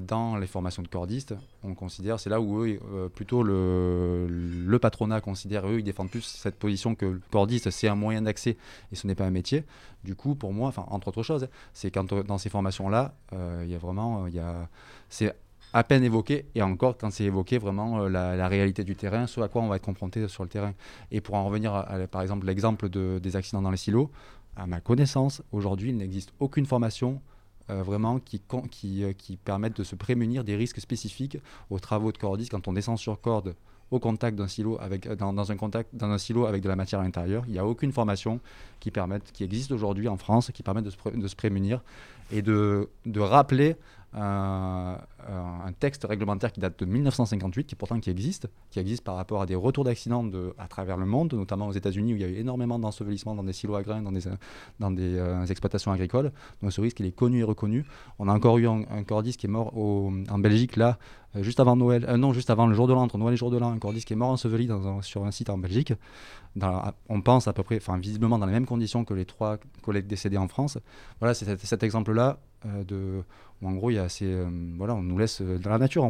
dans 0.03 0.37
les 0.37 0.46
formations 0.46 0.83
de 0.83 0.88
cordistes, 0.88 1.35
on 1.62 1.75
considère, 1.75 2.18
c'est 2.18 2.31
là 2.31 2.40
où 2.40 2.64
euh, 2.64 3.09
plutôt 3.09 3.42
le, 3.42 4.79
patronat 4.81 5.20
considère, 5.20 5.66
eux, 5.68 5.79
ils 5.79 5.85
défendent 5.85 6.11
plus 6.11 6.22
cette 6.22 6.57
position 6.57 6.94
que 6.94 7.07
le 7.07 7.20
cordiste, 7.31 7.70
c'est 7.70 7.88
un 7.88 7.94
moyen 7.94 8.22
d'accès 8.22 8.57
et 8.92 8.96
ce 8.96 9.07
n'est 9.07 9.14
pas 9.14 9.25
un 9.25 9.31
métier. 9.31 9.64
Du 10.05 10.14
coup, 10.14 10.35
pour 10.35 10.53
moi, 10.53 10.72
entre 10.88 11.09
autres 11.09 11.22
choses, 11.22 11.49
c'est 11.72 11.90
quand 11.90 12.12
euh, 12.12 12.22
dans 12.22 12.38
ces 12.38 12.49
formations-là, 12.49 13.14
euh, 13.33 13.62
il 13.64 13.70
y 13.70 13.75
a 13.75 13.79
vraiment, 13.79 14.27
euh, 14.27 14.64
c'est 15.09 15.35
à 15.72 15.85
peine 15.85 16.05
évoqué, 16.05 16.46
et 16.55 16.62
encore 16.62 16.96
quand 16.96 17.11
c'est 17.11 17.25
évoqué 17.25 17.59
vraiment 17.59 18.01
euh, 18.01 18.09
la, 18.09 18.49
réalité 18.49 18.85
du 18.85 18.96
terrain, 18.96 19.27
ce 19.27 19.40
à 19.40 19.49
quoi 19.49 19.62
on 19.62 19.68
va 19.68 19.77
être 19.77 19.85
confronté 19.85 20.27
sur 20.29 20.42
le 20.42 20.49
terrain. 20.49 20.75
Et 21.11 21.20
pour 21.20 21.35
en 21.35 21.44
revenir 21.44 21.75
à, 21.75 22.07
par 22.07 22.22
exemple 22.22 22.46
l'exemple 22.46 22.88
de, 22.88 23.18
des 23.22 23.37
accidents 23.37 23.62
dans 23.62 23.70
les 23.70 23.77
silos, 23.77 24.11
à 24.57 24.66
ma 24.66 24.81
connaissance, 24.81 25.42
aujourd'hui, 25.53 25.90
il 25.90 25.96
n'existe 25.96 26.33
aucune 26.40 26.66
formation 26.66 27.20
euh, 27.70 27.83
vraiment 27.83 28.18
qui, 28.18 28.40
qui, 28.70 29.05
euh, 29.05 29.12
qui 29.12 29.37
permettent 29.37 29.76
de 29.76 29.85
se 29.85 29.96
prémunir 29.96 30.44
des 30.44 30.57
risques 30.57 30.81
spécifiques 30.81 31.38
aux 31.70 31.79
travaux 31.79 32.12
de 32.12 32.18
cordistes 32.18 32.50
quand 32.50 32.68
on 32.68 32.72
descend 32.72 32.98
sur 32.98 33.20
corde 33.20 33.55
au 33.90 34.00
contact 34.00 34.37
d'un 34.37 34.48
silo 34.48 34.79
avec, 34.81 35.09
dans, 35.09 35.52
un 35.52 35.57
contact, 35.57 35.94
dans 35.94 36.11
un 36.11 36.18
silo 36.18 36.46
avec 36.46 36.62
de 36.62 36.68
la 36.68 36.76
matière 36.76 37.00
à 37.00 37.05
l'intérieur. 37.05 37.44
Il 37.46 37.52
n'y 37.52 37.59
a 37.59 37.66
aucune 37.66 37.92
formation 37.92 38.40
qui, 38.81 38.90
permette, 38.90 39.31
qui 39.33 39.44
existe 39.44 39.70
aujourd'hui 39.70 40.09
en 40.09 40.16
France 40.16 40.50
qui 40.52 40.62
permette 40.62 40.85
de 40.85 40.90
se, 40.90 40.96
de 41.16 41.29
se 41.29 41.37
prémunir 41.37 41.83
et 42.33 42.42
de, 42.42 42.88
de 43.05 43.20
rappeler 43.20 43.76
un, 44.14 44.99
un, 45.29 45.73
texte 45.79 46.05
réglementaire 46.05 46.53
qui 46.53 46.61
date 46.61 46.79
de 46.79 46.85
1958, 46.87 47.66
qui 47.66 47.75
pourtant 47.75 48.01
qui 48.01 48.11
existe, 48.11 48.49
qui 48.71 48.79
existe 48.79 49.05
par 49.05 49.16
rapport 49.16 49.42
à 49.42 49.47
des 49.47 49.55
retours 49.55 49.85
d'accidents 49.85 50.25
à 50.59 50.69
travers 50.69 50.97
le 50.97 51.07
monde, 51.07 51.35
notamment 51.35 51.69
aux 51.69 51.73
États-Unis 51.73 52.14
où 52.14 52.16
il 52.16 52.23
y 52.23 52.25
a 52.25 52.29
eu 52.29 52.37
énormément 52.37 52.79
d'ensevelissements 52.79 53.35
dans 53.35 53.42
des 53.42 53.53
silos 53.53 53.75
à 53.75 53.83
grains, 53.83 54.03
dans 54.03 54.12
des, 54.12 54.23
dans 54.81 54.90
des 54.90 55.16
euh, 55.16 55.45
exploitations 55.47 55.92
agricoles. 55.92 56.33
Donc 56.62 56.73
ce 56.73 56.81
risque 56.81 57.01
il 57.01 57.07
est 57.07 57.12
connu 57.12 57.40
et 57.40 57.45
reconnu. 57.45 57.85
On 58.19 58.29
a 58.29 58.33
encore 58.33 58.59
eu 58.59 58.66
un, 58.66 59.05
cordis 59.05 59.37
qui 59.37 59.47
est 59.47 59.51
mort 59.51 59.77
en 59.77 60.38
Belgique 60.38 60.77
là, 60.77 60.99
euh, 61.35 61.42
juste 61.42 61.61
avant 61.61 61.77
Noël, 61.77 62.07
euh, 62.09 62.16
non 62.16 62.33
juste 62.33 62.51
avant 62.51 62.66
le 62.66 62.75
jour 62.75 62.87
de 62.87 62.92
l'an, 62.92 63.03
entre 63.03 63.19
Noël 63.19 63.33
et 63.33 63.37
le 63.37 63.38
jour 63.38 63.51
de 63.51 63.59
l'an, 63.59 63.73
un 63.73 63.79
cordis 63.79 64.05
qui 64.05 64.12
est 64.12 64.16
mort 64.16 64.31
enseveli 64.31 64.69
sur 65.03 65.25
un 65.25 65.31
site 65.31 65.51
en 65.51 65.59
Belgique. 65.59 65.92
On 67.09 67.21
pense 67.21 67.49
à 67.49 67.53
peu 67.53 67.62
près, 67.62 67.77
enfin 67.77 67.99
visiblement 67.99 68.38
dans 68.38 68.47
les 68.47 68.53
mêmes 68.53 68.66
conditions 68.66 69.05
que 69.05 69.12
les 69.12 69.27
trois 69.27 69.59
collègues 69.83 70.07
décédés 70.07 70.38
en 70.38 70.49
France. 70.49 70.79
Voilà, 71.21 71.35
c'est 71.35 71.59
cet 71.66 71.83
exemple-là 71.83 72.38
de 72.87 73.22
en 73.64 73.72
gros, 73.72 73.90
il 73.90 73.94
y 73.94 73.98
a 73.98 74.05
assez, 74.05 74.26
euh, 74.26 74.48
voilà, 74.76 74.94
on 74.94 75.02
nous 75.02 75.18
laisse 75.18 75.40
euh, 75.40 75.59
dans 75.59 75.70
la 75.70 75.79
nature. 75.79 76.05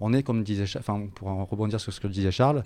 On, 0.00 0.12
est, 0.12 0.22
comme 0.22 0.42
disait, 0.42 0.64
enfin, 0.78 1.06
pour 1.14 1.28
rebondir 1.48 1.80
sur 1.80 1.92
ce 1.92 2.00
que 2.00 2.06
disait 2.06 2.30
Charles, 2.30 2.62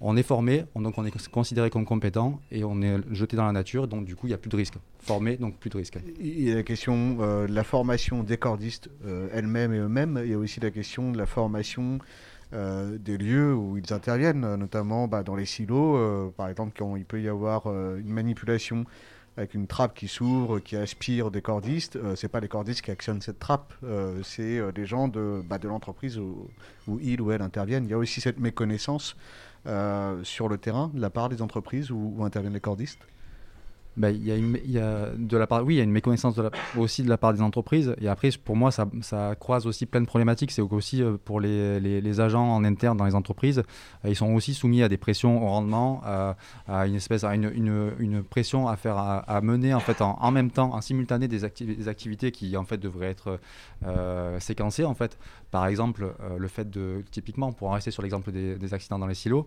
on 0.00 0.16
est 0.16 0.22
formé, 0.22 0.64
donc 0.76 0.96
on 0.96 1.04
est 1.04 1.28
considéré 1.28 1.70
comme 1.70 1.84
compétent 1.84 2.40
et 2.52 2.62
on 2.62 2.80
est 2.82 2.98
jeté 3.10 3.36
dans 3.36 3.46
la 3.46 3.52
nature, 3.52 3.88
donc 3.88 4.04
du 4.04 4.14
coup 4.14 4.28
il 4.28 4.30
n'y 4.30 4.34
a 4.34 4.38
plus 4.38 4.48
de 4.48 4.54
risque. 4.54 4.74
Formé, 5.00 5.36
donc 5.36 5.56
plus 5.56 5.70
de 5.70 5.76
risque. 5.76 5.98
Il 6.20 6.42
y 6.42 6.52
a 6.52 6.54
la 6.54 6.62
question 6.62 7.16
euh, 7.20 7.48
de 7.48 7.52
la 7.52 7.64
formation 7.64 8.22
des 8.22 8.36
cordistes 8.36 8.90
elles-mêmes 9.32 9.74
et 9.74 9.78
eux-mêmes, 9.78 10.20
il 10.22 10.30
y 10.30 10.34
a 10.34 10.38
aussi 10.38 10.60
la 10.60 10.70
question 10.70 11.10
de 11.10 11.18
la 11.18 11.26
formation 11.26 11.98
des 12.52 13.18
lieux 13.18 13.54
où 13.54 13.76
ils 13.76 13.92
interviennent, 13.92 14.54
notamment 14.54 15.06
bah, 15.06 15.22
dans 15.22 15.34
les 15.36 15.44
silos, 15.44 16.30
par 16.36 16.48
exemple 16.48 16.74
quand 16.78 16.96
il 16.96 17.04
peut 17.04 17.20
y 17.20 17.28
avoir 17.28 17.66
une 17.66 18.08
manipulation 18.08 18.86
avec 19.38 19.54
une 19.54 19.68
trappe 19.68 19.94
qui 19.94 20.08
s'ouvre, 20.08 20.58
qui 20.58 20.76
aspire 20.76 21.30
des 21.30 21.40
cordistes. 21.40 21.92
Ce 21.92 21.98
euh, 21.98 22.16
c'est 22.16 22.28
pas 22.28 22.40
les 22.40 22.48
cordistes 22.48 22.82
qui 22.82 22.90
actionnent 22.90 23.22
cette 23.22 23.38
trappe, 23.38 23.72
euh, 23.84 24.20
c'est 24.24 24.58
euh, 24.58 24.72
des 24.72 24.84
gens 24.84 25.06
de, 25.06 25.42
bah, 25.48 25.58
de 25.58 25.68
l'entreprise 25.68 26.18
où, 26.18 26.50
où, 26.88 26.98
ils 27.00 27.20
ou 27.20 27.30
elles 27.30 27.42
interviennent. 27.42 27.84
Il 27.84 27.90
y 27.90 27.94
a 27.94 27.98
aussi 27.98 28.20
cette 28.20 28.38
méconnaissance 28.40 29.16
sur 30.22 30.48
le 30.48 30.56
terrain 30.56 30.90
de 30.94 31.00
la 31.00 31.10
part 31.10 31.28
des 31.28 31.42
entreprises 31.42 31.90
où 31.90 32.24
interviennent 32.24 32.54
les 32.54 32.60
cordistes. 32.60 33.00
Bah, 33.98 34.12
y, 34.12 34.30
a 34.30 34.36
y 34.36 34.78
a 34.78 35.10
de 35.16 35.36
la 35.36 35.48
part, 35.48 35.64
oui, 35.64 35.74
il 35.74 35.78
y 35.78 35.80
a 35.80 35.84
une 35.84 35.90
méconnaissance 35.90 36.36
aussi 36.76 37.02
de 37.02 37.08
la 37.08 37.18
part 37.18 37.34
des 37.34 37.42
entreprises. 37.42 37.96
Et 38.00 38.08
après, 38.08 38.30
pour 38.44 38.54
moi, 38.54 38.70
ça, 38.70 38.88
ça 39.02 39.34
croise 39.38 39.66
aussi 39.66 39.86
plein 39.86 40.00
de 40.00 40.06
problématiques. 40.06 40.52
C'est 40.52 40.62
aussi 40.62 41.02
euh, 41.02 41.16
pour 41.22 41.40
les, 41.40 41.80
les, 41.80 42.20
agents 42.20 42.48
en 42.48 42.64
interne 42.64 42.96
dans 42.96 43.04
les 43.04 43.16
entreprises, 43.16 43.58
euh, 44.04 44.08
ils 44.08 44.14
sont 44.14 44.32
aussi 44.34 44.54
soumis 44.54 44.84
à 44.84 44.88
des 44.88 44.96
pressions 44.96 45.44
au 45.44 45.48
rendement, 45.48 46.00
à, 46.04 46.86
une 46.86 46.94
espèce, 46.94 47.24
à 47.24 47.34
une, 47.34 47.50
une, 47.52 47.92
une, 47.98 48.22
pression 48.22 48.68
à 48.68 48.76
faire, 48.76 48.96
à, 48.96 49.40
mener 49.42 49.74
en 49.74 49.80
fait 49.80 50.00
en, 50.00 50.30
même 50.30 50.50
temps, 50.50 50.74
en 50.74 50.80
simultané 50.80 51.26
des, 51.26 51.40
des, 51.40 51.88
activités 51.88 52.30
qui 52.30 52.56
en 52.56 52.64
fait 52.64 52.78
devraient 52.78 53.10
être 53.10 53.40
euh, 53.86 54.38
séquencées 54.38 54.84
en 54.84 54.94
fait. 54.94 55.18
Par 55.50 55.66
exemple, 55.66 56.14
le 56.36 56.48
fait 56.48 56.68
de, 56.68 57.02
typiquement, 57.10 57.52
pour 57.52 57.68
en 57.68 57.72
rester 57.72 57.90
sur 57.90 58.02
l'exemple 58.02 58.32
des, 58.32 58.74
accidents 58.74 58.98
dans 58.98 59.06
les 59.06 59.14
silos, 59.14 59.46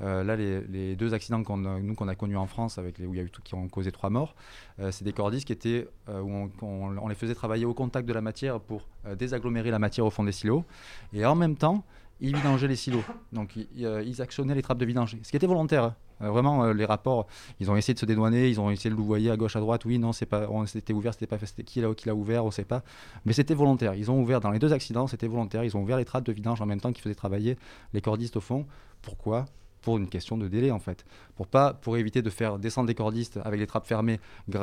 là, 0.00 0.36
les, 0.36 0.96
deux 0.96 1.14
accidents 1.14 1.42
qu'on 1.42 2.08
a 2.08 2.14
connus 2.14 2.36
en 2.36 2.46
France 2.46 2.78
avec 2.78 2.98
où 2.98 3.14
il 3.14 3.16
y 3.16 3.20
a 3.20 3.24
eu 3.24 3.30
tout 3.30 3.42
qui 3.42 3.54
ont 3.54 3.68
causé 3.68 3.92
trois 3.92 4.10
morts. 4.10 4.34
Euh, 4.80 4.90
c'est 4.90 5.04
des 5.04 5.12
cordistes 5.12 5.46
qui 5.46 5.52
étaient 5.52 5.88
euh, 6.08 6.20
où 6.20 6.50
on, 6.62 7.08
les 7.08 7.14
faisait 7.14 7.34
travailler 7.34 7.64
au 7.64 7.74
contact 7.74 8.06
de 8.08 8.12
la 8.12 8.20
matière 8.20 8.60
pour 8.60 8.86
euh, 9.06 9.14
désagglomérer 9.14 9.70
la 9.70 9.78
matière 9.78 10.06
au 10.06 10.10
fond 10.10 10.24
des 10.24 10.32
silos, 10.32 10.64
et 11.12 11.24
en 11.24 11.34
même 11.34 11.56
temps 11.56 11.84
ils 12.20 12.34
vidangeaient 12.34 12.68
les 12.68 12.76
silos. 12.76 13.02
Donc 13.32 13.56
ils, 13.56 14.22
actionnaient 14.22 14.54
les 14.54 14.62
trappes 14.62 14.78
de 14.78 14.84
vidange, 14.84 15.16
ce 15.22 15.30
qui 15.30 15.36
était 15.36 15.46
volontaire. 15.46 15.84
Hein. 15.84 16.30
vraiment, 16.30 16.72
les 16.72 16.84
rapports, 16.84 17.26
ils 17.60 17.70
ont 17.70 17.76
essayé 17.76 17.94
de 17.94 17.98
se 17.98 18.06
dédouaner, 18.06 18.48
ils 18.48 18.60
ont 18.60 18.70
essayé 18.70 18.90
de 18.90 18.96
louvoyer 18.96 19.30
à 19.30 19.36
gauche, 19.36 19.56
à 19.56 19.60
droite. 19.60 19.84
Oui, 19.84 19.98
non, 19.98 20.12
c'est 20.12 20.26
pas, 20.26 20.48
c'était 20.66 20.92
ouvert, 20.92 21.14
c'était 21.14 21.26
pas 21.26 21.38
fait. 21.38 21.62
Qui 21.64 21.80
l'a, 21.80 21.94
qui 21.94 22.10
ouvert, 22.10 22.44
on 22.44 22.50
sait 22.50 22.64
pas. 22.64 22.82
Mais 23.24 23.32
c'était 23.32 23.54
volontaire. 23.54 23.94
Ils 23.94 24.10
ont 24.10 24.20
ouvert 24.20 24.40
dans 24.40 24.50
les 24.50 24.58
deux 24.58 24.72
accidents, 24.72 25.06
c'était 25.06 25.28
volontaire. 25.28 25.64
Ils 25.64 25.76
ont 25.76 25.82
ouvert 25.82 25.96
les 25.96 26.04
trappes 26.04 26.24
de 26.24 26.32
vidange 26.32 26.60
en 26.60 26.66
même 26.66 26.80
temps 26.80 26.92
qu'ils 26.92 27.02
faisaient 27.02 27.14
travailler 27.14 27.56
les 27.92 28.00
cordistes 28.00 28.36
au 28.36 28.40
fond. 28.40 28.66
Pourquoi? 29.02 29.46
Pour 29.82 29.98
une 29.98 30.08
question 30.08 30.36
de 30.36 30.48
délai 30.48 30.70
en 30.70 30.78
fait. 30.78 31.04
Pour, 31.36 31.46
pas, 31.46 31.72
pour 31.72 31.96
éviter 31.96 32.22
de 32.22 32.30
faire 32.30 32.58
descendre 32.58 32.86
des 32.86 32.94
cordistes 32.94 33.38
avec 33.44 33.60
les 33.60 33.66
trappes 33.66 33.86
fermées, 33.86 34.20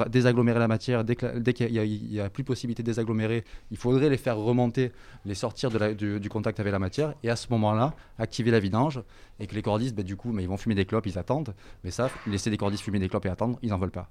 désagglomérer 0.10 0.60
la 0.60 0.68
matière, 0.68 1.04
dès 1.04 1.16
qu'il 1.16 1.72
n'y 1.72 2.20
a, 2.20 2.30
plus 2.30 2.44
possibilité 2.44 2.84
de 2.84 2.88
désagglomérer, 2.88 3.44
il 3.72 3.78
faudrait 3.78 4.10
les 4.10 4.18
faire 4.18 4.38
remonter, 4.38 4.92
les 5.26 5.36
sortir 5.36 5.72
du, 5.72 6.30
contact 6.30 6.60
avec 6.60 6.72
la 6.72 6.80
matière, 6.80 7.16
et 7.24 7.30
à 7.30 7.36
ce 7.36 7.48
moment-là, 7.50 7.94
activer 8.20 8.52
la 8.52 8.60
vidange, 8.60 9.02
et 9.40 9.48
que 9.48 9.56
les 9.56 9.62
cordistes, 9.62 9.96
bah, 9.96 10.04
du 10.04 10.16
coup, 10.16 10.32
mais 10.32 10.44
ils 10.44 10.50
vont 10.50 10.58
fumer 10.58 10.76
des 10.76 10.86
clopes, 10.86 11.08
ils 11.08 11.18
attendent, 11.18 11.56
mais 11.84 11.92
ça, 11.92 12.10
laisser 12.28 12.50
des 12.50 12.58
cordistes 12.58 12.84
fumer 12.84 13.00
des 13.00 13.10
clopes 13.10 13.26
et 13.26 13.30
attendre, 13.30 13.58
ils 13.64 13.70
n'en 13.70 13.80
veulent 13.80 13.90
pas. 13.90 14.10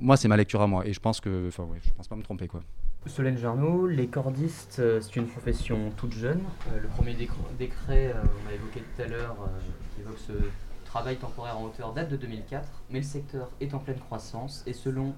moi, 0.00 0.16
c'est 0.16 0.28
ma 0.28 0.36
lecture 0.36 0.60
à 0.60 0.66
moi, 0.66 0.86
et 0.86 0.92
je 0.92 1.00
pense 1.00 1.20
que, 1.20 1.48
enfin, 1.48 1.64
ouais, 1.64 1.80
je 1.82 1.90
pense 1.94 2.06
pas 2.06 2.16
me 2.16 2.22
tromper 2.22 2.46
quoi. 2.46 2.60
Solène 3.06 3.38
Jarno, 3.38 3.86
les 3.86 4.08
cordistes, 4.08 4.78
euh, 4.78 5.00
c'est 5.00 5.16
une 5.16 5.26
profession 5.26 5.90
toute 5.96 6.12
jeune. 6.12 6.42
Euh, 6.68 6.80
le 6.80 6.88
premier 6.88 7.14
décret, 7.14 8.12
euh, 8.14 8.22
on 8.44 8.50
a 8.50 8.52
évoqué 8.52 8.80
tout 8.80 9.02
à 9.02 9.06
l'heure, 9.06 9.36
qui 9.94 10.02
évoque 10.02 10.18
ce 10.18 10.32
travail 10.84 11.16
temporaire 11.16 11.58
en 11.58 11.64
hauteur, 11.64 11.94
date 11.94 12.10
de 12.10 12.16
2004, 12.16 12.68
mais 12.90 12.98
le 12.98 13.04
secteur 13.04 13.50
est 13.62 13.72
en 13.72 13.78
pleine 13.78 13.98
croissance 13.98 14.62
et 14.66 14.74
selon 14.74 15.14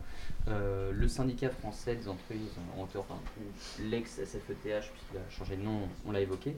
le 0.47 1.09
syndicat 1.09 1.49
français 1.49 1.97
des 1.97 2.09
entreprises 2.09 2.53
en 2.77 2.83
hauteur, 2.83 3.05
enfin, 3.09 3.19
l'ex-SFETH, 3.83 4.93
puisqu'il 4.93 5.17
a 5.17 5.31
changé 5.31 5.57
de 5.57 5.63
nom, 5.63 5.89
on 6.07 6.13
l'a 6.13 6.21
évoqué, 6.21 6.57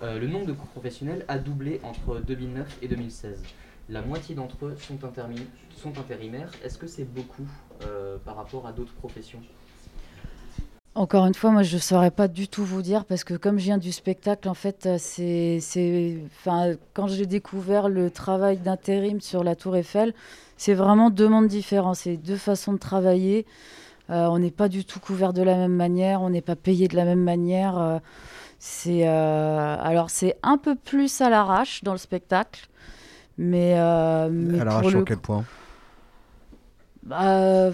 le 0.00 0.26
nombre 0.28 0.46
de 0.46 0.52
professionnels 0.52 1.24
a 1.26 1.38
doublé 1.38 1.80
entre 1.82 2.20
2009 2.20 2.78
et 2.82 2.88
2016. 2.88 3.42
La 3.88 4.00
moitié 4.00 4.36
d'entre 4.36 4.66
eux 4.66 4.76
sont, 4.78 4.96
sont 5.76 5.98
intérimaires. 5.98 6.52
Est-ce 6.62 6.78
que 6.78 6.86
c'est 6.86 7.04
beaucoup 7.04 7.48
par 8.24 8.36
rapport 8.36 8.68
à 8.68 8.72
d'autres 8.72 8.94
professions? 8.94 9.42
Encore 10.94 11.26
une 11.26 11.34
fois, 11.34 11.50
moi, 11.50 11.62
je 11.62 11.76
ne 11.76 11.80
saurais 11.80 12.10
pas 12.10 12.28
du 12.28 12.48
tout 12.48 12.64
vous 12.64 12.82
dire 12.82 13.04
parce 13.04 13.24
que 13.24 13.34
comme 13.34 13.58
je 13.58 13.64
viens 13.64 13.78
du 13.78 13.92
spectacle, 13.92 14.48
en 14.48 14.54
fait, 14.54 14.84
euh, 14.84 14.96
c'est, 14.98 15.58
c'est, 15.60 16.18
enfin, 16.38 16.74
quand 16.92 17.06
j'ai 17.08 17.26
découvert 17.26 17.88
le 17.88 18.10
travail 18.10 18.58
d'intérim 18.58 19.20
sur 19.20 19.42
la 19.42 19.56
Tour 19.56 19.76
Eiffel, 19.76 20.12
c'est 20.58 20.74
vraiment 20.74 21.08
deux 21.08 21.28
mondes 21.28 21.48
différents, 21.48 21.94
c'est 21.94 22.16
deux 22.16 22.36
façons 22.36 22.74
de 22.74 22.78
travailler. 22.78 23.46
Euh, 24.10 24.26
on 24.26 24.38
n'est 24.38 24.50
pas 24.50 24.68
du 24.68 24.84
tout 24.84 25.00
couvert 25.00 25.32
de 25.32 25.42
la 25.42 25.56
même 25.56 25.74
manière, 25.74 26.20
on 26.20 26.28
n'est 26.28 26.42
pas 26.42 26.56
payé 26.56 26.88
de 26.88 26.96
la 26.96 27.04
même 27.04 27.22
manière. 27.22 27.78
Euh, 27.78 27.98
c'est, 28.58 29.04
alors, 29.04 30.10
c'est 30.10 30.36
un 30.44 30.56
peu 30.56 30.76
plus 30.76 31.20
à 31.20 31.28
l'arrache 31.28 31.82
dans 31.82 31.92
le 31.92 31.98
spectacle, 31.98 32.68
mais, 33.36 33.74
mais 34.30 34.60
à 34.60 34.64
l'arrache 34.64 34.88
sur 34.88 35.04
quel 35.04 35.16
point? 35.16 35.44
Bah, 37.02 37.72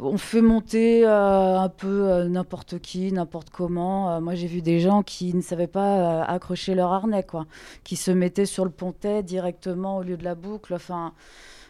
on 0.00 0.18
fait 0.18 0.42
monter 0.42 1.06
euh, 1.06 1.58
un 1.58 1.68
peu 1.68 2.10
euh, 2.10 2.28
n'importe 2.28 2.78
qui, 2.78 3.12
n'importe 3.12 3.50
comment. 3.50 4.10
Euh, 4.10 4.20
moi, 4.20 4.34
j'ai 4.34 4.46
vu 4.46 4.62
des 4.62 4.80
gens 4.80 5.02
qui 5.02 5.34
ne 5.34 5.40
savaient 5.40 5.66
pas 5.66 6.22
accrocher 6.24 6.74
leur 6.74 6.92
harnais, 6.92 7.22
quoi, 7.22 7.46
qui 7.84 7.96
se 7.96 8.10
mettaient 8.10 8.46
sur 8.46 8.64
le 8.64 8.70
pontet 8.70 9.22
directement 9.22 9.98
au 9.98 10.02
lieu 10.02 10.16
de 10.16 10.24
la 10.24 10.34
boucle. 10.34 10.74
Enfin, 10.74 11.12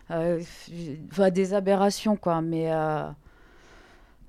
des 0.09 1.55
aberrations, 1.55 2.17
quoi. 2.17 2.41
Mais 2.41 2.71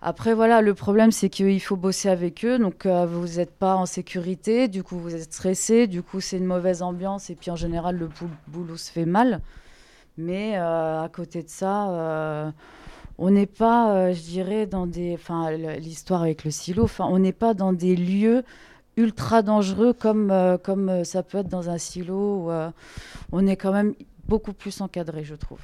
après, 0.02 0.34
voilà, 0.34 0.62
le 0.62 0.74
problème, 0.74 1.12
c'est 1.12 1.30
qu'il 1.30 1.62
faut 1.62 1.76
bosser 1.76 2.10
avec 2.10 2.46
eux. 2.46 2.60
Donc, 2.60 2.86
vous 2.86 3.38
n'êtes 3.38 3.56
pas 3.56 3.76
en 3.76 3.86
sécurité. 3.86 4.68
Du 4.68 4.84
coup, 4.84 4.98
vous 4.98 5.16
êtes 5.16 5.34
stressé. 5.34 5.88
Du 5.88 6.04
coup, 6.04 6.22
c'est 6.22 6.38
une 6.38 6.46
mauvaise 6.46 6.82
ambiance. 6.82 7.30
Et 7.30 7.36
puis, 7.36 7.52
en 7.52 7.56
général, 7.56 7.98
le 7.98 8.10
boulot 8.48 8.78
se 8.78 8.92
fait 8.92 9.06
mal. 9.06 9.42
Mais 10.18 10.56
à 10.56 11.10
côté 11.14 11.44
de 11.44 11.50
ça 11.50 12.54
on 13.18 13.32
n'est 13.32 13.48
pas, 13.48 13.94
euh, 13.94 14.14
je 14.14 14.22
dirais, 14.22 14.68
dans 14.68 14.86
des. 14.86 15.14
Enfin, 15.14 15.52
l'histoire 15.52 16.22
avec 16.22 16.44
le 16.44 16.52
silo, 16.52 16.88
on 17.00 17.20
n'est 17.20 17.34
pas 17.34 17.54
dans 17.54 17.74
des 17.74 17.96
lieux 17.96 18.44
ultra 18.96 19.42
dangereux 19.42 19.94
comme, 19.94 20.32
euh, 20.32 20.58
comme 20.58 20.90
euh, 20.90 21.04
ça 21.04 21.24
peut 21.24 21.40
être 21.40 21.50
dans 21.50 21.70
un 21.70 21.78
silo. 21.78 22.52
on 23.32 23.48
est 23.48 23.56
quand 23.56 23.72
même 23.72 23.94
beaucoup 24.28 24.54
plus 24.54 24.82
encadré, 24.82 25.24
je 25.24 25.36
trouve. 25.36 25.60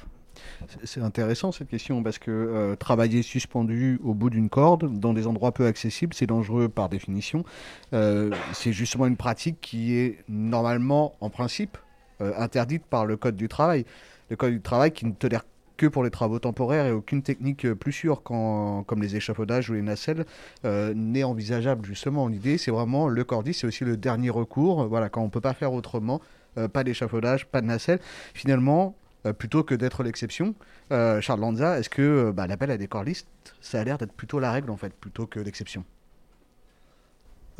C'est 0.84 1.00
intéressant 1.00 1.52
cette 1.52 1.68
question 1.68 2.02
parce 2.02 2.18
que 2.18 2.74
travailler 2.78 3.22
suspendu 3.22 4.00
au 4.04 4.14
bout 4.14 4.30
d'une 4.30 4.48
corde 4.48 4.98
dans 4.98 5.12
des 5.14 5.26
endroits 5.26 5.52
peu 5.52 5.66
accessibles, 5.66 6.12
c'est 6.14 6.26
dangereux 6.26 6.68
par 6.68 6.88
définition. 6.88 7.44
c'est 7.92 8.72
justement 8.72 9.06
une 9.06 9.16
pratique 9.16 9.60
qui 9.60 9.94
est 9.94 10.18
normalement, 10.28 11.14
en 11.20 11.30
principe, 11.30 11.78
interdite 12.20 12.84
par 12.84 13.06
le 13.06 13.16
Code 13.16 13.36
du 13.36 13.48
travail. 13.48 13.84
Le 14.28 14.36
Code 14.36 14.52
du 14.52 14.60
travail 14.60 14.92
qui 14.92 15.06
ne 15.06 15.12
tolère 15.12 15.44
que 15.76 15.86
pour 15.86 16.04
les 16.04 16.10
travaux 16.10 16.38
temporaires 16.38 16.86
et 16.86 16.92
aucune 16.92 17.22
technique 17.22 17.66
euh, 17.66 17.74
plus 17.74 17.92
sûre 17.92 18.22
comme 18.22 19.02
les 19.02 19.16
échafaudages 19.16 19.70
ou 19.70 19.74
les 19.74 19.82
nacelles 19.82 20.24
euh, 20.64 20.94
n'est 20.94 21.24
envisageable 21.24 21.84
justement. 21.84 22.28
L'idée 22.28 22.58
c'est 22.58 22.70
vraiment 22.70 23.08
le 23.08 23.24
cordis, 23.24 23.54
c'est 23.54 23.66
aussi 23.66 23.84
le 23.84 23.96
dernier 23.96 24.30
recours. 24.30 24.86
Voilà, 24.86 25.08
quand 25.08 25.22
on 25.22 25.30
peut 25.30 25.40
pas 25.40 25.54
faire 25.54 25.72
autrement, 25.72 26.20
euh, 26.58 26.68
pas 26.68 26.84
d'échafaudage, 26.84 27.46
pas 27.46 27.60
de 27.60 27.66
nacelle. 27.66 28.00
Finalement, 28.34 28.94
plutôt 29.38 29.64
que 29.64 29.74
d'être 29.74 30.02
l'exception, 30.02 30.54
Charles 30.90 31.40
Lanza, 31.40 31.78
est-ce 31.78 31.88
que 31.88 32.30
bah, 32.30 32.46
l'appel 32.46 32.70
à 32.70 32.76
des 32.76 32.88
cordistes, 32.88 33.26
ça 33.62 33.80
a 33.80 33.84
l'air 33.84 33.96
d'être 33.96 34.12
plutôt 34.12 34.38
la 34.38 34.52
règle 34.52 34.70
en 34.70 34.76
fait, 34.76 34.92
plutôt 34.92 35.26
que 35.26 35.40
l'exception? 35.40 35.82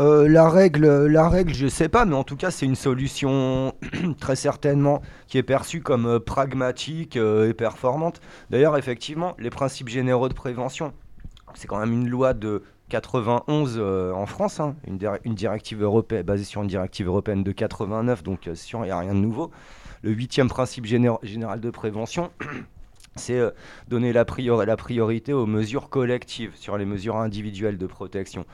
Euh, 0.01 0.29
la 0.29 0.49
règle, 0.49 1.07
la 1.07 1.29
règle, 1.29 1.55
je 1.55 1.69
sais 1.69 1.89
pas, 1.89 2.05
mais 2.05 2.17
en 2.17 2.25
tout 2.25 2.37
cas, 2.37 2.51
c'est 2.51 2.67
une 2.67 2.75
solution 2.75 3.75
très 4.19 4.35
certainement 4.35 5.03
qui 5.29 5.39
est 5.39 5.45
perçue 5.45 5.81
comme 5.81 6.07
euh, 6.07 6.19
pragmatique 6.19 7.17
euh, 7.17 7.49
et 7.49 7.55
performante. 7.55 8.21
D'ailleurs, 8.51 8.77
effectivement, 8.77 9.37
les 9.39 9.51
principes 9.51 9.89
généraux 9.89 10.29
de 10.29 10.35
prévention, 10.35 10.93
c'est 11.55 11.69
quand 11.69 11.79
même 11.79 11.93
une 11.93 12.09
loi 12.09 12.35
de 12.35 12.65
91 12.89 13.79
en 14.15 14.27
France, 14.27 14.61
hein, 14.61 14.75
une, 14.87 14.99
directive 15.35 15.83
européenne 15.83 16.23
basée 16.23 16.45
sur 16.45 16.63
une 16.63 16.69
directive 16.69 17.07
européenne 17.07 17.43
de 17.43 17.53
89, 17.53 18.23
donc 18.23 18.51
sûr, 18.55 18.81
il 18.81 18.87
n'y 18.87 18.91
a 18.91 18.99
rien 18.99 19.15
de 19.15 19.21
nouveau. 19.21 19.51
Le 20.03 20.11
huitième 20.11 20.49
principe 20.49 20.85
général 20.85 21.61
de 21.61 21.71
prévention, 21.71 22.31
c'est 23.17 23.41
donner 23.89 24.13
la, 24.13 24.25
priorité 24.25 25.33
aux 25.33 25.47
mesures 25.47 25.89
collectives 25.89 26.53
sur 26.55 26.77
les 26.79 26.85
mesures 26.85 27.17
individuelles 27.17 27.79
de 27.79 27.87
protection. 27.87 28.45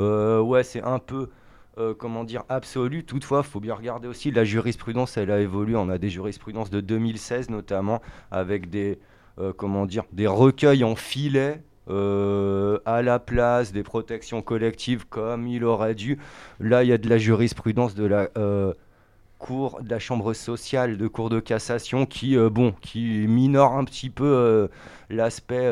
Euh, 0.00 0.40
ouais, 0.40 0.62
c'est 0.62 0.82
un 0.82 0.98
peu. 0.98 1.30
Euh, 1.76 1.92
comment 1.92 2.22
dire, 2.22 2.44
absolu. 2.48 3.04
Toutefois, 3.04 3.42
il 3.44 3.50
faut 3.50 3.58
bien 3.58 3.74
regarder 3.74 4.06
aussi 4.06 4.30
la 4.30 4.44
jurisprudence, 4.44 5.16
elle 5.16 5.32
a 5.32 5.40
évolué. 5.40 5.74
On 5.74 5.88
a 5.88 5.98
des 5.98 6.08
jurisprudences 6.08 6.70
de 6.70 6.80
2016 6.80 7.50
notamment, 7.50 8.00
avec 8.30 8.70
des, 8.70 9.00
euh, 9.40 9.52
comment 9.52 9.84
dire, 9.84 10.04
des 10.12 10.28
recueils 10.28 10.84
en 10.84 10.94
filet 10.94 11.62
à 11.88 13.02
la 13.02 13.18
place 13.18 13.72
des 13.72 13.82
protections 13.82 14.40
collectives 14.40 15.04
comme 15.06 15.48
il 15.48 15.64
aurait 15.64 15.96
dû. 15.96 16.18
Là, 16.60 16.84
il 16.84 16.88
y 16.88 16.92
a 16.92 16.98
de 16.98 17.08
la 17.10 17.18
jurisprudence 17.18 17.94
de 17.94 18.06
la 18.06 18.30
cour 19.44 19.82
de 19.82 19.90
la 19.90 19.98
chambre 19.98 20.32
sociale 20.32 20.96
de 20.96 21.06
cour 21.06 21.28
de 21.28 21.38
cassation 21.38 22.06
qui 22.06 22.34
bon 22.36 22.72
qui 22.80 23.26
minore 23.28 23.74
un 23.74 23.84
petit 23.84 24.08
peu 24.08 24.70
l'aspect 25.10 25.70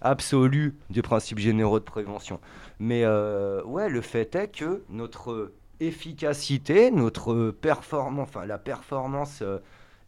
absolu 0.00 0.74
des 0.90 1.02
principes 1.02 1.38
généraux 1.38 1.80
de 1.80 1.84
prévention. 1.84 2.40
Mais 2.78 3.02
euh, 3.04 3.62
ouais, 3.64 3.88
le 3.88 4.00
fait 4.00 4.34
est 4.34 4.48
que 4.48 4.82
notre 4.88 5.52
efficacité, 5.80 6.90
notre 6.90 7.50
performance, 7.50 8.28
enfin 8.28 8.46
la 8.46 8.58
performance 8.58 9.40
euh, 9.42 9.58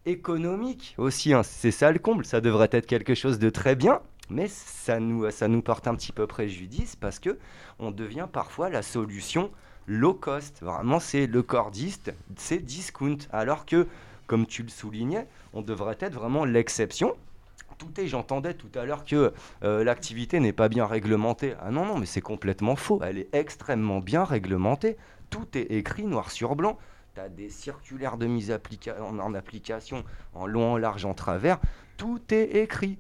économique 0.07 0.95
aussi, 0.99 1.33
hein, 1.33 1.43
c'est 1.43 1.71
ça 1.71 1.93
le 1.93 1.99
comble, 1.99 2.25
ça 2.25 2.41
devrait 2.41 2.69
être 2.73 2.87
quelque 2.87 3.15
chose 3.15 3.39
de 3.39 3.51
très 3.51 3.77
bien, 3.77 4.01
mais 4.31 4.49
ça 4.49 4.99
nous, 5.01 5.31
ça 5.31 5.49
nous 5.49 5.63
porte 5.63 5.87
un 5.87 5.95
petit 5.95 6.13
peu 6.13 6.27
préjudice 6.27 6.97
parce 6.97 7.19
que 7.19 7.39
on 7.79 7.91
devient 7.91 8.27
parfois 8.33 8.69
la 8.69 8.83
solution 8.83 9.51
low 9.87 10.15
cost. 10.15 10.63
Vraiment, 10.63 11.01
c'est 11.01 11.27
le 11.27 11.43
cordiste, 11.43 12.13
c'est 12.37 12.59
discount. 12.59 13.19
Alors 13.33 13.67
que, 13.67 13.87
comme 14.27 14.47
tu 14.47 14.63
le 14.63 14.69
soulignais, 14.69 15.27
on 15.53 15.63
devrait 15.63 15.99
être 16.01 16.15
vraiment 16.15 16.45
l'exception 16.45 17.17
tout 17.81 17.99
est, 17.99 18.07
j'entendais 18.07 18.55
tout 18.55 18.71
à 18.79 18.85
l'heure 18.85 19.05
que 19.05 19.33
euh, 19.65 19.83
l'activité 19.83 20.39
n'est 20.39 20.53
pas 20.53 20.69
bien 20.69 20.87
réglementée. 20.87 21.55
Ah 21.61 21.71
non, 21.71 21.87
non, 21.87 21.97
mais 21.97 22.07
c'est 22.07 22.21
complètement 22.21 22.77
faux. 22.77 23.01
Elle 23.03 23.19
est 23.19 23.35
extrêmement 23.35 24.01
bien 24.01 24.23
réglementée. 24.23 24.99
Tout 25.31 25.47
est 25.55 25.73
écrit 25.73 26.05
noir 26.05 26.31
sur 26.31 26.57
blanc. 26.57 26.79
Tu 27.15 27.21
as 27.21 27.31
des 27.31 27.49
circulaires 27.49 28.19
de 28.19 28.27
mise 28.27 28.53
en, 29.01 29.35
application 29.35 30.05
en 30.35 30.47
long, 30.47 30.75
en 30.75 30.77
large, 30.77 31.07
en 31.07 31.15
travers. 31.15 31.59
Tout 31.97 32.21
est 32.31 32.57
écrit. 32.57 32.99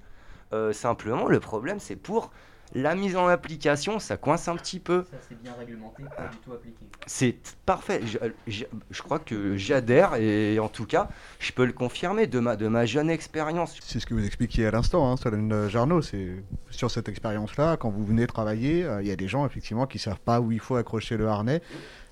Euh, 0.52 0.72
simplement, 0.72 1.28
le 1.28 1.40
problème, 1.40 1.78
c'est 1.78 1.96
pour 1.96 2.30
la 2.74 2.94
mise 2.94 3.16
en 3.16 3.26
application, 3.26 3.98
ça 3.98 4.16
coince 4.16 4.48
un 4.48 4.56
petit 4.56 4.78
peu. 4.78 5.04
Ça, 5.10 5.16
c'est 5.28 5.42
bien 5.42 5.52
réglementé, 5.58 6.02
pas 6.16 6.28
du 6.28 6.36
tout 6.38 6.52
appliqué. 6.52 6.76
C'est 7.06 7.36
parfait. 7.66 8.00
Je, 8.46 9.02
crois 9.02 9.18
que 9.18 9.56
j'adhère 9.56 10.14
et 10.16 10.58
en 10.58 10.68
tout 10.68 10.86
cas, 10.86 11.08
je 11.38 11.52
peux 11.52 11.64
le 11.64 11.72
confirmer 11.72 12.26
de 12.26 12.38
ma, 12.38 12.56
de 12.56 12.68
ma 12.68 12.86
jeune 12.86 13.10
expérience. 13.10 13.76
C'est 13.82 13.98
ce 14.00 14.06
que 14.06 14.14
vous 14.14 14.24
expliquiez 14.24 14.66
à 14.66 14.70
l'instant, 14.70 15.10
hein, 15.10 15.16
Solène 15.16 15.68
Jarno. 15.68 16.02
C'est 16.02 16.42
sur 16.70 16.90
cette 16.90 17.08
expérience-là, 17.08 17.76
quand 17.76 17.90
vous 17.90 18.04
venez 18.04 18.26
travailler, 18.26 18.84
euh, 18.84 19.02
il 19.02 19.08
y 19.08 19.12
a 19.12 19.16
des 19.16 19.28
gens 19.28 19.44
effectivement 19.46 19.86
qui 19.86 19.98
savent 19.98 20.20
pas 20.20 20.40
où 20.40 20.52
il 20.52 20.60
faut 20.60 20.76
accrocher 20.76 21.16
le 21.16 21.28
harnais. 21.28 21.62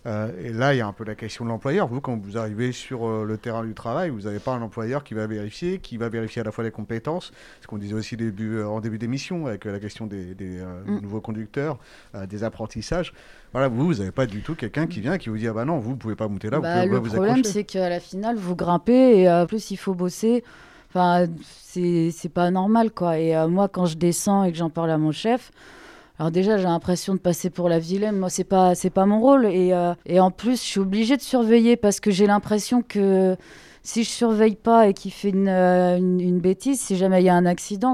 Euh, 0.09 0.31
et 0.43 0.53
là, 0.53 0.75
il 0.75 0.79
y 0.79 0.81
a 0.81 0.87
un 0.87 0.93
peu 0.93 1.05
la 1.05 1.15
question 1.15 1.45
de 1.45 1.51
l'employeur. 1.51 1.87
Vous, 1.87 2.01
quand 2.01 2.17
vous 2.17 2.39
arrivez 2.39 2.73
sur 2.73 3.07
euh, 3.07 3.25
le 3.25 3.37
terrain 3.37 3.63
du 3.63 3.75
travail, 3.75 4.09
vous 4.09 4.23
n'avez 4.23 4.39
pas 4.39 4.53
un 4.53 4.63
employeur 4.63 5.05
qui 5.05 5.15
va 5.15 5.27
vérifier, 5.27 5.79
qui 5.79 5.99
va 5.99 6.09
vérifier 6.09 6.41
à 6.41 6.45
la 6.45 6.51
fois 6.51 6.65
les 6.65 6.71
compétences, 6.71 7.33
ce 7.61 7.67
qu'on 7.67 7.77
disait 7.77 7.95
aussi 7.95 8.17
début, 8.17 8.57
euh, 8.57 8.69
en 8.69 8.81
début 8.81 8.99
d'émission 8.99 9.47
avec 9.47 9.67
la 9.67 9.79
question 9.79 10.07
des, 10.07 10.35
mm. 10.87 11.01
nouveaux 11.03 11.21
conducteurs, 11.21 11.79
des 12.27 12.43
apprentissages. 12.43 13.13
Voilà, 13.53 13.69
vous, 13.69 13.87
vous 13.87 13.95
n'avez 13.97 14.13
pas 14.13 14.27
du 14.27 14.43
tout 14.43 14.55
quelqu'un 14.55 14.87
qui 14.87 15.01
vient 15.01 15.15
et 15.15 15.19
qui 15.19 15.29
vous 15.29 15.37
dit 15.37 15.49
ah 15.49 15.53
bah 15.53 15.65
non, 15.65 15.79
vous 15.79 15.91
ne 15.91 15.97
pouvez 15.97 16.17
pas 16.17 16.29
monter 16.29 16.49
là, 16.49 16.57
vous 16.57 16.63
bah, 16.63 16.83
pouvez 16.83 16.95
le 16.95 16.99
vous 16.99 17.11
problème, 17.11 17.45
c'est 17.45 17.65
qu'à 17.65 17.89
la 17.89 18.01
finale, 18.01 18.37
vous 18.37 18.57
grimpez 18.57 19.21
et 19.21 19.31
en 19.31 19.47
plus, 19.47 19.71
il 19.71 19.77
faut 19.77 19.95
bosser. 19.95 20.43
Enfin, 20.91 21.27
c'est 21.43 22.33
pas 22.33 22.51
normal 22.51 22.91
quoi. 22.93 23.19
Et 23.19 23.35
moi, 23.47 23.69
quand 23.69 23.87
je 23.87 23.97
descends 23.97 24.45
et 24.45 24.53
que 24.53 24.59
j'en 24.59 24.71
parle 24.71 24.91
à 24.91 24.99
mon 24.99 25.13
chef, 25.13 25.51
alors 26.19 26.33
déjà, 26.33 26.57
j'ai 26.57 26.64
l'impression 26.64 27.14
de 27.14 27.21
passer 27.21 27.49
pour 27.49 27.69
la 27.69 27.79
vilaine. 27.79 28.19
Moi, 28.19 28.29
c'est 28.29 28.43
pas, 28.43 28.73
pas 28.93 29.07
mon 29.07 29.21
rôle. 29.21 29.47
Et, 29.47 29.73
euh, 29.73 29.95
et 30.05 30.19
en 30.19 30.33
plus, 30.33 30.61
je 30.61 30.66
suis 30.66 30.81
obligée 30.81 31.16
de 31.16 31.23
surveiller 31.23 31.77
parce 31.77 32.01
que 32.01 32.11
j'ai 32.11 32.27
l'impression 32.27 32.83
que 32.83 33.37
si 33.85 34.03
je 34.03 34.09
surveille 34.09 34.57
pas 34.57 34.89
et 34.89 34.95
qu'il 34.95 35.12
fait 35.12 35.31
une, 35.31 35.49
euh, 35.49 35.97
une, 35.97 36.41
bêtise, 36.41 36.81
si 36.81 36.97
jamais 36.97 37.23
il 37.23 37.27
y 37.27 37.29
a 37.29 37.35
un 37.35 37.47
accident, 37.47 37.93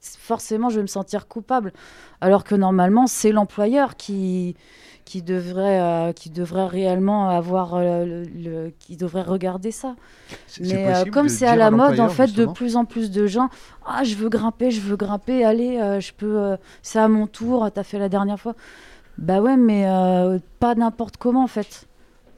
forcément, 0.00 0.70
je 0.70 0.76
vais 0.76 0.82
me 0.82 0.88
sentir 0.88 1.28
coupable. 1.28 1.72
Alors 2.20 2.42
que 2.42 2.56
normalement, 2.56 3.06
c'est 3.06 3.30
l'employeur 3.30 3.94
qui 3.94 4.56
qui 5.04 5.22
devrait, 5.22 5.80
euh, 5.80 6.12
qui 6.12 6.30
devrait 6.30 6.66
réellement 6.66 7.28
avoir 7.28 7.80
le, 7.80 8.70
qui 8.78 8.96
devrait 8.96 9.22
regarder 9.22 9.70
ça. 9.70 9.96
Mais 10.60 11.10
comme 11.10 11.28
c'est 11.28 11.46
à 11.46 11.56
la 11.56 11.70
mode, 11.70 12.00
en 12.00 12.08
fait, 12.08 12.32
de 12.34 12.46
plus 12.46 12.76
en 12.76 12.84
plus 12.84 13.10
de 13.10 13.26
gens, 13.26 13.48
ah, 13.86 14.04
je 14.04 14.14
veux 14.14 14.28
grimper, 14.28 14.70
je 14.70 14.80
veux 14.80 14.96
grimper, 14.96 15.44
allez, 15.44 15.78
euh, 15.78 16.00
je 16.00 16.12
peux, 16.12 16.38
euh, 16.38 16.56
c'est 16.82 16.98
à 16.98 17.08
mon 17.08 17.26
tour, 17.26 17.68
t'as 17.72 17.82
fait 17.82 17.98
la 17.98 18.08
dernière 18.08 18.38
fois. 18.38 18.54
Bah 19.18 19.40
ouais, 19.40 19.56
mais 19.56 19.84
euh, 19.86 20.38
pas 20.58 20.74
n'importe 20.74 21.16
comment 21.16 21.44
en 21.44 21.48
fait. 21.48 21.86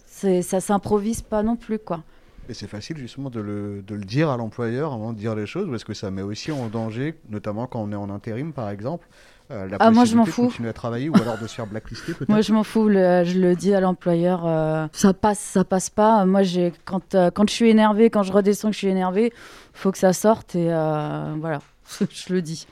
C'est, 0.06 0.42
ça 0.42 0.60
s'improvise 0.60 1.22
pas 1.22 1.42
non 1.42 1.56
plus, 1.56 1.78
quoi. 1.78 2.02
Et 2.48 2.54
c'est 2.54 2.66
facile 2.66 2.96
justement 2.98 3.30
de 3.30 3.40
le, 3.40 3.82
de 3.82 3.94
le 3.94 4.04
dire 4.04 4.28
à 4.28 4.36
l'employeur 4.36 4.92
avant 4.92 5.12
de 5.12 5.18
dire 5.18 5.34
les 5.34 5.46
choses, 5.46 5.72
est-ce 5.74 5.84
que 5.84 5.94
ça 5.94 6.10
met 6.10 6.22
aussi 6.22 6.52
en 6.52 6.66
danger, 6.68 7.14
notamment 7.30 7.66
quand 7.66 7.80
on 7.80 7.90
est 7.90 7.96
en 7.96 8.10
intérim 8.10 8.52
par 8.52 8.68
exemple, 8.68 9.08
euh, 9.54 9.68
la 9.68 9.76
ah, 9.80 9.90
moi 9.90 10.04
je 10.04 10.16
m'en 10.16 10.24
fous. 10.24 10.46
continuer 10.46 10.68
à 10.68 10.72
travailler 10.72 11.08
ou 11.08 11.14
alors 11.14 11.38
de 11.38 11.46
se 11.46 11.54
faire 11.54 11.66
blacklister 11.66 12.12
peut-être 12.18 12.28
Moi 12.28 12.40
je 12.40 12.52
m'en 12.52 12.64
fous, 12.64 12.88
je 12.88 13.38
le 13.38 13.54
dis 13.54 13.74
à 13.74 13.80
l'employeur, 13.80 14.46
euh, 14.46 14.86
ça 14.92 15.14
passe, 15.14 15.38
ça 15.38 15.64
passe 15.64 15.90
pas. 15.90 16.24
Moi 16.24 16.42
j'ai 16.42 16.72
quand, 16.84 17.14
euh, 17.14 17.30
quand 17.30 17.48
je 17.48 17.54
suis 17.54 17.70
énervé, 17.70 18.10
quand 18.10 18.22
je 18.22 18.32
redescends 18.32 18.68
que 18.68 18.74
je 18.74 18.78
suis 18.78 18.88
énervé, 18.88 19.32
faut 19.72 19.92
que 19.92 19.98
ça 19.98 20.12
sorte 20.12 20.54
et 20.54 20.68
voilà, 20.68 21.60
je 22.10 22.32
le 22.32 22.42
dis. 22.42 22.66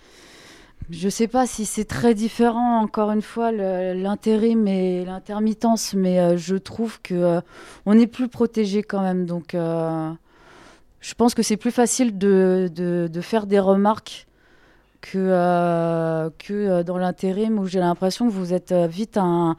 Je 0.90 1.08
sais 1.08 1.28
pas 1.28 1.46
si 1.46 1.64
c'est 1.64 1.84
très 1.84 2.12
différent, 2.12 2.80
encore 2.80 3.12
une 3.12 3.22
fois, 3.22 3.52
l'intérim 3.52 4.66
et 4.66 5.04
l'intermittence, 5.04 5.94
mais 5.94 6.36
je 6.36 6.56
trouve 6.56 7.00
que 7.00 7.40
on 7.86 7.98
est 7.98 8.08
plus 8.08 8.28
protégé 8.28 8.82
quand 8.82 9.00
même. 9.00 9.24
Donc, 9.24 9.54
je 9.54 11.14
pense 11.14 11.34
que 11.34 11.42
c'est 11.42 11.56
plus 11.56 11.70
facile 11.70 12.18
de, 12.18 12.68
de, 12.74 13.08
de, 13.10 13.20
faire 13.20 13.46
des 13.46 13.58
remarques 13.58 14.26
que, 15.02 15.18
euh, 15.18 16.30
que 16.38 16.52
euh, 16.54 16.82
dans 16.82 16.96
l'intérim 16.96 17.58
où 17.58 17.66
j'ai 17.66 17.80
l'impression 17.80 18.26
que 18.26 18.32
vous 18.32 18.54
êtes 18.54 18.72
euh, 18.72 18.86
vite 18.86 19.18
un, 19.18 19.56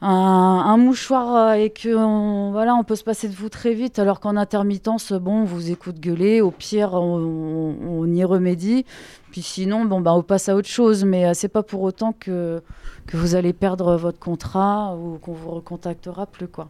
un, 0.00 0.76
mouchoir 0.78 1.54
et 1.54 1.70
que 1.70 1.94
on, 1.94 2.52
voilà, 2.52 2.74
on 2.74 2.84
peut 2.84 2.96
se 2.96 3.04
passer 3.04 3.28
de 3.28 3.34
vous 3.34 3.50
très 3.50 3.74
vite, 3.74 3.98
alors 3.98 4.20
qu'en 4.20 4.36
intermittence, 4.36 5.12
bon, 5.12 5.42
on 5.42 5.44
vous 5.44 5.70
écoute 5.70 6.00
gueuler, 6.00 6.40
au 6.40 6.50
pire, 6.50 6.94
on, 6.94 7.76
on, 7.82 8.06
y 8.06 8.24
remédie, 8.24 8.86
puis 9.30 9.42
sinon, 9.42 9.84
bon, 9.84 10.00
bah, 10.00 10.14
on 10.14 10.22
passe 10.22 10.48
à 10.48 10.54
autre 10.54 10.68
chose, 10.68 11.04
mais 11.04 11.34
c'est 11.34 11.48
pas 11.48 11.62
pour 11.62 11.82
autant 11.82 12.12
que, 12.12 12.62
que 13.06 13.16
vous 13.16 13.34
allez 13.34 13.52
perdre 13.52 13.96
votre 13.96 14.18
contrat 14.18 14.96
ou 14.96 15.18
qu'on 15.18 15.32
vous 15.32 15.50
recontactera 15.50 16.26
plus, 16.26 16.48
quoi. 16.48 16.68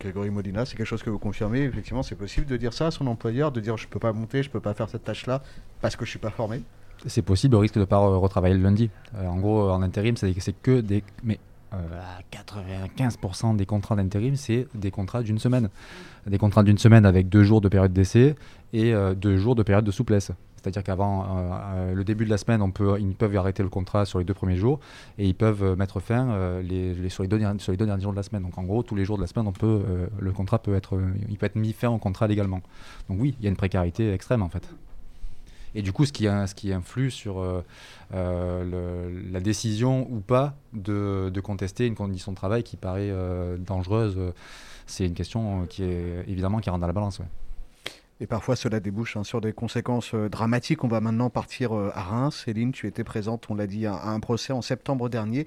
Grégory 0.00 0.30
Modina, 0.30 0.64
c'est 0.64 0.76
quelque 0.76 0.86
chose 0.86 1.02
que 1.02 1.10
vous 1.10 1.18
confirmez. 1.18 1.60
Effectivement, 1.60 2.02
c'est 2.02 2.14
possible 2.14 2.46
de 2.46 2.56
dire 2.56 2.72
ça 2.72 2.86
à 2.86 2.90
son 2.90 3.06
employeur, 3.06 3.52
de 3.52 3.60
dire 3.60 3.76
je 3.76 3.86
peux 3.86 3.98
pas 3.98 4.14
monter, 4.14 4.42
je 4.42 4.48
peux 4.48 4.60
pas 4.60 4.72
faire 4.72 4.88
cette 4.88 5.04
tâche-là 5.04 5.42
parce 5.82 5.94
que 5.94 6.06
je 6.06 6.10
suis 6.10 6.18
pas 6.18 6.30
formé 6.30 6.62
c'est 7.06 7.22
possible 7.22 7.54
au 7.54 7.60
risque 7.60 7.74
de 7.74 7.80
ne 7.80 7.84
pas 7.84 7.98
retravailler 7.98 8.54
le 8.54 8.62
lundi. 8.62 8.90
Euh, 9.16 9.26
en 9.26 9.38
gros, 9.38 9.70
en 9.70 9.82
intérim, 9.82 10.16
c'est 10.16 10.34
que 10.62 10.80
des. 10.80 11.02
Mais 11.22 11.38
95% 12.32 13.54
euh, 13.54 13.56
des 13.56 13.66
contrats 13.66 13.94
d'intérim, 13.94 14.34
c'est 14.34 14.66
des 14.74 14.90
contrats 14.90 15.22
d'une 15.22 15.38
semaine. 15.38 15.68
Des 16.26 16.38
contrats 16.38 16.64
d'une 16.64 16.78
semaine 16.78 17.06
avec 17.06 17.28
deux 17.28 17.44
jours 17.44 17.60
de 17.60 17.68
période 17.68 17.92
d'essai 17.92 18.34
et 18.72 18.92
euh, 18.92 19.14
deux 19.14 19.36
jours 19.36 19.54
de 19.54 19.62
période 19.62 19.84
de 19.84 19.90
souplesse. 19.92 20.32
C'est-à-dire 20.56 20.82
qu'avant 20.82 21.24
le 21.94 22.04
début 22.04 22.26
de 22.26 22.30
la 22.30 22.36
semaine, 22.36 22.62
ils 22.98 23.14
peuvent 23.14 23.34
arrêter 23.34 23.62
le 23.62 23.70
contrat 23.70 24.04
sur 24.04 24.18
les 24.18 24.26
deux 24.26 24.34
premiers 24.34 24.56
jours 24.56 24.78
et 25.16 25.26
ils 25.26 25.34
peuvent 25.34 25.74
mettre 25.78 26.00
fin 26.00 26.60
sur, 27.08 27.22
les 27.22 27.28
deux, 27.30 27.38
derniers 27.38 28.02
jours 28.02 28.12
de 28.12 28.16
la 28.16 28.22
semaine. 28.22 28.42
Donc 28.42 28.58
en 28.58 28.64
gros, 28.64 28.82
tous 28.82 28.94
les 28.94 29.06
jours 29.06 29.16
de 29.16 29.22
la 29.22 29.26
semaine, 29.26 29.50
le 29.62 30.32
contrat 30.32 30.58
peut 30.58 30.74
être, 30.74 30.98
peut 30.98 31.46
être 31.46 31.56
mis 31.56 31.72
fin 31.72 31.88
au 31.88 31.96
contrat 31.96 32.26
légalement. 32.26 32.60
Donc 33.08 33.16
oui, 33.20 33.34
il 33.40 33.44
y 33.44 33.46
a 33.46 33.48
une 33.48 33.56
précarité 33.56 34.12
extrême 34.12 34.42
en 34.42 34.50
fait 34.50 34.68
et 35.74 35.82
du 35.82 35.92
coup 35.92 36.04
ce 36.04 36.12
qui, 36.12 36.26
influe 36.72 37.10
sur 37.10 37.40
euh, 37.40 37.64
euh, 38.14 39.10
la 39.30 39.40
décision 39.40 40.06
ou 40.10 40.20
pas 40.20 40.54
de, 40.72 41.32
contester 41.42 41.86
une 41.86 41.94
condition 41.94 42.32
de 42.32 42.36
travail 42.36 42.62
qui 42.62 42.76
paraît 42.76 43.10
euh, 43.10 43.56
dangereuse. 43.56 44.18
C'est 44.86 45.06
une 45.06 45.14
question 45.14 45.66
qui 45.66 45.84
est 45.84 46.24
évidemment 46.28 46.58
qui 46.58 46.68
rentre 46.70 46.80
dans 46.80 46.86
la 46.86 46.92
balance. 46.92 47.20
Et 48.22 48.26
parfois 48.26 48.54
cela 48.54 48.80
débouche 48.80 49.16
hein, 49.16 49.24
sur 49.24 49.40
des 49.40 49.54
conséquences 49.54 50.14
dramatiques. 50.14 50.84
On 50.84 50.88
va 50.88 51.00
maintenant 51.00 51.30
partir 51.30 51.72
à 51.72 52.02
Reims. 52.02 52.42
Céline, 52.44 52.70
tu 52.70 52.86
étais 52.86 53.02
présente, 53.02 53.48
on 53.48 53.54
l'a 53.54 53.66
dit, 53.66 53.86
à, 53.86 53.94
un 53.94 54.20
procès 54.20 54.52
en 54.52 54.60
septembre 54.60 55.08
dernier. 55.08 55.46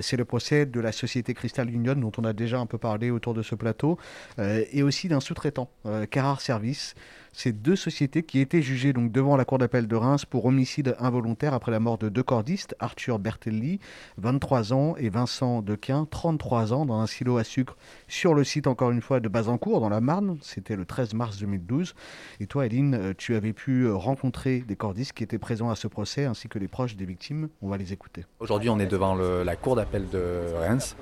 C'est 0.00 0.16
le 0.16 0.24
procès 0.24 0.64
de 0.64 0.78
la 0.78 0.92
société 0.92 1.34
Crystal 1.34 1.68
Union 1.68 1.96
dont 1.96 2.12
on 2.18 2.24
a 2.24 2.32
déjà 2.32 2.60
un 2.60 2.66
peu 2.66 2.78
parlé 2.78 3.10
autour 3.10 3.34
de 3.34 3.42
ce 3.42 3.56
plateau, 3.56 3.98
et 4.38 4.84
aussi 4.84 5.08
d'un 5.08 5.18
sous-traitant, 5.18 5.68
Carrard 6.10 6.40
Service 6.40 6.94
ces 7.32 7.52
deux 7.52 7.76
sociétés 7.76 8.22
qui 8.22 8.40
étaient 8.40 8.62
jugées 8.62 8.92
donc 8.92 9.10
devant 9.10 9.36
la 9.36 9.44
cour 9.44 9.58
d'appel 9.58 9.86
de 9.86 9.96
Reims 9.96 10.24
pour 10.24 10.44
homicide 10.44 10.94
involontaire 10.98 11.54
après 11.54 11.72
la 11.72 11.80
mort 11.80 11.98
de 11.98 12.08
deux 12.08 12.22
cordistes, 12.22 12.76
Arthur 12.78 13.18
Bertelli, 13.18 13.80
23 14.18 14.72
ans, 14.72 14.94
et 14.96 15.08
Vincent 15.08 15.62
Dequin, 15.62 16.06
33 16.10 16.72
ans, 16.72 16.86
dans 16.86 17.00
un 17.00 17.06
silo 17.06 17.38
à 17.38 17.44
sucre 17.44 17.76
sur 18.08 18.34
le 18.34 18.44
site 18.44 18.66
encore 18.66 18.90
une 18.90 19.00
fois 19.00 19.20
de 19.20 19.28
Bazancourt 19.28 19.80
dans 19.80 19.88
la 19.88 20.00
Marne. 20.00 20.36
C'était 20.42 20.76
le 20.76 20.84
13 20.84 21.14
mars 21.14 21.38
2012. 21.38 21.94
Et 22.40 22.46
toi, 22.46 22.66
Eline, 22.66 22.94
euh, 22.94 23.14
tu 23.16 23.34
avais 23.34 23.52
pu 23.52 23.84
euh, 23.84 23.94
rencontrer 23.94 24.60
des 24.60 24.76
cordistes 24.76 25.12
qui 25.12 25.24
étaient 25.24 25.38
présents 25.38 25.70
à 25.70 25.74
ce 25.74 25.88
procès 25.88 26.24
ainsi 26.24 26.48
que 26.48 26.58
les 26.58 26.68
proches 26.68 26.96
des 26.96 27.06
victimes. 27.06 27.48
On 27.62 27.68
va 27.68 27.76
les 27.78 27.92
écouter. 27.92 28.26
Aujourd'hui, 28.40 28.68
on 28.68 28.78
est 28.78 28.86
devant 28.86 29.14
la 29.14 29.56
cour 29.56 29.76
d'appel 29.76 30.08
de 30.10 30.54
Reims. 30.58 30.96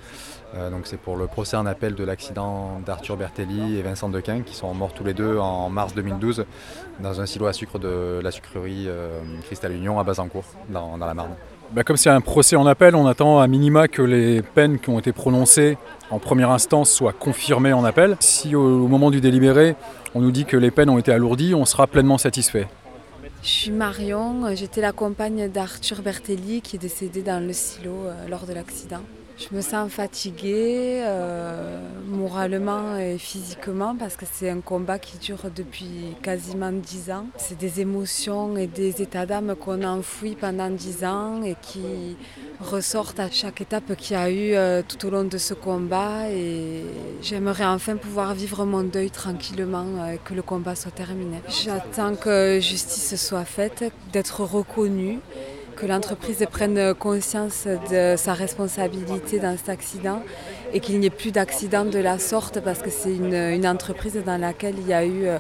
Euh, 0.55 0.71
donc 0.71 0.87
c'est 0.87 0.97
pour 0.97 1.17
le 1.17 1.27
procès 1.27 1.57
en 1.57 1.67
appel 1.67 1.95
de 1.95 2.05
l'accident 2.05 2.81
d'Arthur 2.81 3.17
Bertelli 3.17 3.77
et 3.77 3.83
Vincent 3.83 4.09
Dequin 4.09 4.43
qui 4.43 4.55
sont 4.55 4.75
morts 4.75 4.93
tous 4.93 5.05
les 5.05 5.15
deux 5.15 5.39
en 5.39 5.71
mars 5.71 5.95
2012 5.95 6.20
dans 7.01 7.21
un 7.21 7.27
silo 7.27 7.47
à 7.47 7.53
sucre 7.53 7.79
de 7.79 8.21
la 8.23 8.31
sucrerie 8.31 8.87
euh, 8.87 9.21
Cristal 9.47 9.73
Union 9.73 9.99
à 9.99 10.05
Bazancourt 10.05 10.45
dans, 10.69 10.97
la 10.97 11.15
Marne. 11.15 11.35
Bah, 11.73 11.85
comme 11.85 11.97
c'est 11.97 12.11
un 12.11 12.21
procès 12.21 12.57
en 12.57 12.67
appel, 12.67 12.95
on 12.95 13.07
attend 13.07 13.41
à 13.41 13.47
minima 13.47 13.89
que 13.89 14.03
les 14.03 14.43
peines 14.43 14.79
qui 14.79 14.91
ont 14.91 14.99
été 14.99 15.13
prononcées 15.13 15.79
en 16.11 16.19
première 16.19 16.51
instance 16.51 16.91
soient 16.91 17.13
confirmées 17.13 17.73
en 17.73 17.85
appel. 17.85 18.17
Si 18.21 18.55
au, 18.55 18.89
moment 18.89 19.11
du 19.11 19.21
délibéré, 19.21 19.77
on 20.15 20.21
nous 20.21 20.33
dit 20.33 20.45
que 20.45 20.57
les 20.57 20.71
peines 20.71 20.91
ont 20.91 20.99
été 20.99 21.13
alourdies, 21.13 21.55
on 21.55 21.65
sera 21.65 21.87
pleinement 21.87 22.19
satisfait. 22.19 22.67
Je 23.43 23.49
suis 23.49 23.71
Marion, 23.71 24.55
j'étais 24.55 24.81
la 24.81 24.93
compagne 24.93 25.49
d'Arthur 25.49 26.03
Bertelli 26.03 26.61
qui 26.61 26.77
est 26.77 26.79
décédé 26.81 27.23
dans 27.23 27.45
le 27.45 27.53
silo 27.53 27.93
euh, 28.05 28.29
lors 28.29 28.45
de 28.47 28.53
l'accident. 28.53 29.03
Je 29.41 29.57
me 29.57 29.63
sens 29.63 29.91
fatiguée, 29.91 31.01
euh, 31.03 31.81
moralement 32.07 32.99
et 32.99 33.17
physiquement, 33.17 33.97
parce 33.97 34.15
que 34.17 34.27
c'est 34.31 34.51
un 34.51 34.61
combat 34.61 34.99
qui 34.99 35.17
dure 35.17 35.51
depuis 35.55 36.15
quasiment 36.23 36.71
dix 36.71 37.11
ans. 37.11 37.27
C'est 37.39 37.57
des 37.57 37.81
émotions 37.81 38.59
et 38.59 38.67
des 38.67 39.01
états 39.01 39.25
d'âme 39.25 39.55
qu'on 39.57 39.83
enfouit 39.83 40.37
pendant 40.37 40.69
dix 40.69 41.05
ans 41.05 41.43
et 41.43 41.57
qui 41.63 42.19
ressortent 42.61 43.19
à 43.19 43.31
chaque 43.31 43.63
étape 43.63 43.97
qu'il 43.97 44.15
y 44.15 44.21
a 44.21 44.31
eu 44.31 44.53
euh, 44.53 44.83
tout 44.87 45.07
au 45.07 45.11
long 45.11 45.25
de 45.25 45.39
ce 45.39 45.55
combat. 45.55 46.29
Et 46.31 46.85
j'aimerais 47.23 47.65
enfin 47.65 47.97
pouvoir 47.97 48.35
vivre 48.35 48.67
mon 48.67 48.83
deuil 48.83 49.11
tranquillement 49.11 50.07
et 50.07 50.19
que 50.23 50.35
le 50.35 50.43
combat 50.43 50.75
soit 50.75 50.91
terminé. 50.91 51.39
J'attends 51.49 52.15
que 52.15 52.59
justice 52.61 53.17
soit 53.17 53.47
faite, 53.47 53.91
d'être 54.13 54.43
reconnue 54.43 55.21
que 55.81 55.87
l'entreprise 55.87 56.45
prenne 56.51 56.95
conscience 56.95 57.67
de 57.67 58.15
sa 58.17 58.35
responsabilité 58.35 59.39
dans 59.39 59.57
cet 59.57 59.71
accident 59.71 60.23
et 60.75 60.81
qu'il 60.81 61.01
n'y 61.01 61.07
ait 61.07 61.11
plus 61.11 61.33
d'accidents 61.33 61.87
de 61.87 61.99
la 61.99 62.19
sorte 62.19 62.61
parce 62.61 62.81
que 62.81 62.91
c'est 62.91 63.15
une, 63.15 63.67
entreprise 63.67 64.21
dans 64.25 64.37
laquelle 64.37 64.75
il 64.79 64.87
y 64.87 64.93
a 64.93 65.05
eu 65.05 65.27
euh, 65.27 65.39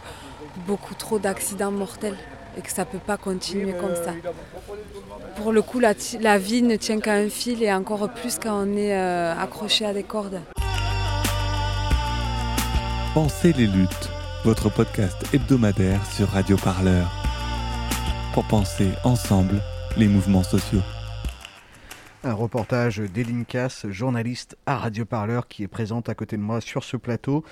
beaucoup 0.66 0.94
trop 0.94 1.18
d'accidents 1.18 1.70
mortels 1.70 2.16
et 2.56 2.62
que 2.62 2.70
ça 2.70 2.82
ne 2.82 2.86
peut 2.86 3.04
pas 3.04 3.18
continuer 3.18 3.72
comme 3.72 3.94
ça. 3.94 4.14
Pour 5.36 5.52
le 5.52 5.62
coup, 5.62 5.78
la, 5.78 6.38
vie 6.38 6.62
ne 6.62 6.76
tient 6.76 7.00
qu'à 7.00 7.14
un 7.14 7.28
fil 7.28 7.62
et 7.62 7.72
encore 7.72 8.08
plus 8.10 8.38
quand 8.42 8.66
on 8.66 8.76
est 8.76 8.96
euh, 8.96 9.34
accroché 9.38 9.84
à 9.84 9.92
des 9.92 10.04
cordes. 10.04 10.40
Pensez 13.12 13.52
les 13.52 13.66
luttes, 13.66 14.08
votre 14.44 14.70
podcast 14.70 15.16
hebdomadaire 15.34 16.00
sur 16.06 16.28
Radio 16.28 16.56
Parleur. 16.56 17.10
Pour 18.32 18.44
penser 18.44 18.88
ensemble 19.04 19.60
les 19.96 20.08
mouvements 20.08 20.42
sociaux. 20.42 20.80
Un 22.22 22.34
reportage 22.34 22.98
d'Elincas, 22.98 23.86
journaliste 23.88 24.58
à 24.66 24.76
Radio 24.76 25.06
Parleur, 25.06 25.48
qui 25.48 25.62
est 25.62 25.68
présente 25.68 26.10
à 26.10 26.14
côté 26.14 26.36
de 26.36 26.42
moi 26.42 26.60
sur 26.60 26.84
ce 26.84 26.98
plateau. 26.98 27.44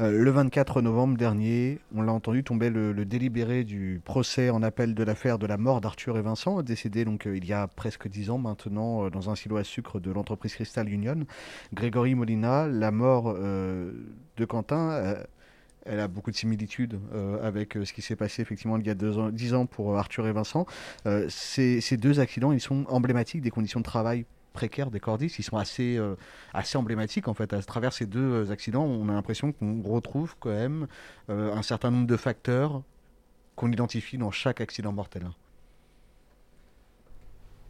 Euh, 0.00 0.10
le 0.10 0.30
24 0.32 0.82
novembre 0.82 1.16
dernier, 1.16 1.78
on 1.94 2.02
l'a 2.02 2.12
entendu 2.12 2.42
tomber 2.42 2.68
le, 2.68 2.92
délibéré 3.04 3.62
du 3.62 4.00
procès 4.04 4.50
en 4.50 4.64
appel 4.64 4.94
de 4.94 5.04
l'affaire 5.04 5.38
de 5.38 5.46
la 5.46 5.56
mort 5.56 5.80
d'Arthur 5.80 6.18
et 6.18 6.22
Vincent, 6.22 6.62
décédé 6.62 7.04
donc 7.04 7.28
euh, 7.28 7.36
il 7.36 7.44
y 7.44 7.52
a 7.52 7.68
presque 7.68 8.08
dix 8.08 8.30
ans 8.30 8.38
maintenant 8.38 9.04
euh, 9.04 9.10
dans 9.10 9.30
un 9.30 9.36
silo 9.36 9.58
à 9.58 9.64
sucre 9.64 10.00
de 10.00 10.10
l'entreprise 10.10 10.54
Crystal 10.54 10.88
Union. 10.88 11.24
Grégory 11.72 12.16
Molina, 12.16 12.66
la 12.66 12.90
mort 12.90 13.32
de 13.34 14.44
Quentin 14.44 15.16
elle 15.86 16.00
a 16.00 16.08
beaucoup 16.08 16.30
de 16.30 16.36
similitudes 16.36 16.98
euh, 17.14 17.46
avec 17.46 17.76
euh, 17.76 17.84
ce 17.84 17.92
qui 17.92 18.02
s'est 18.02 18.16
passé 18.16 18.42
effectivement 18.42 18.76
il 18.76 18.86
y 18.86 18.90
a 18.90 18.94
deux 18.94 19.18
ans, 19.18 19.30
dix 19.30 19.54
ans 19.54 19.66
pour 19.66 19.94
euh, 19.94 19.98
Arthur 19.98 20.26
et 20.26 20.32
Vincent. 20.32 20.66
Ces, 21.28 21.96
deux 21.96 22.20
accidents, 22.20 22.52
ils 22.52 22.60
sont 22.60 22.84
emblématiques 22.88 23.42
des 23.42 23.50
conditions 23.50 23.80
de 23.80 23.84
travail 23.84 24.26
précaires 24.52 24.90
des 24.90 25.00
cordistes. 25.00 25.38
Ils 25.38 25.42
sont 25.42 25.58
assez, 25.58 26.00
assez 26.54 26.78
emblématiques 26.78 27.28
en 27.28 27.34
fait. 27.34 27.52
À 27.52 27.62
travers 27.62 27.92
ces 27.92 28.06
deux 28.06 28.50
accidents, 28.50 28.84
on 28.84 29.08
a 29.08 29.12
l'impression 29.12 29.52
qu'on 29.52 29.82
retrouve 29.82 30.34
quand 30.40 30.50
même 30.50 30.86
un 31.28 31.62
certain 31.62 31.90
nombre 31.90 32.06
de 32.06 32.16
facteurs 32.16 32.82
qu'on 33.54 33.70
identifie 33.70 34.18
dans 34.18 34.30
chaque 34.30 34.60
accident 34.60 34.92
mortel. 34.92 35.28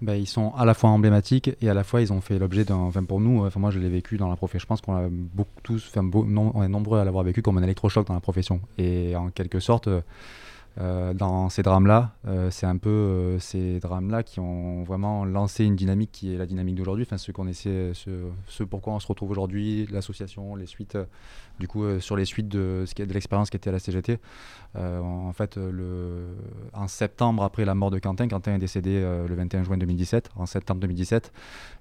Ben, 0.03 0.14
ils 0.14 0.26
sont 0.26 0.53
à 0.55 0.64
la 0.66 0.74
fois 0.74 0.90
emblématiques 0.90 1.51
et 1.61 1.70
à 1.70 1.74
la 1.74 1.82
fois 1.82 2.03
ils 2.03 2.12
ont 2.12 2.20
fait 2.20 2.38
l'objet 2.38 2.64
d'un. 2.64 2.76
Enfin, 2.76 3.03
pour 3.05 3.20
nous, 3.20 3.47
enfin, 3.47 3.61
moi 3.61 3.70
je 3.70 3.78
l'ai 3.78 3.88
vécu 3.88 4.18
dans 4.18 4.28
la 4.28 4.36
profession. 4.36 4.64
Je 4.64 4.66
pense 4.66 4.80
qu'on 4.82 4.94
a 4.94 5.09
beaucoup 5.09 5.61
tous, 5.62 5.90
enfin, 5.90 6.09
on 6.14 6.62
est 6.62 6.68
nombreux 6.68 6.99
à 6.99 7.05
l'avoir 7.05 7.24
vécu 7.24 7.40
comme 7.40 7.57
un 7.59 7.62
électrochoc 7.62 8.07
dans 8.07 8.14
la 8.14 8.20
profession. 8.20 8.61
Et 8.76 9.16
en 9.16 9.30
quelque 9.30 9.59
sorte, 9.59 9.88
euh, 10.79 11.14
dans 11.14 11.49
ces 11.49 11.62
drames-là, 11.62 12.12
euh, 12.27 12.51
c'est 12.51 12.66
un 12.66 12.77
peu 12.77 12.91
euh, 12.91 13.39
ces 13.39 13.81
drames-là 13.81 14.22
qui 14.22 14.41
ont 14.41 14.83
vraiment 14.85 15.24
lancé 15.24 15.64
une 15.64 15.74
dynamique 15.74 16.11
qui 16.12 16.35
est 16.35 16.37
la 16.37 16.45
dynamique 16.45 16.74
d'aujourd'hui, 16.74 17.07
enfin 17.09 17.16
ce 17.16 17.33
qu'on 17.33 17.47
essaie, 17.49 17.93
ce, 17.95 18.62
pourquoi 18.62 18.93
on 18.93 19.01
se 19.01 19.07
retrouve 19.07 19.31
aujourd'hui, 19.31 19.87
l'association, 19.91 20.55
les 20.55 20.66
suites, 20.66 20.99
du 21.59 21.66
coup 21.66 21.99
sur 22.01 22.16
les 22.16 22.27
suites 22.27 22.49
de, 22.49 22.85
de 22.99 23.12
l'expérience 23.14 23.49
qui 23.49 23.57
était 23.57 23.70
à 23.70 23.72
la 23.72 23.79
CGT. 23.79 24.18
en 24.74 25.33
fait, 25.33 25.57
le, 25.57 26.27
en 26.74 26.89
septembre 26.89 27.43
après 27.43 27.64
la 27.64 27.74
mort 27.74 27.91
de 27.91 27.99
Quentin, 27.99 28.29
Quentin 28.29 28.55
est 28.55 28.59
décédé 28.59 29.01
le 29.01 29.35
21 29.35 29.62
juin 29.62 29.79
2017. 29.79 30.31
En 30.37 30.45
septembre 30.45 30.81
2017, 30.81 31.33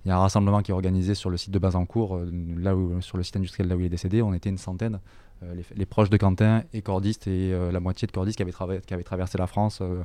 il 0.06 0.10
y 0.10 0.12
a 0.12 0.16
un 0.16 0.20
rassemblement 0.20 0.62
qui 0.62 0.72
est 0.72 0.74
organisé 0.74 1.16
sur 1.16 1.30
le 1.30 1.36
site 1.36 1.52
de 1.52 1.60
Bazancourt, 1.60 2.22
là 2.58 2.76
où, 2.76 3.02
sur 3.02 3.18
le 3.18 3.24
site 3.24 3.36
industriel 3.36 3.68
là 3.68 3.76
où 3.76 3.82
il 3.82 3.88
est 3.88 3.90
décédé. 3.90 4.22
On 4.22 4.34
était 4.34 4.50
une 4.50 4.58
centaine. 4.58 5.00
Euh, 5.44 5.62
les, 5.76 5.86
proches 5.86 6.10
de 6.10 6.16
Quentin 6.16 6.64
et 6.74 6.82
cordistes 6.82 7.28
et 7.28 7.52
euh, 7.52 7.72
la 7.72 7.82
moitié 7.82 8.08
de 8.08 8.12
cordistes 8.12 8.38
qui 8.38 8.44
avaient, 8.44 8.82
qui 8.82 8.94
avaient 8.94 9.04
traversé 9.04 9.38
la 9.38 9.48
France 9.48 9.80
euh, 9.82 10.04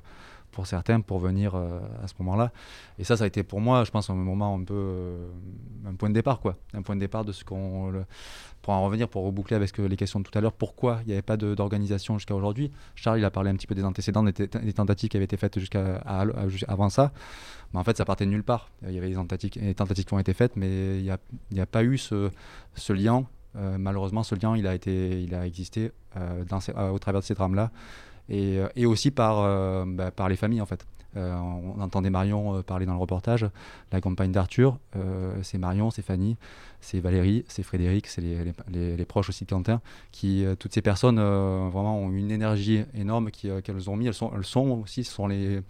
pour 0.51 0.67
certains 0.67 1.01
pour 1.01 1.21
venir 1.21 1.55
à 1.55 2.09
ce 2.09 2.15
moment-là. 2.19 2.51
Et 2.99 3.05
ça, 3.05 3.17
ça 3.17 3.23
a 3.23 3.27
été 3.29 3.45
pour 3.45 3.61
moi, 3.61 3.85
je 3.85 3.93
pense, 3.93 4.11
un 4.11 4.15
moment 4.15 4.57
un 4.57 4.65
peu 4.65 5.15
un 5.87 5.95
point 5.95 6.09
de 6.09 6.15
départ, 6.15 6.41
quoi. 6.41 6.57
Un 6.75 6.83
point 6.83 6.97
de 6.97 7.01
départ 7.01 7.25
de 7.25 7.31
ce 7.31 7.45
qu'on. 7.45 7.93
Pour 8.61 8.75
en 8.75 8.85
revenir, 8.85 9.09
pour 9.09 9.25
reboucler 9.25 9.55
avec 9.55 9.79
les 9.79 9.97
questions 9.97 10.19
de 10.19 10.25
tout 10.25 10.37
à 10.37 10.41
l'heure, 10.41 10.53
pourquoi 10.53 10.99
il 11.03 11.07
n'y 11.07 11.13
avait 11.13 11.23
pas 11.23 11.37
d'organisation 11.37 12.19
jusqu'à 12.19 12.35
aujourd'hui 12.35 12.73
Charles, 12.97 13.21
il 13.21 13.25
a 13.25 13.31
parlé 13.31 13.49
un 13.51 13.55
petit 13.55 13.69
peu 13.69 13.77
des 13.77 13.85
antécédents, 13.85 14.25
des, 14.25 14.33
tentatives 14.75 15.09
qui 15.09 15.17
avaient 15.17 15.25
été 15.25 15.37
faites 15.37 15.61
jusqu'à 15.61 16.03
avant 16.67 16.89
ça. 16.89 17.13
Mais 17.73 17.79
en 17.79 17.85
fait, 17.85 17.97
ça 17.97 18.05
partait 18.05 18.27
de 18.27 18.31
nulle 18.31 18.43
part. 18.43 18.71
Il 18.83 18.93
y 18.93 18.99
avait 18.99 19.11
des 19.11 19.15
tentatives, 19.15 19.51
qui 20.05 20.15
ont 20.15 20.19
été 20.19 20.35
faites, 20.35 20.57
mais 20.57 20.99
il 20.99 21.17
n'y 21.53 21.61
a, 21.61 21.67
pas 21.67 21.85
eu 21.85 21.97
ce 21.97 22.33
lien 22.93 23.25
euh, 23.57 23.77
malheureusement, 23.79 24.23
ce 24.23 24.35
lien, 24.35 24.57
il 24.57 24.67
a, 24.67 24.75
été, 24.75 25.23
il 25.23 25.35
a 25.35 25.47
existé 25.47 25.91
euh, 26.17 26.45
dans 26.45 26.59
au 26.93 26.99
travers 26.99 27.21
de 27.21 27.27
ces 27.27 27.35
drames-là, 27.35 27.71
et, 28.29 28.59
euh, 28.59 28.69
et, 28.77 28.87
aussi 28.87 29.11
par, 29.11 29.87
bah, 29.87 30.11
par 30.11 30.29
les 30.29 30.37
familles, 30.37 30.61
en 30.61 30.67
fait. 30.67 30.87
on 31.17 31.81
entendait 31.81 32.11
Marion 32.11 32.63
parler 32.63 32.87
dans 32.87 32.95
le 32.95 33.01
reportage, 33.01 33.47
la 33.93 34.01
compagne 34.01 34.33
d'Arthur, 34.33 34.79
c'est 35.43 35.59
Marion, 35.59 35.91
c'est 35.91 36.03
Fanny, 36.03 36.37
c'est 36.81 37.01
Valérie, 37.01 37.45
c'est 37.49 37.63
Frédéric, 37.63 38.07
c'est 38.07 38.23
les, 38.23 39.05
proches 39.05 39.29
aussi 39.29 39.45
de 39.45 39.51
Quentin, 39.51 39.81
qui, 40.13 40.45
toutes 40.59 40.73
ces 40.73 40.83
personnes 40.83 41.17
vraiment 41.17 41.99
ont 41.99 42.11
une 42.11 42.31
énergie 42.31 42.85
énorme 42.95 43.31
qu'elles 43.31 43.91
ont 43.91 43.97
mis, 43.97 44.07
elles 44.07 44.15
sont, 44.15 44.81
aussi, 44.83 45.05
sont 45.05 45.27
les, 45.27 45.61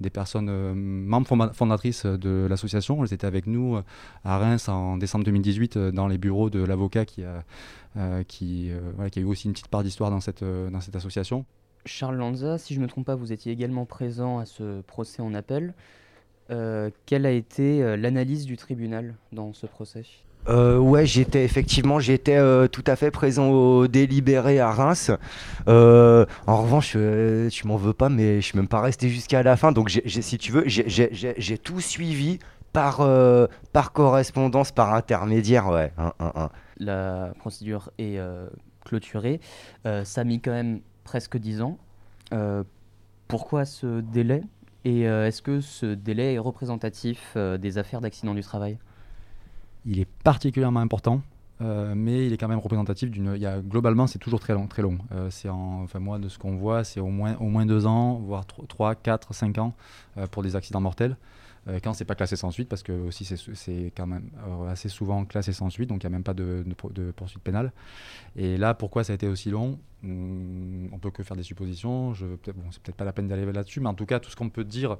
des 0.00 0.10
personnes 0.10 0.74
membres 0.74 1.52
fondatrices 1.52 2.06
de 2.06 2.46
l'association, 2.48 3.04
elles 3.04 3.12
étaient 3.12 3.26
avec 3.26 3.46
nous 3.46 3.78
à 4.24 4.38
Reims 4.38 4.68
en 4.68 4.96
décembre 4.96 5.24
2018 5.24 5.78
dans 5.78 6.08
les 6.08 6.18
bureaux 6.18 6.50
de 6.50 6.62
l'avocat 6.62 7.04
qui 7.04 7.22
a, 7.24 8.24
qui, 8.24 8.70
a 8.70 9.20
eu 9.20 9.24
aussi 9.24 9.46
une 9.46 9.52
petite 9.52 9.68
part 9.68 9.82
d'histoire 9.82 10.10
dans 10.10 10.20
cette, 10.20 10.44
dans 10.44 10.80
cette 10.80 10.96
association. 10.96 11.44
Charles 11.86 12.16
Lanza, 12.16 12.58
si 12.58 12.74
je 12.74 12.80
ne 12.80 12.84
me 12.84 12.88
trompe 12.88 13.06
pas, 13.06 13.14
vous 13.14 13.32
étiez 13.32 13.52
également 13.52 13.86
présent 13.86 14.38
à 14.38 14.46
ce 14.46 14.80
procès 14.82 15.22
en 15.22 15.34
appel. 15.34 15.72
Euh, 16.50 16.90
quelle 17.06 17.26
a 17.26 17.30
été 17.30 17.82
euh, 17.82 17.96
l'analyse 17.96 18.44
du 18.44 18.56
tribunal 18.56 19.14
dans 19.32 19.52
ce 19.52 19.66
procès? 19.66 20.04
Euh, 20.48 20.78
ouais, 20.78 21.06
j'étais 21.06 21.44
effectivement, 21.44 22.00
j'étais 22.00 22.36
euh, 22.36 22.68
tout 22.68 22.84
à 22.86 22.96
fait 22.96 23.10
présent 23.10 23.48
au 23.48 23.86
délibéré 23.88 24.60
à 24.60 24.70
Reims. 24.70 25.10
en 25.66 26.26
revanche, 26.46 26.96
tu 27.50 27.66
m'en 27.66 27.76
veux 27.76 27.92
pas, 27.92 28.08
mais 28.08 28.40
je 28.40 28.46
suis 28.46 28.56
même 28.56 28.68
pas 28.68 28.80
resté 28.80 29.08
jusqu'à 29.08 29.42
la 29.42 29.56
fin. 29.56 29.72
Donc, 29.72 29.90
si 30.06 30.38
tu 30.38 30.52
veux, 30.52 30.64
j'ai 30.66 31.58
tout 31.58 31.80
suivi 31.80 32.38
par, 32.72 33.06
par 33.72 33.92
correspondance, 33.92 34.72
par 34.72 34.94
intermédiaire. 34.94 35.68
Ouais. 35.68 35.92
La 36.78 37.32
procédure 37.38 37.90
est 37.98 38.18
clôturée. 38.84 39.40
ça 39.84 40.20
a 40.20 40.24
mis 40.24 40.40
quand 40.40 40.52
même 40.52 40.80
presque 41.04 41.38
10 41.38 41.62
ans. 41.62 41.78
Euh, 42.32 42.64
pourquoi 43.28 43.64
ce 43.64 44.00
délai? 44.00 44.42
Et 44.84 45.08
euh, 45.08 45.26
est-ce 45.26 45.42
que 45.42 45.60
ce 45.60 45.86
délai 45.86 46.34
est 46.34 46.38
représentatif 46.38 47.32
euh, 47.36 47.58
des 47.58 47.78
affaires 47.78 48.00
d'accident 48.00 48.34
du 48.34 48.42
travail? 48.42 48.78
Il 49.86 49.98
est 50.00 50.08
particulièrement 50.24 50.80
important. 50.80 51.22
euh, 51.62 51.94
mais 51.96 52.26
il 52.26 52.32
est 52.34 52.36
quand 52.36 52.48
même 52.48 52.58
représentatif 52.58 53.10
d'une. 53.10 53.38
Globalement, 53.62 54.06
c'est 54.06 54.18
toujours 54.18 54.40
très 54.40 54.52
long. 54.52 54.66
Très 54.66 54.82
long. 54.82 54.98
Euh, 55.12 55.30
c'est 55.30 55.48
en, 55.48 55.82
enfin 55.84 56.00
moi, 56.00 56.18
de 56.18 56.28
ce 56.28 56.38
qu'on 56.38 56.56
voit, 56.56 56.84
c'est 56.84 57.00
au 57.00 57.06
moins, 57.08 57.34
au 57.40 57.48
moins 57.48 57.64
deux 57.64 57.86
ans, 57.86 58.14
voire 58.16 58.44
tro- 58.46 58.66
trois, 58.66 58.94
quatre, 58.94 59.32
cinq 59.32 59.56
ans 59.58 59.74
euh, 60.18 60.26
pour 60.26 60.42
des 60.42 60.54
accidents 60.56 60.80
mortels. 60.82 61.16
Quand 61.82 61.94
c'est 61.94 62.04
pas 62.04 62.14
classé 62.14 62.36
sans 62.36 62.52
suite, 62.52 62.68
parce 62.68 62.84
que 62.84 62.92
aussi 62.92 63.24
c'est, 63.24 63.92
quand 63.96 64.06
même 64.06 64.30
assez 64.68 64.88
souvent 64.88 65.24
classé 65.24 65.52
sans 65.52 65.68
suite, 65.68 65.88
donc 65.88 66.04
il 66.04 66.06
n'y 66.06 66.14
a 66.14 66.16
même 66.16 66.22
pas 66.22 66.32
de, 66.32 66.62
de 66.64 66.74
pour- 66.74 66.92
de 66.92 67.10
poursuite 67.10 67.42
pénale. 67.42 67.72
Et 68.36 68.56
là, 68.56 68.72
pourquoi 68.72 69.02
ça 69.02 69.12
a 69.12 69.16
été 69.16 69.26
aussi 69.26 69.50
long? 69.50 69.76
On 70.04 70.98
peut 70.98 71.10
que 71.10 71.22
faire 71.22 71.36
des 71.36 71.42
suppositions. 71.42 72.14
Je, 72.14 72.26
bon, 72.26 72.70
c'est 72.70 72.82
peut-être 72.82 72.96
pas 72.96 73.04
la 73.04 73.12
peine 73.12 73.28
d'aller 73.28 73.50
là-dessus, 73.50 73.80
mais 73.80 73.88
en 73.88 73.94
tout 73.94 74.06
cas, 74.06 74.20
tout 74.20 74.30
ce 74.30 74.36
qu'on 74.36 74.50
peut 74.50 74.64
dire, 74.64 74.98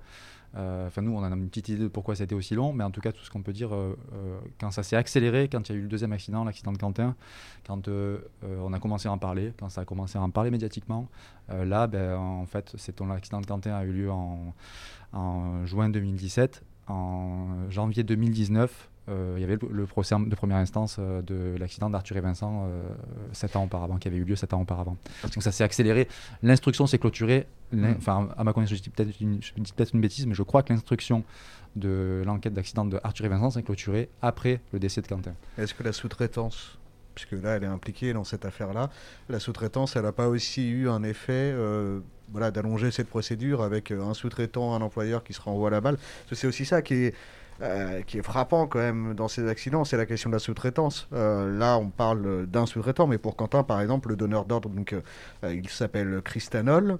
euh, 0.56 0.86
enfin 0.86 1.02
nous, 1.02 1.12
on 1.12 1.22
a 1.22 1.28
une 1.28 1.48
petite 1.48 1.68
idée 1.68 1.82
de 1.84 1.88
pourquoi 1.88 2.14
été 2.14 2.34
aussi 2.34 2.54
long, 2.54 2.72
mais 2.72 2.82
en 2.82 2.90
tout 2.90 3.00
cas, 3.00 3.12
tout 3.12 3.22
ce 3.22 3.30
qu'on 3.30 3.42
peut 3.42 3.52
dire, 3.52 3.74
euh, 3.74 3.96
euh, 4.14 4.38
quand 4.58 4.70
ça 4.70 4.82
s'est 4.82 4.96
accéléré, 4.96 5.48
quand 5.48 5.68
il 5.68 5.72
y 5.72 5.74
a 5.76 5.78
eu 5.78 5.82
le 5.82 5.88
deuxième 5.88 6.12
accident, 6.12 6.44
l'accident 6.44 6.72
de 6.72 6.78
Quentin, 6.78 7.14
quand 7.66 7.88
on 7.88 8.72
a 8.72 8.78
commencé 8.80 9.08
à 9.08 9.12
en 9.12 9.18
parler, 9.18 9.52
quand 9.58 9.68
ça 9.68 9.82
a 9.82 9.84
commencé 9.84 10.18
à 10.18 10.22
en 10.22 10.30
parler 10.30 10.50
médiatiquement, 10.50 11.08
là, 11.48 11.86
ben, 11.86 12.16
en 12.16 12.46
fait, 12.46 12.72
c'est 12.76 13.00
l'accident 13.00 13.40
de 13.40 13.46
Quentin 13.46 13.74
a 13.74 13.84
eu 13.84 13.92
lieu 13.92 14.10
en, 14.10 14.54
en 15.12 15.64
juin 15.66 15.88
2017. 15.88 16.62
En 16.88 17.68
janvier 17.68 18.04
2019, 18.04 18.70
euh, 18.70 18.95
il 19.08 19.40
y 19.40 19.44
avait 19.44 19.54
le, 19.56 19.68
le 19.70 19.86
procès 19.86 20.14
de 20.18 20.34
première 20.34 20.56
instance 20.58 20.96
euh, 20.98 21.22
de 21.22 21.56
l'accident 21.58 21.88
d'Arthur 21.90 22.16
et 22.16 22.20
Vincent 22.20 22.66
euh, 22.66 22.82
sept 23.32 23.54
ans 23.56 23.64
auparavant, 23.64 23.96
qui 23.98 24.08
avait 24.08 24.16
eu 24.16 24.24
lieu 24.24 24.36
sept 24.36 24.52
ans 24.52 24.60
auparavant. 24.62 24.96
Donc 25.22 25.42
ça 25.42 25.52
s'est 25.52 25.64
accéléré. 25.64 26.08
L'instruction 26.42 26.86
s'est 26.86 26.98
clôturée. 26.98 27.46
L'in- 27.72 27.92
Mm. 27.92 27.94
Enfin, 27.98 28.28
à 28.36 28.44
ma 28.44 28.52
connaissance, 28.52 28.78
je 28.78 28.82
dis 28.82 28.90
peut-être 28.90 29.20
une, 29.20 29.38
peut-être 29.76 29.92
une 29.94 30.00
bêtise, 30.00 30.26
mais 30.26 30.34
je 30.34 30.42
crois 30.42 30.62
que 30.62 30.72
l'instruction 30.72 31.24
de 31.74 32.22
l'enquête 32.24 32.54
d'accident 32.54 32.84
de 32.84 32.98
Arthur 33.04 33.26
et 33.26 33.28
Vincent 33.28 33.50
s'est 33.50 33.62
clôturée 33.62 34.08
après 34.22 34.60
le 34.72 34.78
décès 34.78 35.02
de 35.02 35.06
Quentin. 35.08 35.34
Est-ce 35.58 35.74
que 35.74 35.82
la 35.82 35.92
sous-traitance, 35.92 36.78
puisque 37.14 37.32
là 37.32 37.56
elle 37.56 37.64
est 37.64 37.66
impliquée 37.68 38.12
dans 38.12 38.24
cette 38.24 38.44
affaire-là, 38.44 38.90
la 39.28 39.40
sous-traitance, 39.40 39.96
elle 39.96 40.02
n'a 40.02 40.12
pas 40.12 40.28
aussi 40.28 40.68
eu 40.70 40.88
un 40.88 41.02
effet 41.02 41.32
euh, 41.32 42.00
voilà, 42.32 42.50
d'allonger 42.50 42.90
cette 42.90 43.08
procédure 43.08 43.62
avec 43.62 43.90
euh, 43.90 44.02
un 44.02 44.14
sous-traitant, 44.14 44.74
un 44.74 44.80
employeur 44.80 45.22
qui 45.24 45.32
se 45.32 45.40
renvoie 45.40 45.70
la 45.70 45.80
balle? 45.80 45.98
C'est 46.32 46.46
aussi 46.46 46.64
ça 46.64 46.82
qui 46.82 46.94
est, 46.94 47.14
euh, 47.62 48.02
qui 48.02 48.18
est 48.18 48.22
frappant 48.22 48.66
quand 48.66 48.78
même 48.78 49.14
dans 49.14 49.28
ces 49.28 49.48
accidents, 49.48 49.84
c'est 49.84 49.96
la 49.96 50.06
question 50.06 50.30
de 50.30 50.34
la 50.34 50.38
sous-traitance. 50.38 51.08
Euh, 51.12 51.58
là, 51.58 51.78
on 51.78 51.88
parle 51.88 52.46
d'un 52.46 52.66
sous-traitant, 52.66 53.06
mais 53.06 53.18
pour 53.18 53.36
Quentin, 53.36 53.62
par 53.62 53.80
exemple, 53.80 54.10
le 54.10 54.16
donneur 54.16 54.44
d'ordre, 54.44 54.70
euh, 54.92 55.54
il 55.54 55.68
s'appelle 55.68 56.20
Cristanol, 56.22 56.98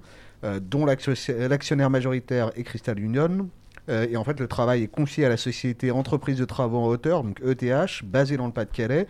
dont 0.61 0.85
l'action- 0.85 1.13
l'actionnaire 1.49 1.89
majoritaire 1.89 2.51
est 2.55 2.63
Crystal 2.63 2.99
Union. 2.99 3.49
Et 3.89 4.17
en 4.17 4.23
fait, 4.23 4.39
le 4.39 4.47
travail 4.47 4.83
est 4.83 4.87
confié 4.87 5.25
à 5.25 5.29
la 5.29 5.37
société 5.37 5.91
Entreprise 5.91 6.37
de 6.37 6.45
Travaux 6.45 6.77
en 6.77 6.87
Hauteur, 6.87 7.23
donc 7.23 7.41
ETH, 7.41 8.03
basée 8.03 8.35
dans 8.35 8.45
le 8.45 8.51
Pas-de-Calais. 8.51 9.07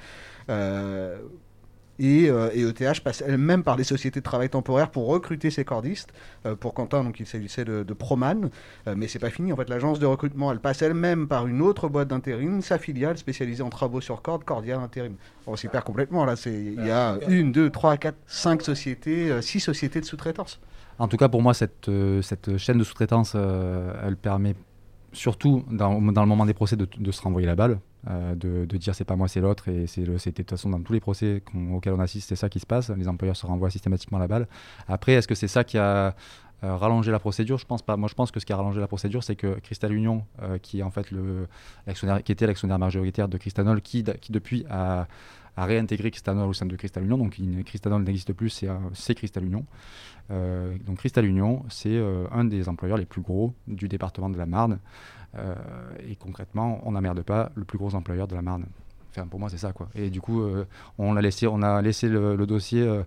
Et, 1.99 2.29
euh, 2.29 2.49
et 2.53 2.61
ETH 2.61 3.01
passe 3.01 3.23
elle-même 3.25 3.63
par 3.63 3.75
des 3.75 3.83
sociétés 3.83 4.19
de 4.19 4.23
travail 4.23 4.49
temporaire 4.49 4.89
pour 4.89 5.07
recruter 5.07 5.49
ses 5.49 5.65
cordistes. 5.65 6.13
Euh, 6.45 6.55
pour 6.55 6.73
Quentin, 6.73 7.03
donc 7.03 7.19
il 7.19 7.25
s'agissait 7.25 7.65
de, 7.65 7.83
Proman, 7.93 8.49
Euh, 8.87 8.93
mais 8.95 9.07
c'est 9.07 9.19
pas 9.19 9.29
fini. 9.29 9.51
En 9.51 9.55
fait, 9.55 9.69
l'agence 9.69 9.99
de 9.99 10.05
recrutement, 10.05 10.51
elle 10.51 10.59
passe 10.59 10.81
elle-même 10.81 11.27
par 11.27 11.47
une 11.47 11.61
autre 11.61 11.89
boîte 11.89 12.09
d'intérim, 12.09 12.61
sa 12.61 12.77
filiale 12.77 13.17
spécialisée 13.17 13.63
en 13.63 13.69
travaux 13.69 14.01
sur 14.01 14.21
corde, 14.21 14.43
Cordia 14.43 14.79
Intérim. 14.79 15.15
On 15.47 15.55
s'y 15.55 15.67
perd 15.67 15.83
complètement 15.83 16.25
là. 16.25 16.35
Il 16.45 16.85
y 16.85 16.91
a 16.91 17.17
une, 17.27 17.51
deux, 17.51 17.69
trois, 17.69 17.97
quatre, 17.97 18.17
cinq 18.27 18.61
sociétés, 18.61 19.31
euh, 19.31 19.41
six 19.41 19.59
sociétés 19.59 19.99
de 19.99 20.05
sous-traitance. 20.05 20.59
En 20.99 21.07
tout 21.07 21.17
cas, 21.17 21.29
pour 21.29 21.41
moi, 21.41 21.53
cette, 21.53 21.89
chaîne 22.57 22.77
de 22.77 22.83
sous-traitance, 22.83 23.35
elle 23.35 24.17
permet 24.17 24.55
surtout, 25.13 25.63
dans, 25.69 25.93
le 25.93 26.25
moment 26.25 26.45
des 26.45 26.55
procès, 26.55 26.75
de 26.75 27.11
se 27.11 27.21
renvoyer 27.21 27.45
la 27.45 27.55
balle, 27.55 27.79
euh, 28.09 28.35
de, 28.35 28.77
dire 28.77 28.95
c'est 28.95 29.03
pas 29.03 29.15
moi, 29.15 29.27
c'est 29.27 29.41
l'autre. 29.41 29.67
Et 29.67 29.87
c'est 29.87 30.03
de 30.03 30.17
toute 30.17 30.49
façon 30.49 30.69
dans 30.69 30.81
tous 30.81 30.93
les 30.93 30.99
procès 30.99 31.41
qu'on- 31.45 31.75
auxquels 31.75 31.93
on 31.93 31.99
assiste, 31.99 32.29
c'est 32.29 32.35
ça 32.35 32.49
qui 32.49 32.59
se 32.59 32.65
passe. 32.65 32.89
Les 32.89 33.07
employeurs 33.07 33.35
se 33.35 33.45
renvoient 33.45 33.69
systématiquement 33.69 34.17
la 34.17 34.27
balle. 34.27 34.47
Après, 34.87 35.13
est-ce 35.13 35.27
que 35.27 35.35
c'est 35.35 35.47
ça 35.47 35.63
qui 35.63 35.77
a 35.77 36.15
euh, 36.63 36.75
rallongé 36.75 37.11
la 37.11 37.19
procédure? 37.19 37.57
Je 37.57 37.65
pense 37.65 37.81
pas. 37.81 37.97
Moi, 37.97 38.07
je 38.09 38.15
pense 38.15 38.31
que 38.31 38.39
ce 38.39 38.45
qui 38.45 38.53
a 38.53 38.57
rallongé 38.57 38.79
la 38.79 38.87
procédure, 38.87 39.23
c'est 39.23 39.35
que 39.35 39.59
Crystal 39.59 39.93
Union, 39.93 40.23
euh, 40.41 40.57
qui 40.57 40.81
en 40.83 40.91
fait 40.91 41.07
qui 42.23 42.31
était 42.31 42.47
l'actionnaire 42.47 42.79
majoritaire 42.79 43.27
de 43.27 43.37
Cristanol, 43.37 43.81
qui, 43.81 44.03
qui 44.21 44.31
depuis 44.31 44.65
a 44.69 45.07
réintégré 45.57 46.11
Cristanol 46.11 46.47
au 46.47 46.53
sein 46.53 46.67
de 46.67 46.75
Crystal 46.75 47.03
Union. 47.03 47.17
Donc 47.17 47.35
Cristanol 47.65 48.03
n'existe 48.03 48.31
plus, 48.31 48.63
c'est 48.93 49.15
Crystal 49.15 49.43
Union. 49.43 49.65
Donc 50.29 50.97
Crystal 50.97 51.25
Union, 51.25 51.65
c'est 51.67 51.99
un 52.31 52.45
des 52.45 52.69
employeurs 52.69 52.99
les 52.99 53.05
plus 53.07 53.21
gros 53.21 53.55
du 53.67 53.87
département 53.87 54.29
de 54.29 54.37
la 54.37 54.45
Marne. 54.45 54.77
Euh, 55.35 55.55
et 56.07 56.15
concrètement, 56.15 56.81
on 56.83 56.91
n'emmerde 56.91 57.21
pas 57.21 57.51
le 57.55 57.63
plus 57.63 57.77
gros 57.77 57.95
employeur 57.95 58.27
de 58.27 58.35
la 58.35 58.41
Marne. 58.41 58.65
Enfin, 59.17 59.27
pour 59.27 59.39
moi, 59.39 59.49
c'est 59.49 59.57
ça. 59.57 59.73
Quoi. 59.73 59.87
Et 59.95 60.09
du 60.09 60.21
coup, 60.21 60.41
euh, 60.41 60.65
on, 60.97 61.15
a 61.15 61.21
laissé, 61.21 61.47
on 61.47 61.61
a 61.61 61.81
laissé 61.81 62.07
le, 62.07 62.45
dossier 62.45 62.81
euh, 62.81 63.03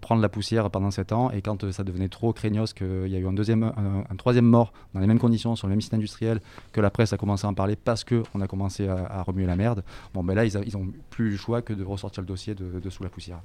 prendre 0.00 0.22
la 0.22 0.28
poussière 0.28 0.70
pendant 0.70 0.90
7 0.90 1.12
ans. 1.12 1.30
Et 1.30 1.42
quand 1.42 1.70
ça 1.70 1.84
devenait 1.84 2.08
trop 2.08 2.32
craignos, 2.32 2.72
qu'il 2.72 3.08
y 3.08 3.16
a 3.16 3.18
eu 3.18 3.26
un, 3.26 3.32
deuxième, 3.32 3.64
un, 3.64 4.16
troisième 4.16 4.46
mort 4.46 4.72
dans 4.94 5.00
les 5.00 5.06
mêmes 5.06 5.18
conditions, 5.18 5.56
sur 5.56 5.66
le 5.66 5.72
même 5.72 5.80
site 5.80 5.94
industriel, 5.94 6.40
que 6.72 6.80
la 6.80 6.90
presse 6.90 7.12
a 7.12 7.16
commencé 7.16 7.46
à 7.46 7.50
en 7.50 7.54
parler 7.54 7.76
parce 7.76 8.04
qu'on 8.04 8.40
a 8.40 8.46
commencé 8.46 8.88
à, 8.88 9.22
remuer 9.22 9.46
la 9.46 9.56
merde, 9.56 9.84
bon, 10.14 10.24
ben 10.24 10.34
là, 10.34 10.44
ils 10.44 10.72
n'ont 10.72 10.88
plus 11.10 11.30
le 11.30 11.36
choix 11.36 11.62
que 11.62 11.72
de 11.72 11.84
ressortir 11.84 12.22
le 12.22 12.26
dossier 12.26 12.54
de, 12.54 12.90
sous 12.90 13.02
la 13.02 13.10
poussière. 13.10 13.40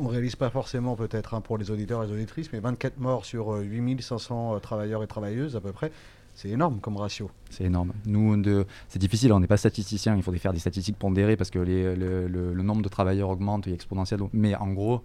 On 0.00 0.08
réalise 0.08 0.36
pas 0.36 0.50
forcément 0.50 0.96
peut-être 0.96 1.34
hein, 1.34 1.40
pour 1.40 1.58
les 1.58 1.70
auditeurs 1.70 2.02
et 2.02 2.06
les 2.06 2.12
auditrices, 2.12 2.50
mais 2.52 2.60
24 2.60 2.98
morts 2.98 3.24
sur 3.24 3.54
euh, 3.54 3.62
8500 3.62 4.54
euh, 4.54 4.58
travailleurs 4.58 5.02
et 5.02 5.06
travailleuses 5.06 5.56
à 5.56 5.60
peu 5.60 5.72
près, 5.72 5.92
c'est 6.34 6.48
énorme 6.48 6.80
comme 6.80 6.96
ratio. 6.96 7.30
C'est 7.50 7.64
énorme. 7.64 7.92
Nous, 8.06 8.42
c'est 8.88 8.98
difficile, 8.98 9.32
on 9.32 9.40
n'est 9.40 9.46
pas 9.46 9.56
statisticien, 9.58 10.16
il 10.16 10.22
faudrait 10.22 10.38
faire 10.40 10.52
des 10.52 10.58
statistiques 10.58 10.96
pondérées 10.98 11.36
parce 11.36 11.50
que 11.50 11.58
les- 11.58 11.94
le, 11.94 12.26
le- 12.26 12.54
le 12.54 12.62
nombre 12.62 12.82
de 12.82 12.88
travailleurs 12.88 13.28
augmente 13.30 13.66
et 13.66 13.70
est 13.70 13.74
exponentiel. 13.74 14.20
Mais 14.32 14.54
en 14.54 14.72
gros, 14.72 15.02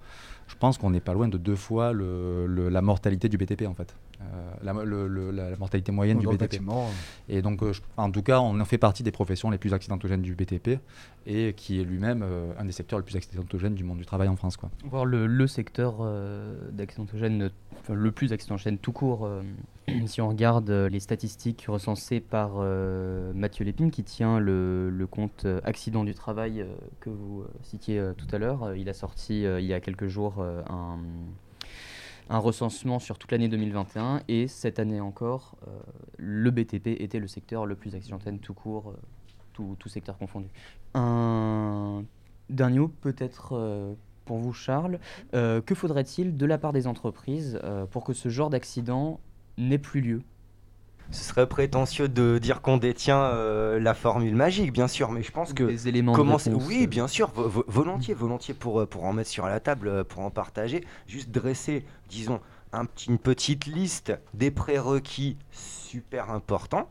je 0.48 0.56
pense 0.56 0.78
qu'on 0.78 0.90
n'est 0.90 1.02
pas 1.02 1.14
loin 1.14 1.28
de 1.28 1.38
deux 1.38 1.58
fois 1.58 1.92
le- 1.92 2.46
le- 2.48 2.70
la 2.70 2.82
mortalité 2.82 3.28
du 3.28 3.38
BTP 3.38 3.64
en 3.68 3.74
fait. 3.74 3.96
Euh, 4.22 4.24
la, 4.64 4.74
le- 4.74 5.08
le- 5.08 5.30
la- 5.32 5.50
la 5.52 5.58
mortalité 5.58 5.92
moyenne 5.92 6.18
Dans 6.20 6.32
du 6.32 6.38
BTP. 6.38 6.62
Et 7.30 7.42
donc, 7.42 7.62
euh, 7.62 7.74
je- 7.74 7.82
en 7.98 8.10
tout 8.10 8.24
cas, 8.24 8.40
on 8.40 8.60
en 8.60 8.66
fait 8.66 8.78
partie 8.80 9.04
des 9.04 9.12
professions 9.12 9.50
les 9.52 9.58
plus 9.60 9.74
accidentogènes 9.74 10.22
du 10.22 10.34
BTP 10.34 10.80
et 11.28 11.54
qui 11.56 11.80
est 11.82 11.84
lui-même 11.84 12.22
euh, 12.24 12.54
un 12.58 12.66
des 12.66 12.72
secteurs 12.72 12.98
les 13.00 13.06
plus 13.06 13.16
accidentogènes 13.18 13.76
du 13.76 13.84
monde 13.84 13.98
du 14.00 14.06
travail 14.06 14.30
en 14.30 14.36
France. 14.38 14.56
Quoi. 14.58 14.70
voir 14.86 15.06
le, 15.06 15.28
le 15.28 15.48
secteur 15.48 15.98
euh, 16.00 16.56
d'accidentogène, 16.72 17.52
le 17.90 18.12
plus 18.12 18.32
accidentogène 18.34 18.78
tout 18.78 18.94
court, 18.94 19.26
euh, 19.26 19.42
si 20.06 20.22
on 20.22 20.30
regarde 20.30 20.70
euh, 20.70 20.90
les 20.90 21.00
statistiques 21.00 21.66
recensées 21.68 22.20
par 22.20 22.56
euh, 22.58 23.32
Mathieu 23.34 23.64
Lépine, 23.64 23.92
qui 23.92 24.04
tient 24.04 24.40
le, 24.40 25.08
compte 25.10 25.46
euh, 25.46 25.62
Accident 25.64 26.04
du 26.04 26.14
travail 26.14 26.66
que 27.00 27.10
vous 27.10 27.46
citiez 27.64 28.02
tout 28.18 28.28
à 28.32 28.38
l'heure. 28.38 28.76
Il 28.76 28.90
a 28.90 28.94
sorti 28.94 29.44
il 29.44 29.66
y 29.66 29.74
a 29.74 29.80
quelques 29.80 30.08
jours 30.08 30.44
un, 30.70 31.00
recensement 32.30 33.00
sur 33.00 33.18
toute 33.18 33.32
l'année 33.32 33.48
2021 33.48 34.22
et 34.28 34.48
cette 34.48 34.80
année 34.80 35.00
encore, 35.00 35.56
le 36.18 36.52
BTP 36.52 36.88
était 37.00 37.20
le 37.20 37.28
secteur 37.28 37.66
le 37.66 37.76
plus 37.76 37.96
accidentogène 37.96 38.40
tout 38.40 38.54
court, 38.54 38.94
tout, 39.54 39.78
secteur 39.88 40.18
confondu. 40.18 40.50
Un 40.94 42.04
dernier 42.50 42.80
mot 42.80 42.90
peut-être 42.90 43.96
pour 44.26 44.38
vous 44.38 44.54
Charles, 44.54 45.00
que 45.32 45.76
faudrait-il 45.76 46.36
de 46.36 46.46
la 46.46 46.58
part 46.58 46.74
des 46.74 46.88
entreprises 46.88 47.60
pour 47.92 48.04
que 48.04 48.14
ce 48.14 48.30
genre 48.30 48.50
d'accident 48.50 49.20
n'ait 49.58 49.78
plus 49.78 50.02
lieu 50.02 50.22
Ce 51.12 51.24
serait 51.24 51.48
prétentieux 51.48 52.08
de 52.10 52.38
dire 52.38 52.62
qu'on 52.62 52.78
détient 52.78 53.22
euh, 53.22 53.80
la 53.80 53.94
formule 53.94 54.36
magique, 54.36 54.72
bien 54.74 54.88
sûr, 54.88 55.12
mais 55.12 55.24
je 55.24 55.32
pense 55.32 55.54
que 55.54 55.64
Des 55.64 55.88
éléments 55.88 56.12
de 56.12 56.18
commencer- 56.18 56.50
réponse, 56.50 56.68
oui, 56.68 56.84
euh. 56.84 56.88
bien 56.88 57.08
sûr, 57.08 57.30
vo- 57.32 57.48
vo- 57.48 57.66
volontiers, 57.68 58.14
volontiers 58.14 58.54
pour 58.54 58.82
euh, 58.82 58.86
pour 58.86 59.06
en 59.06 59.14
mettre 59.14 59.30
sur 59.30 59.46
la 59.46 59.60
table, 59.60 60.04
pour 60.04 60.22
en 60.22 60.30
partager, 60.32 60.84
juste 61.08 61.32
dresser, 61.32 61.86
disons, 62.10 62.40
un 62.74 62.86
une 63.08 63.18
petite 63.18 63.66
liste 63.66 64.12
des 64.34 64.52
prérequis 64.52 65.38
super 65.52 66.30
importants. 66.32 66.90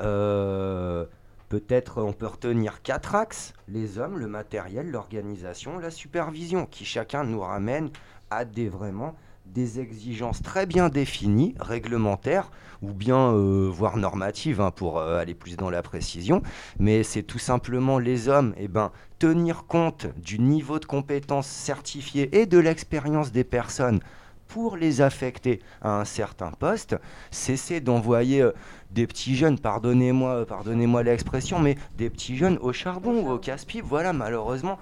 Euh, 0.00 1.06
Peut-être 1.48 2.02
on 2.02 2.12
peut 2.12 2.26
retenir 2.26 2.82
quatre 2.82 3.14
axes 3.14 3.54
les 3.68 3.98
hommes, 3.98 4.18
le 4.18 4.26
matériel, 4.26 4.90
l'organisation, 4.90 5.78
la 5.78 5.92
supervision, 5.92 6.66
qui 6.66 6.84
chacun 6.84 7.22
nous 7.22 7.38
ramène 7.40 7.90
à 8.30 8.44
des 8.44 8.68
vraiment 8.68 9.14
des 9.54 9.80
exigences 9.80 10.42
très 10.42 10.66
bien 10.66 10.88
définies, 10.88 11.54
réglementaires 11.58 12.50
ou 12.82 12.92
bien 12.92 13.32
euh, 13.32 13.70
voire 13.72 13.96
normatives 13.96 14.60
hein, 14.60 14.70
pour 14.70 14.98
euh, 14.98 15.18
aller 15.18 15.34
plus 15.34 15.56
dans 15.56 15.70
la 15.70 15.82
précision. 15.82 16.42
Mais 16.78 17.02
c'est 17.02 17.22
tout 17.22 17.38
simplement 17.38 17.98
les 17.98 18.28
hommes, 18.28 18.54
eh 18.58 18.68
ben, 18.68 18.92
tenir 19.18 19.64
compte 19.66 20.06
du 20.18 20.38
niveau 20.38 20.78
de 20.78 20.84
compétences 20.84 21.46
certifiées 21.46 22.28
et 22.38 22.46
de 22.46 22.58
l'expérience 22.58 23.32
des 23.32 23.44
personnes 23.44 24.00
pour 24.48 24.76
les 24.76 25.00
affecter 25.00 25.60
à 25.82 25.98
un 25.98 26.04
certain 26.04 26.50
poste, 26.50 26.96
cesser 27.30 27.80
d'envoyer 27.80 28.42
euh, 28.42 28.52
des 28.90 29.06
petits 29.06 29.36
jeunes, 29.36 29.58
pardonnez-moi, 29.58 30.46
pardonnez-moi 30.46 31.02
l'expression, 31.02 31.58
mais 31.58 31.76
des 31.96 32.10
petits 32.10 32.36
jeunes 32.36 32.58
au 32.60 32.72
charbon 32.72 33.24
ou 33.24 33.30
au 33.30 33.38
casse-pipe, 33.38 33.84
voilà, 33.84 34.12
malheureusement. 34.12 34.78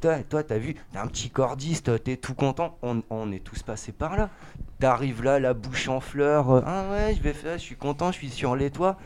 Toi, 0.00 0.22
toi, 0.22 0.42
t'as 0.42 0.56
vu, 0.58 0.74
t'es 0.92 0.98
un 0.98 1.06
petit 1.06 1.28
cordiste, 1.28 2.02
t'es 2.02 2.16
tout 2.16 2.34
content, 2.34 2.78
on, 2.82 3.02
on 3.10 3.30
est 3.32 3.44
tous 3.44 3.62
passés 3.62 3.92
par 3.92 4.16
là. 4.16 4.30
T'arrives 4.78 5.22
là, 5.22 5.38
la 5.38 5.52
bouche 5.52 5.88
en 5.88 6.00
fleurs. 6.00 6.50
euh, 6.50 6.62
ah 6.64 6.84
ouais, 6.90 7.14
je 7.14 7.20
vais 7.20 7.34
faire, 7.34 7.58
je 7.58 7.62
suis 7.62 7.76
content, 7.76 8.10
je 8.10 8.16
suis 8.16 8.30
sur 8.30 8.56
les 8.56 8.70
toits. 8.70 8.96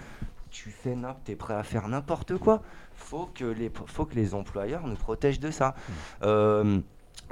Tu 0.50 0.70
fais 0.70 0.94
n'importe, 0.94 1.24
t'es 1.24 1.34
prêt 1.34 1.54
à 1.54 1.64
faire 1.64 1.88
n'importe 1.88 2.38
quoi. 2.38 2.62
Faut 2.94 3.28
que 3.34 3.44
les, 3.44 3.72
faut 3.86 4.04
que 4.04 4.14
les 4.14 4.34
employeurs 4.34 4.86
nous 4.86 4.94
protègent 4.94 5.40
de 5.40 5.50
ça. 5.50 5.74
Euh, 6.22 6.78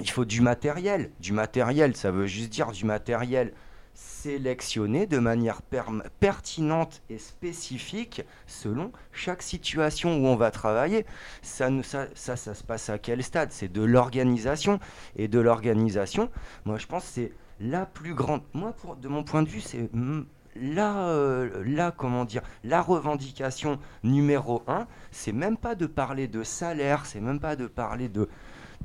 il 0.01 0.11
faut 0.11 0.25
du 0.25 0.41
matériel. 0.41 1.13
Du 1.21 1.33
matériel, 1.33 1.95
ça 1.95 2.11
veut 2.11 2.27
juste 2.27 2.51
dire 2.51 2.73
du 2.73 2.85
matériel 2.85 3.53
sélectionné 3.95 5.07
de 5.07 5.19
manière 5.19 5.61
pertinente 6.21 7.03
et 7.11 7.19
spécifique 7.19 8.23
selon 8.47 8.93
chaque 9.13 9.43
situation 9.43 10.17
où 10.17 10.27
on 10.27 10.37
va 10.37 10.51
travailler. 10.51 11.05
Ça, 11.43 11.69
ça, 11.83 12.07
ça, 12.15 12.37
ça 12.37 12.55
se 12.55 12.65
passe 12.65 12.89
à 12.89 12.99
quel 12.99 13.23
stade? 13.23 13.51
C'est 13.53 13.73
de 13.73 13.83
l'organisation. 13.83 14.79
Et 15.17 15.29
de 15.29 15.39
l'organisation, 15.41 16.31
moi 16.65 16.79
je 16.79 16.87
pense 16.87 17.05
c'est 17.05 17.33
la 17.61 17.87
plus 17.87 18.15
grande. 18.15 18.43
Moi, 18.55 18.73
pour, 18.73 18.97
de 18.97 19.09
mon 19.09 19.23
point 19.23 19.43
de 19.43 19.49
vue, 19.49 19.61
c'est 19.61 19.89
la, 20.57 21.09
euh, 21.09 21.63
la, 21.65 21.91
comment 21.91 22.25
dire, 22.25 22.43
la 22.65 22.83
revendication 22.83 23.79
numéro 24.03 24.63
un. 24.67 24.87
C'est 25.11 25.33
même 25.33 25.57
pas 25.57 25.75
de 25.75 25.87
parler 25.87 26.29
de 26.29 26.43
salaire, 26.43 27.07
c'est 27.07 27.21
même 27.21 27.41
pas 27.41 27.57
de 27.57 27.67
parler 27.67 28.09
de, 28.09 28.29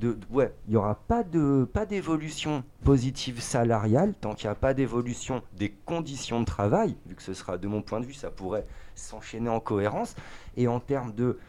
il 0.01 0.51
n'y 0.67 0.75
aura 0.75 0.95
pas 0.95 1.23
de 1.23 1.67
pas 1.71 1.85
d'évolution 1.85 2.63
positive 2.83 3.41
salariale 3.41 4.13
tant 4.19 4.33
qu'il 4.33 4.47
n'y 4.47 4.51
a 4.51 4.55
pas 4.55 4.73
d'évolution 4.73 5.41
des 5.57 5.71
conditions 5.85 6.39
de 6.39 6.45
travail, 6.45 6.95
vu 7.05 7.15
que 7.15 7.23
ce 7.23 7.33
sera 7.33 7.57
de 7.57 7.67
mon 7.67 7.81
point 7.81 7.99
de 7.99 8.05
vue, 8.05 8.13
ça 8.13 8.29
pourrait 8.29 8.65
s'enchaîner 8.95 9.49
en 9.49 9.59
cohérence. 9.59 10.15
Et 10.55 10.67
en 10.67 10.79
termes 10.79 11.13
de 11.13 11.39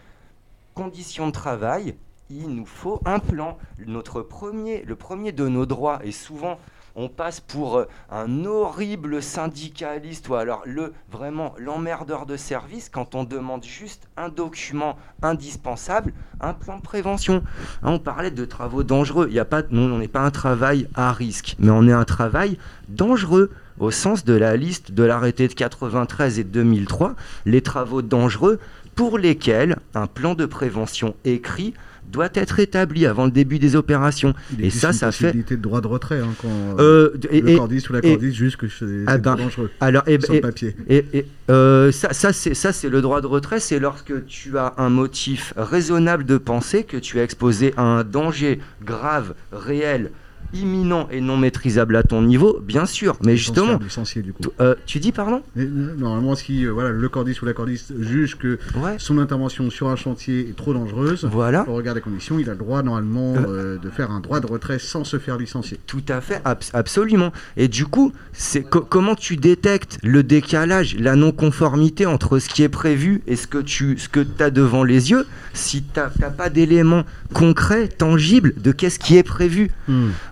conditions 0.74 1.26
de 1.26 1.32
travail, 1.32 1.96
il 2.30 2.48
nous 2.48 2.66
faut 2.66 3.00
un 3.04 3.18
plan. 3.18 3.58
Notre 3.86 4.22
premier, 4.22 4.82
le 4.82 4.96
premier 4.96 5.32
de 5.32 5.48
nos 5.48 5.66
droits, 5.66 6.00
et 6.04 6.12
souvent 6.12 6.58
on 6.98 7.08
passe 7.08 7.38
pour 7.38 7.78
euh, 7.78 7.84
un 8.10 8.44
horrible 8.44 9.22
syndicaliste 9.22 10.28
ou 10.28 10.34
alors 10.34 10.62
le 10.66 10.92
vraiment 11.10 11.54
l'emmerdeur 11.56 12.26
de 12.26 12.36
service 12.36 12.88
quand 12.88 13.14
on 13.14 13.22
demande 13.22 13.64
juste 13.64 14.08
un 14.16 14.28
document 14.28 14.98
indispensable, 15.22 16.12
un 16.40 16.52
plan 16.52 16.76
de 16.78 16.82
prévention. 16.82 17.44
Hein, 17.82 17.92
on 17.92 17.98
parlait 18.00 18.32
de 18.32 18.44
travaux 18.44 18.82
dangereux. 18.82 19.28
Il 19.30 19.38
a 19.38 19.44
pas, 19.44 19.62
on 19.70 19.98
n'est 19.98 20.08
pas 20.08 20.22
un 20.22 20.32
travail 20.32 20.88
à 20.94 21.12
risque, 21.12 21.54
mais 21.60 21.70
on 21.70 21.86
est 21.86 21.92
un 21.92 22.04
travail 22.04 22.58
dangereux 22.88 23.52
au 23.78 23.92
sens 23.92 24.24
de 24.24 24.34
la 24.34 24.56
liste 24.56 24.90
de 24.90 25.04
l'arrêté 25.04 25.46
de 25.46 25.54
93 25.54 26.40
et 26.40 26.44
de 26.44 26.50
2003, 26.50 27.14
les 27.46 27.62
travaux 27.62 28.02
dangereux 28.02 28.58
pour 28.96 29.18
lesquels 29.18 29.76
un 29.94 30.08
plan 30.08 30.34
de 30.34 30.46
prévention 30.46 31.14
écrit 31.24 31.74
doit 32.10 32.28
être 32.34 32.58
établi 32.60 33.06
avant 33.06 33.24
le 33.26 33.30
début 33.30 33.58
des 33.58 33.76
opérations. 33.76 34.34
Il 34.58 34.64
Et 34.64 34.70
ça, 34.70 34.88
une 34.88 34.92
ça 34.94 35.12
fait 35.12 35.32
de 35.32 35.56
droit 35.56 35.80
de 35.80 35.86
retrait 35.86 36.20
hein, 36.20 36.34
quand 36.40 36.48
Euh, 36.78 37.10
euh, 37.14 37.18
et- 37.30 37.40
le 37.40 37.56
cordiste 37.56 37.90
ou 37.90 37.92
la 37.92 38.00
cordiste 38.00 38.36
juge 38.36 38.56
que 38.56 38.66
c'est 38.68 39.04
Ah 39.06 39.18
ben, 39.18 39.36
dangereux. 39.36 39.70
Alors, 39.80 40.02
et, 40.06 40.18
sur 40.20 40.32
et- 40.32 40.36
le 40.36 40.40
papier. 40.42 40.76
Et, 40.88 41.04
et, 41.12 41.26
euh, 41.50 41.92
ça, 41.92 42.12
ça, 42.12 42.32
c'est 42.32 42.88
le 42.88 43.00
droit 43.02 43.20
de 43.20 43.26
retrait. 43.26 43.60
C'est 43.60 43.78
lorsque 43.78 44.26
tu 44.26 44.56
as 44.58 44.74
un 44.78 44.88
motif 44.90 45.52
raisonnable 45.56 46.24
de 46.24 46.38
penser 46.38 46.84
que 46.84 46.96
tu 46.96 47.18
es 47.18 47.22
exposé 47.24 47.74
à 47.76 47.82
un 47.82 48.04
danger 48.04 48.60
grave, 48.84 49.34
réel, 49.52 50.10
imminent 50.54 51.08
et 51.10 51.20
non 51.20 51.36
maîtrisable 51.36 51.96
à 51.96 52.02
ton 52.02 52.22
niveau, 52.22 52.58
bien 52.62 52.86
sûr. 52.86 53.16
Mais 53.24 53.36
justement, 53.36 53.78
licencier, 53.78 54.22
du 54.22 54.32
coup. 54.32 54.42
euh, 54.60 54.74
tu 54.86 54.98
dis 55.00 55.12
pardon 55.12 55.42
euh, 55.56 55.94
Normalement, 55.96 56.34
si 56.34 56.64
euh, 56.64 56.70
voilà, 56.70 56.90
le 56.90 57.08
cordiste 57.08 57.42
ou 57.42 57.46
la 57.46 57.52
cordiste 57.52 57.92
juge 58.00 58.36
que 58.38 58.58
son 58.98 59.18
intervention 59.18 59.70
sur 59.70 59.88
un 59.88 59.96
chantier 59.96 60.48
est 60.48 60.56
trop 60.56 60.72
dangereuse, 60.74 61.26
Voilà. 61.30 61.64
au 61.68 61.74
regard 61.74 61.94
des 61.94 62.00
conditions, 62.00 62.38
il 62.38 62.48
a 62.48 62.52
le 62.52 62.58
droit 62.58 62.82
normalement 62.82 63.34
euh, 63.36 63.78
de 63.78 63.90
faire 63.90 64.10
un 64.10 64.20
droit 64.20 64.40
de 64.40 64.46
retrait 64.46 64.78
sans 64.78 65.04
se 65.04 65.18
faire 65.18 65.36
licencier. 65.38 65.78
Tout 65.86 66.02
à 66.08 66.20
fait, 66.20 66.40
abs- 66.44 66.70
absolument. 66.74 67.32
Et 67.56 67.68
du 67.68 67.84
coup, 67.86 68.12
c'est 68.32 68.62
co- 68.62 68.80
comment 68.80 69.14
tu 69.14 69.36
détectes 69.36 69.98
le 70.02 70.22
décalage, 70.22 70.96
la 70.98 71.16
non-conformité 71.16 72.06
entre 72.06 72.38
ce 72.38 72.48
qui 72.48 72.62
est 72.62 72.68
prévu 72.68 73.22
et 73.26 73.36
ce 73.36 73.46
que 73.46 73.58
tu 73.58 73.96
ce 73.98 74.08
que 74.08 74.24
as 74.40 74.50
devant 74.50 74.84
les 74.84 75.10
yeux 75.10 75.26
si 75.52 75.82
tu 75.82 75.98
n'as 76.00 76.30
pas 76.30 76.50
d'éléments 76.50 77.04
concrets, 77.34 77.88
tangibles 77.88 78.54
de 78.56 78.72
qu'est-ce 78.72 78.98
qui 78.98 79.16
est 79.16 79.22
prévu? 79.22 79.70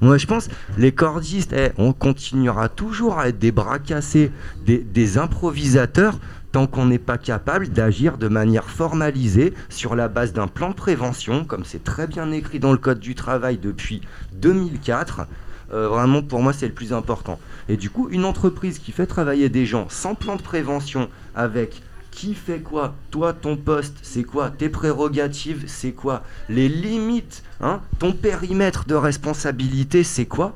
Moi, 0.07 0.19
je 0.19 0.27
pense, 0.29 0.49
les 0.79 0.93
cordistes, 0.93 1.53
eh, 1.53 1.73
on 1.79 1.93
continuera 1.93 2.69
toujours 2.69 3.19
à 3.19 3.27
être 3.29 3.41
des 3.41 3.51
bras 3.51 3.81
cassés, 3.81 4.31
des, 4.65 5.19
improvisateurs 5.19 6.21
tant 6.53 6.69
qu'on 6.69 6.87
n'est 6.87 7.01
pas 7.01 7.19
capable 7.19 7.71
d'agir 7.71 8.17
de 8.17 8.29
manière 8.29 8.71
formalisée 8.71 9.53
sur 9.69 9.97
la 9.97 10.07
base 10.07 10.33
d'un 10.33 10.47
plan 10.47 10.69
de 10.69 10.77
prévention, 10.77 11.45
comme 11.45 11.65
c'est 11.65 11.83
très 11.83 12.07
bien 12.07 12.31
écrit 12.31 12.61
dans 12.61 12.71
le 12.71 12.79
Code 12.79 13.01
du 13.01 13.17
travail 13.17 13.59
depuis 13.59 14.01
2004. 14.35 15.27
Euh, 15.73 15.89
vraiment, 15.89 16.23
pour 16.23 16.41
moi, 16.41 16.53
c'est 16.53 16.69
le 16.69 16.73
plus 16.73 16.93
important. 16.93 17.41
Et 17.69 17.77
du 17.77 17.91
coup, 17.91 18.07
une 18.09 18.25
entreprise 18.25 18.79
qui 18.79 18.93
fait 18.93 19.07
travailler 19.07 19.49
des 19.49 19.67
gens 19.67 19.89
sans 19.89 20.15
plan 20.15 20.37
de 20.37 20.43
prévention, 20.43 21.09
avec 21.35 21.83
qui 22.17 22.35
fait 22.35 22.61
quoi? 22.61 22.95
Toi, 23.11 23.35
ton 23.35 23.57
poste, 23.57 23.99
c'est 24.03 24.25
quoi? 24.25 24.51
Tes 24.51 24.71
prérogatives, 24.71 25.65
c'est 25.67 25.93
quoi? 25.93 26.25
Les 26.49 26.67
limites, 26.67 27.43
hein? 27.61 27.83
Ton 27.99 28.13
périmètre 28.13 28.87
de 28.87 28.95
responsabilité, 28.95 30.03
c'est 30.03 30.25
quoi? 30.25 30.55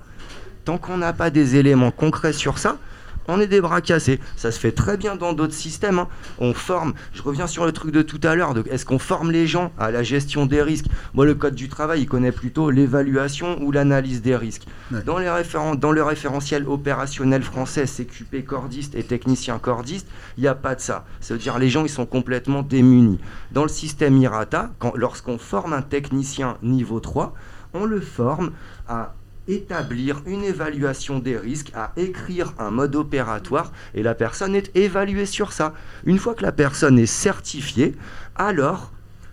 Tant 0.64 0.78
qu'on 0.78 0.96
n'a 0.96 1.12
pas 1.12 1.28
des 1.28 1.56
éléments 1.56 1.90
concrets 1.90 2.32
sur 2.32 2.56
ça, 2.56 2.78
on 3.28 3.40
est 3.40 3.46
des 3.46 3.60
bras 3.60 3.80
cassés. 3.80 4.20
Ça 4.36 4.50
se 4.50 4.58
fait 4.58 4.72
très 4.72 4.96
bien 4.96 5.16
dans 5.16 5.32
d'autres 5.32 5.54
systèmes. 5.54 5.98
hein. 5.98 6.08
On 6.38 6.54
forme, 6.54 6.94
je 7.12 7.22
reviens 7.22 7.46
sur 7.46 7.64
le 7.64 7.72
truc 7.72 7.92
de 7.92 8.02
tout 8.02 8.20
à 8.22 8.34
l'heure, 8.34 8.54
est-ce 8.70 8.84
qu'on 8.84 8.98
forme 8.98 9.30
les 9.30 9.46
gens 9.46 9.72
à 9.78 9.90
la 9.90 10.02
gestion 10.02 10.46
des 10.46 10.62
risques? 10.62 10.86
Moi, 11.14 11.26
le 11.26 11.34
code 11.34 11.54
du 11.54 11.68
travail, 11.68 12.02
il 12.02 12.06
connaît 12.06 12.32
plutôt 12.32 12.70
l'évaluation 12.70 13.60
ou 13.62 13.72
l'analyse 13.72 14.22
des 14.22 14.36
risques. 14.36 14.66
Dans, 15.06 15.18
les 15.18 15.28
référen- 15.28 15.76
dans 15.76 15.92
le 15.92 16.02
référentiel 16.02 16.66
opérationnel 16.66 17.42
français, 17.42 17.84
CQP 17.86 18.44
cordiste 18.44 18.94
et 18.94 19.02
technicien 19.04 19.58
cordiste, 19.58 20.06
il 20.36 20.42
n'y 20.42 20.48
a 20.48 20.54
pas 20.54 20.74
de 20.74 20.80
ça. 20.80 21.04
Ça 21.20 21.34
veut 21.34 21.40
dire 21.40 21.58
les 21.58 21.68
gens, 21.68 21.84
ils 21.84 21.88
sont 21.90 22.06
complètement 22.06 22.62
démunis. 22.62 23.18
Dans 23.52 23.62
le 23.62 23.68
système 23.68 24.16
IRATA, 24.16 24.70
lorsqu'on 24.94 25.38
forme 25.38 25.72
un 25.72 25.82
technicien 25.82 26.56
niveau 26.62 27.00
3, 27.00 27.34
on 27.72 27.84
le 27.84 28.00
forme 28.00 28.50
à 28.88 29.14
établir 29.48 30.22
une 30.26 30.44
évaluation 30.44 31.18
des 31.18 31.36
risques, 31.36 31.72
à 31.74 31.92
écrire 31.96 32.54
un 32.58 32.70
mode 32.70 32.96
opératoire 32.96 33.72
et 33.94 34.02
la 34.02 34.14
personne 34.14 34.54
est 34.54 34.74
évaluée 34.76 35.26
sur 35.26 35.52
ça. 35.52 35.74
Une 36.04 36.18
fois 36.18 36.34
que 36.34 36.42
la 36.42 36.52
personne 36.52 36.98
est 36.98 37.06
certifiée, 37.06 37.94
alors 38.36 38.92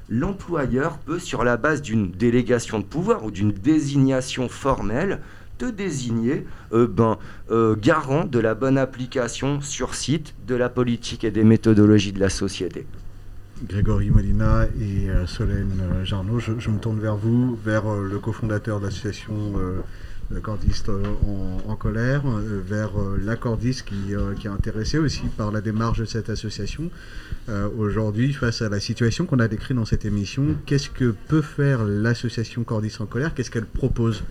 l'employeur 0.10 0.98
peut, 1.00 1.20
sur 1.20 1.44
la 1.44 1.58
base 1.58 1.82
d'une 1.82 2.12
délégation 2.12 2.80
de 2.80 2.86
pouvoir 2.86 3.24
ou 3.26 3.32
d'une 3.32 3.52
désignation 3.52 4.50
formelle, 4.50 5.22
te 5.58 5.66
désigner 5.66 6.46
euh, 6.72 6.88
ben, 6.88 7.18
euh, 7.50 7.76
garant 7.76 8.26
de 8.26 8.40
la 8.40 8.54
bonne 8.54 8.78
application 8.78 9.60
sur 9.62 9.96
site 9.96 10.36
de 10.46 10.56
la 10.56 10.70
politique 10.70 11.24
et 11.24 11.32
des 11.32 11.44
méthodologies 11.44 12.14
de 12.14 12.20
la 12.20 12.30
société. 12.30 12.86
Grégory 13.66 14.10
Molina 14.12 14.66
et 14.80 15.10
euh, 15.10 15.26
Solène 15.26 15.80
euh, 15.82 16.06
Jarnot, 16.06 16.40
je, 16.40 16.52
me 16.52 16.80
tourne 16.80 17.00
vers 17.00 17.16
vous, 17.16 17.58
vers 17.64 17.88
euh, 17.88 18.08
le 18.08 18.20
cofondateur 18.20 18.80
de 18.80 18.86
l'association 18.86 19.54
euh, 19.58 19.82
en, 21.68 21.76
colère, 21.78 22.24
vers 22.28 23.00
euh, 23.00 23.18
l'accordiste 23.24 23.86
qui, 23.86 24.14
est 24.14 24.48
intéressé 24.50 24.98
aussi 24.98 25.24
par 25.38 25.52
la 25.52 25.62
démarche 25.62 26.00
de 26.00 26.06
cette 26.06 26.30
association. 26.30 26.92
Aujourd'hui, 27.78 28.34
face 28.34 28.62
à 28.62 28.68
la 28.68 28.82
situation 28.82 29.26
qu'on 29.26 29.40
a 29.40 29.48
décrite 29.48 29.78
dans 29.78 29.86
cette 29.86 30.04
émission, 30.04 30.58
qu'est-ce 30.66 30.90
que 30.90 31.16
peut 31.30 31.42
faire 31.42 31.86
l'association 31.86 32.66
Cordistes 32.66 33.00
en 33.00 33.06
colère? 33.06 33.34
Qu'est-ce 33.34 33.52
qu'elle 33.52 33.66
propose 33.66 34.26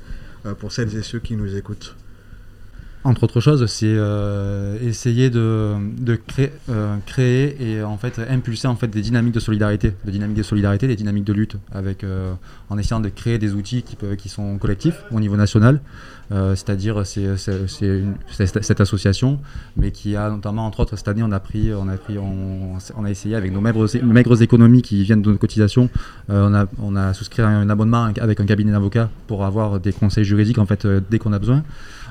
pour 0.59 0.71
celles 0.71 0.95
et 0.95 1.03
ceux 1.03 1.19
qui 1.19 1.35
nous 1.35 1.57
écoutent? 1.57 1.97
Entre 3.07 3.23
autres 3.23 3.39
choses, 3.39 3.65
c'est 3.67 3.87
euh, 3.87 4.77
essayer 4.83 5.31
de, 5.31 5.77
euh, 6.69 6.97
créer 7.07 7.57
et 7.63 7.81
en 7.85 7.97
fait 7.99 8.21
impulser 8.29 8.67
des 8.91 9.01
dynamiques 9.01 9.35
de 9.35 9.39
solidarité, 9.39 9.93
des 10.05 10.11
dynamiques 10.11 10.39
de 10.39 10.43
solidarité, 10.43 10.89
des 10.89 10.97
dynamiques 10.97 11.23
de 11.23 11.33
lutte, 11.33 11.57
avec 11.71 12.03
euh, 12.03 12.33
en 12.69 12.79
essayant 12.79 12.99
de 12.99 13.09
créer 13.09 13.39
des 13.39 13.55
outils 13.55 13.85
qui 13.85 14.29
sont 14.29 14.59
collectifs 14.59 15.05
au 15.13 15.21
niveau 15.21 15.37
national. 15.37 15.81
Euh, 16.33 16.57
c'est-à-dire 16.57 17.07
c'est, 17.07 17.37
cette 17.37 18.81
association, 18.81 19.39
mais 19.77 19.93
qui 19.93 20.17
a 20.17 20.29
notamment 20.29 20.67
entre 20.67 20.81
autres 20.81 20.97
cette 20.97 21.07
année 21.07 21.23
on 21.23 21.31
a 21.31 21.39
pris 21.39 21.73
on 21.73 21.89
a 21.89 21.97
pris 21.97 22.19
on, 22.19 23.05
a 23.05 23.11
essayé 23.11 23.37
avec 23.37 23.53
nos 23.53 23.61
maigres, 23.61 23.87
maigres 24.03 24.43
économies 24.43 24.83
qui 24.83 25.05
viennent 25.05 25.23
de 25.23 25.31
nos 25.31 25.39
cotisations, 25.39 25.89
euh, 26.31 26.49
on 26.49 26.55
a 26.55 26.67
on 26.83 26.97
a 26.97 27.15
souscrit 27.15 27.43
un 27.43 27.71
abonnement 27.71 28.11
avec 28.21 28.41
un 28.41 28.47
cabinet 28.47 28.73
d'avocats 28.73 29.09
pour 29.29 29.45
avoir 29.45 29.79
des 29.79 29.93
conseils 29.93 30.25
juridiques 30.25 30.59
en 30.59 30.67
fait 30.67 30.85
euh, 30.85 31.01
dès 31.11 31.19
qu'on 31.19 31.33
a 31.33 31.39
besoin. 31.39 31.63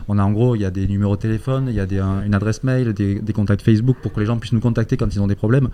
On 0.08 0.20
a 0.20 0.24
en 0.24 0.32
gros, 0.32 0.56
il 0.56 0.62
y 0.62 0.66
a 0.66 0.70
des 0.70 0.88
numéros 0.88 1.16
de 1.16 1.22
téléphone, 1.22 1.66
il 1.68 1.74
y 1.74 1.80
a 1.80 1.88
des, 1.88 1.98
un- 1.98 2.24
une 2.24 2.36
adresse 2.36 2.64
mail, 2.64 2.94
des, 2.94 3.34
contacts 3.34 3.64
Facebook 3.64 3.98
pour 4.04 4.14
que 4.14 4.20
les 4.20 4.28
gens 4.28 4.38
puissent 4.38 4.54
nous 4.54 4.60
contacter 4.60 4.98
quand 4.98 5.14
ils 5.16 5.20
ont 5.20 5.26
des 5.26 5.34
problèmes. 5.36 5.70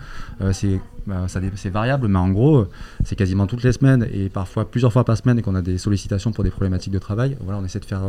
C'est 0.52 0.80
bah, 1.06 1.26
c'est 1.28 1.68
variable, 1.68 2.08
mais 2.08 2.18
en 2.18 2.30
gros, 2.30 2.66
c'est 3.04 3.14
quasiment 3.14 3.46
toutes 3.46 3.62
les 3.62 3.72
semaines 3.72 4.06
et 4.10 4.30
parfois 4.30 4.70
plusieurs 4.70 4.92
fois 4.92 5.04
par 5.04 5.18
semaine 5.18 5.42
qu'on 5.42 5.54
a 5.54 5.60
des 5.60 5.76
sollicitations 5.76 6.32
pour 6.32 6.44
des 6.44 6.50
problématiques 6.50 6.94
de 6.94 6.98
travail. 6.98 7.36
Voilà, 7.42 7.58
on 7.60 7.64
essaie 7.64 7.80
de 7.80 7.84
faire 7.84 8.02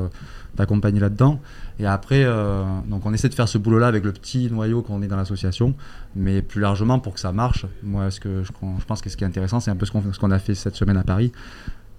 d'accompagner 0.55 0.99
là-dedans. 0.99 1.39
Et 1.79 1.85
après, 1.85 2.23
euh, 2.23 2.63
on 2.89 3.13
essaie 3.13 3.29
de 3.29 3.33
faire 3.33 3.47
ce 3.47 3.57
boulot-là 3.57 3.87
avec 3.87 4.03
le 4.03 4.11
petit 4.11 4.49
noyau 4.51 4.81
qu'on 4.81 5.01
est 5.01 5.07
dans 5.07 5.17
l'association, 5.17 5.75
mais 6.15 6.41
plus 6.41 6.61
largement 6.61 6.99
pour 6.99 7.13
que 7.13 7.19
ça 7.19 7.31
marche. 7.31 7.65
Moi, 7.83 8.11
ce 8.11 8.19
que 8.19 8.43
je, 8.43 8.51
pense 8.85 9.01
que 9.01 9.09
ce 9.09 9.17
qui 9.17 9.23
est 9.23 9.27
intéressant, 9.27 9.59
c'est 9.59 9.71
un 9.71 9.75
peu 9.75 9.85
ce 9.85 10.19
qu'on 10.19 10.31
a 10.31 10.39
fait 10.39 10.55
cette 10.55 10.75
semaine 10.75 10.97
à 10.97 11.03
Paris 11.03 11.31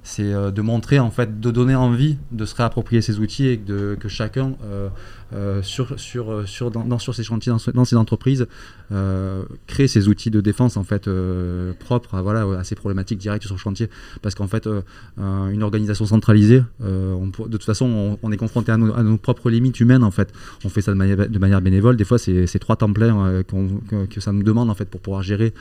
c'est 0.06 0.32
de 0.52 0.60
montrer 0.60 0.98
en 1.00 1.10
fait, 1.10 1.40
de 1.40 1.50
donner 1.50 1.74
envie 1.74 2.18
de 2.30 2.44
se 2.44 2.54
réapproprier 2.54 3.00
ces 3.00 3.20
outils 3.20 3.48
et 3.48 3.58
que 3.58 4.06
chacun 4.06 4.52
euh, 4.64 4.90
sur, 5.62 5.98
sur, 5.98 6.30
euh, 6.30 6.46
sur, 6.46 6.70
dans, 6.70 6.98
sur 6.98 7.14
ces 7.14 7.24
chantiers, 7.24 7.52
dans, 7.74 7.84
ces 7.84 7.96
entreprises, 7.96 8.46
euh, 8.92 9.42
créer 9.66 9.88
ces 9.88 10.08
outils 10.08 10.30
de 10.30 10.40
défense 10.40 10.76
en 10.76 10.84
fait 10.84 11.08
propres 11.78 12.14
à, 12.14 12.22
voilà, 12.22 12.58
à 12.58 12.64
ces 12.64 12.74
problématiques 12.74 13.18
directes 13.18 13.44
sur 13.44 13.54
le 13.54 13.60
chantier. 13.60 13.88
Parce 14.22 14.34
qu'en 14.34 14.46
fait, 14.46 14.68
une 15.16 15.62
organisation 15.62 16.06
centralisée, 16.06 16.62
de 16.80 17.32
toute 17.50 17.64
façon, 17.64 18.18
on, 18.22 18.32
est 18.32 18.36
confronté 18.36 18.72
à 18.72 18.76
nos, 18.76 19.16
propres 19.16 19.50
limites 19.50 19.80
humaines 19.80 20.04
en 20.04 20.10
fait. 20.10 20.32
On 20.64 20.68
fait 20.68 20.82
ça 20.82 20.92
de 20.92 20.96
manière, 20.96 21.28
de 21.28 21.38
manière 21.38 21.60
bénévole. 21.60 21.96
Des 21.96 22.04
fois, 22.04 22.18
c'est 22.18 22.58
trois 22.58 22.76
temps 22.76 22.92
que, 22.92 24.20
ça 24.20 24.32
nous 24.32 24.42
demande 24.42 24.70
en 24.70 24.74
fait 24.74 24.88
pour 24.88 25.00
pouvoir 25.00 25.22
gérer 25.22 25.54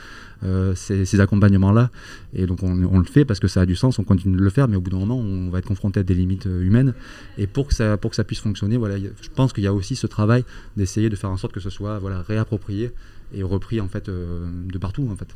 ces, 0.74 1.04
ces 1.04 1.20
accompagnements-là. 1.20 1.90
Et 2.34 2.46
donc, 2.46 2.62
on, 2.62 2.82
on, 2.84 2.98
le 2.98 3.04
fait 3.04 3.24
parce 3.24 3.40
que 3.40 3.48
ça 3.48 3.62
a 3.62 3.66
du 3.66 3.76
sens. 3.76 3.98
On 3.98 4.04
continue 4.04 4.36
de 4.36 4.42
le 4.42 4.50
faire, 4.50 4.68
mais 4.68 4.76
au 4.76 4.80
bout 4.80 4.90
d'un 4.90 4.98
moment, 4.98 5.18
on 5.18 5.50
va 5.50 5.58
être 5.58 5.66
confronté 5.66 6.00
à 6.00 6.02
des 6.02 6.14
limites 6.14 6.44
humaines. 6.44 6.94
Et 7.38 7.46
pour 7.46 7.68
que 7.68 7.74
ça, 7.74 7.96
pour 7.96 8.10
que 8.10 8.16
ça 8.16 8.24
puisse 8.24 8.40
fonctionner, 8.40 8.76
voilà, 8.76 8.98
je 8.98 9.28
pense 9.34 9.52
qu'il 9.54 9.64
y 9.64 9.66
a 9.66 9.72
aussi 9.72 9.96
ce 9.96 10.06
travail 10.06 10.44
d'essayer 10.76 11.08
de 11.08 11.16
faire 11.16 11.30
en 11.30 11.36
sorte 11.36 11.52
que 11.52 11.60
ce 11.60 11.70
soit 11.70 11.98
voilà, 11.98 12.22
réapproprié 12.22 12.92
et 13.32 13.42
repris 13.42 13.80
en 13.80 13.88
fait 13.88 14.08
euh, 14.08 14.46
de 14.66 14.78
partout 14.78 15.08
en 15.10 15.16
fait, 15.16 15.28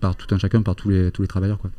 par 0.00 0.16
tout 0.16 0.32
un 0.34 0.38
chacun, 0.38 0.62
par 0.62 0.76
tous 0.76 0.90
les, 0.90 1.10
tous 1.10 1.22
les 1.22 1.28
travailleurs 1.28 1.58
quoi. 1.58 1.70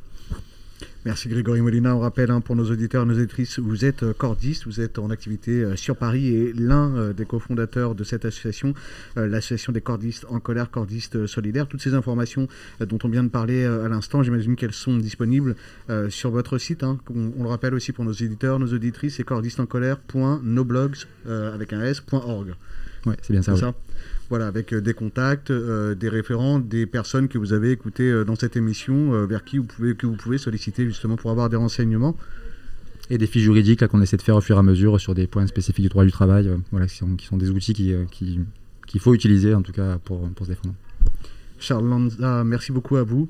Merci 1.06 1.30
Grégory 1.30 1.62
Molina. 1.62 1.96
On 1.96 2.00
rappelle 2.00 2.32
hein, 2.32 2.42
pour 2.42 2.56
nos 2.56 2.72
auditeurs 2.72 3.04
et 3.04 3.06
nos 3.06 3.14
auditrices, 3.14 3.60
vous 3.60 3.86
êtes 3.86 4.02
euh, 4.02 4.14
cordiste, 4.14 4.66
vous 4.66 4.82
êtes 4.82 4.98
en 4.98 5.12
activité 5.12 5.64
euh, 5.64 5.76
sur 5.76 5.96
Paris 5.96 6.30
et 6.30 6.52
l'un 6.54 7.12
des 7.12 7.26
cofondateurs 7.26 7.94
de 7.94 8.04
cette 8.04 8.26
association, 8.26 8.74
l'association 9.16 9.72
des 9.72 9.82
cordistes 9.82 10.26
en 10.30 10.40
colère, 10.40 10.72
cordistes 10.72 11.28
solidaires. 11.28 11.68
Toutes 11.68 11.82
ces 11.82 11.94
informations 11.94 12.48
dont 12.80 12.98
on 13.04 13.10
vient 13.10 13.24
de 13.24 13.30
parler 13.30 13.66
à 13.66 13.88
l'instant, 13.88 14.24
j'imagine 14.24 14.56
qu'elles 14.56 14.74
sont 14.74 14.98
disponibles 14.98 15.56
sur 16.10 16.32
votre 16.32 16.58
site. 16.58 16.84
Hein. 16.84 17.00
On, 17.14 17.44
le 17.44 17.50
rappelle 17.50 17.74
aussi 17.74 17.92
pour 17.92 18.06
nos 18.06 18.12
éditeurs, 18.12 18.60
nos 18.60 18.74
auditrices, 18.74 19.18
c'est 19.18 19.24
cordistesencolère.noblogs 19.24 20.96
avec 21.28 21.74
un 21.74 21.82
s.org. 21.82 22.56
Oui, 23.06 23.14
c'est 23.22 23.34
bien 23.34 23.42
ça. 23.42 23.56
ça? 23.56 23.74
Voilà, 24.30 24.48
avec 24.48 24.74
euh, 24.74 24.82
des 24.82 24.94
contacts, 24.94 25.52
euh, 25.52 25.96
des 25.96 26.10
référents, 26.10 26.60
des 26.60 26.86
personnes 26.86 27.28
que 27.28 27.38
vous 27.38 27.54
avez 27.54 27.72
écoutées 27.72 28.10
euh, 28.10 28.24
dans 28.24 28.36
cette 28.36 28.56
émission, 28.56 29.26
vers 29.26 29.44
qui 29.44 29.58
vous 29.58 29.66
pouvez, 29.66 29.96
que 29.96 30.08
vous 30.08 30.16
pouvez 30.16 30.38
solliciter 30.38 30.86
justement 30.86 31.16
pour 31.16 31.32
avoir 31.32 31.50
des 31.50 31.58
renseignements. 31.58 32.16
Et 33.12 33.20
des 33.20 33.28
fiches 33.28 33.44
juridiques 33.44 33.86
qu'on 33.86 34.02
essaie 34.02 34.18
de 34.18 34.24
faire 34.24 34.36
au 34.36 34.42
fur 34.42 34.56
et 34.56 34.60
à 34.60 34.64
mesure 34.64 35.00
sur 35.00 35.14
des 35.14 35.28
points 35.28 35.46
spécifiques 35.46 35.84
du 35.84 35.90
droit 35.90 36.06
du 36.06 36.12
travail, 36.12 36.50
voilà, 36.72 36.88
qui 36.88 36.96
sont, 36.96 37.38
des 37.38 37.52
outils 37.52 37.74
qu'il 37.74 38.08
qui, 38.88 39.00
faut 39.00 39.14
utiliser 39.14 39.54
en 39.54 39.62
tout 39.62 39.74
cas 39.74 40.00
pour, 40.00 40.28
pour 40.30 40.48
se 40.48 40.52
défendre. 40.52 40.74
Charles 41.66 41.88
Lanza, 41.88 42.44
merci 42.44 42.72
beaucoup 42.72 42.96
à 42.96 43.02
vous. 43.02 43.28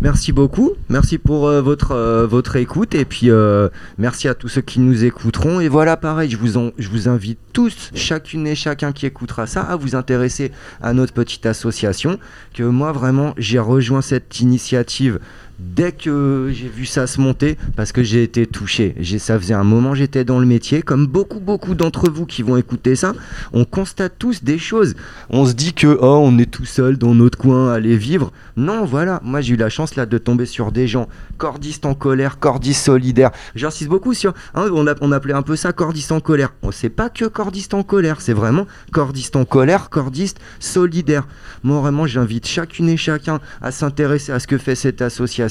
Merci 0.00 0.30
beaucoup, 0.30 0.74
merci 0.88 1.18
pour 1.18 1.48
euh, 1.48 1.60
votre, 1.60 1.90
euh, 1.90 2.24
votre 2.24 2.54
écoute 2.54 2.94
et 2.94 3.04
puis 3.04 3.28
euh, 3.28 3.68
merci 3.98 4.28
à 4.28 4.34
tous 4.34 4.46
ceux 4.46 4.60
qui 4.60 4.78
nous 4.78 5.04
écouteront. 5.04 5.58
Et 5.58 5.66
voilà, 5.66 5.96
pareil, 5.96 6.30
je 6.30 6.36
vous, 6.36 6.70
je 6.78 6.88
vous 6.88 7.08
invite 7.08 7.40
tous, 7.52 7.90
chacune 7.92 8.46
et 8.46 8.54
chacun 8.54 8.92
qui 8.92 9.04
écoutera 9.04 9.48
ça, 9.48 9.62
à 9.62 9.74
vous 9.74 9.96
intéresser 9.96 10.52
à 10.80 10.92
notre 10.92 11.12
petite 11.12 11.44
association. 11.44 12.20
Que 12.54 12.62
moi, 12.62 12.92
vraiment, 12.92 13.34
j'ai 13.36 13.58
rejoint 13.58 14.00
cette 14.00 14.38
initiative 14.38 15.18
dès 15.60 15.92
que 15.92 16.50
j'ai 16.52 16.68
vu 16.68 16.86
ça 16.86 17.06
se 17.06 17.20
monter, 17.20 17.56
parce 17.76 17.92
que 17.92 18.02
j'ai 18.02 18.22
été 18.22 18.46
touché. 18.46 18.94
Ça 19.18 19.38
faisait 19.38 19.54
un 19.54 19.64
moment 19.64 19.94
j'étais 19.94 20.24
dans 20.24 20.38
le 20.38 20.46
métier, 20.46 20.82
comme 20.82 21.06
beaucoup 21.06 21.40
beaucoup 21.40 21.74
d'entre 21.74 22.10
vous 22.10 22.26
qui 22.26 22.42
vont 22.42 22.56
écouter 22.56 22.96
ça, 22.96 23.12
on 23.52 23.64
constate 23.64 24.14
tous 24.18 24.42
des 24.42 24.58
choses. 24.58 24.94
On 25.28 25.46
se 25.46 25.52
dit 25.52 25.74
que 25.74 25.98
oh 26.00 26.20
on 26.24 26.38
est 26.38 26.50
tout 26.50 26.64
seul 26.64 26.96
dans 26.96 27.14
notre 27.14 27.38
coin 27.38 27.70
à 27.70 27.74
aller 27.74 27.96
vivre. 27.96 28.32
Non, 28.56 28.84
voilà, 28.84 29.20
moi 29.22 29.40
j'ai 29.40 29.54
eu 29.54 29.56
la 29.56 29.68
chance 29.68 29.96
là 29.96 30.06
de 30.06 30.18
tomber 30.18 30.46
sur 30.46 30.72
des 30.72 30.86
gens 30.86 31.08
cordistes 31.38 31.86
en 31.86 31.94
colère, 31.94 32.38
cordistes 32.38 32.84
solidaires. 32.84 33.30
J'insiste 33.54 33.90
beaucoup 33.90 34.14
sur, 34.14 34.32
hein, 34.54 34.68
on, 34.72 35.12
appelait 35.12 35.34
un 35.34 35.42
peu 35.42 35.56
ça 35.56 35.72
cordiste 35.72 36.12
en 36.12 36.20
colère. 36.20 36.52
On 36.62 36.70
sait 36.70 36.88
pas 36.88 37.10
que 37.10 37.26
cordiste 37.26 37.74
en 37.74 37.82
colère, 37.82 38.20
c'est 38.20 38.32
vraiment 38.32 38.66
cordiste 38.92 39.36
en 39.36 39.44
colère, 39.44 39.90
cordiste 39.90 40.38
solidaire. 40.58 41.26
Moi 41.62 41.80
vraiment 41.80 42.06
j'invite 42.06 42.46
chacune 42.46 42.88
et 42.88 42.96
chacun 42.96 43.40
à 43.60 43.70
s'intéresser 43.70 44.32
à 44.32 44.40
ce 44.40 44.46
que 44.46 44.58
fait 44.58 44.74
cette 44.74 45.02
association 45.02 45.49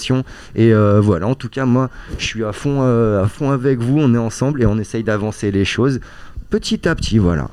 et 0.55 0.73
euh, 0.73 0.99
voilà, 1.01 1.27
en 1.27 1.35
tout 1.35 1.49
cas, 1.49 1.65
moi, 1.65 1.89
je 2.17 2.25
suis 2.25 2.43
à 2.43 2.51
fond, 2.51 2.79
euh, 2.81 3.23
à 3.23 3.27
fond 3.27 3.51
avec 3.51 3.79
vous. 3.79 3.99
On 3.99 4.13
est 4.13 4.19
ensemble 4.19 4.61
et 4.61 4.65
on 4.65 4.77
essaye 4.77 5.03
d'avancer 5.03 5.51
les 5.51 5.65
choses 5.65 5.99
petit 6.49 6.87
à 6.87 6.95
petit. 6.95 7.17
Voilà. 7.17 7.49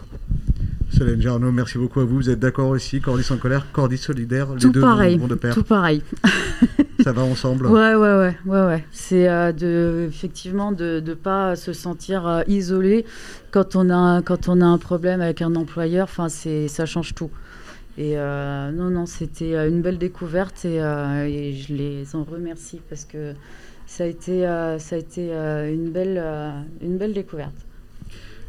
Solène 0.90 1.20
Jarno, 1.20 1.53
merci 1.53 1.78
beaucoup 1.78 2.01
à 2.01 2.05
vous. 2.05 2.16
Vous 2.16 2.30
êtes 2.30 2.38
d'accord 2.38 2.68
aussi 2.68 3.01
Cordis 3.01 3.24
sans 3.24 3.36
colère, 3.36 3.66
Cordis 3.72 3.99
solidaire, 3.99 4.49
les 4.55 4.70
deux 4.70 4.80
pareil, 4.80 5.18
vont 5.18 5.26
de 5.26 5.34
pair. 5.34 5.53
Tout 5.55 5.64
pareil. 5.64 6.03
Ça 7.05 7.12
va 7.12 7.22
ensemble. 7.22 7.66
Ouais, 7.66 7.94
ouais, 7.94 8.16
ouais, 8.16 8.36
ouais, 8.47 8.66
ouais. 8.66 8.84
C'est 8.90 9.28
euh, 9.28 9.53
de, 9.53 10.07
effectivement 10.09 10.72
de 10.72 11.03
ne 11.05 11.14
pas 11.14 11.55
se 11.55 11.72
sentir 11.72 12.42
isolé 12.47 13.05
quand 13.51 13.76
on 13.76 13.90
a 13.90 14.22
quand 14.22 14.49
on 14.49 14.61
a 14.61 14.64
un 14.64 14.78
problème 14.78 15.20
avec 15.20 15.42
un 15.42 15.55
employeur. 15.55 16.05
Enfin, 16.05 16.28
c'est 16.28 16.68
ça 16.68 16.86
change 16.86 17.14
tout. 17.14 17.30
Et 17.99 18.18
euh, 18.18 18.70
non, 18.72 18.90
non, 18.90 19.07
c'était 19.07 19.55
euh, 19.55 19.68
une 19.68 19.80
belle 19.80 19.97
découverte 19.97 20.66
euh, 20.66 21.24
et, 21.24 21.53
je 21.55 21.74
les 21.74 22.14
en 22.14 22.24
remercie 22.24 22.80
parce 22.88 23.07
que 23.07 23.34
ça 23.86 24.05
a 24.05 24.07
été, 24.07 24.42
ça 24.78 24.97
a 24.97 24.99
été 24.99 25.30
une, 25.30 25.90
belle, 25.90 26.22
une 26.82 26.99
belle 26.99 27.14
découverte. 27.14 27.66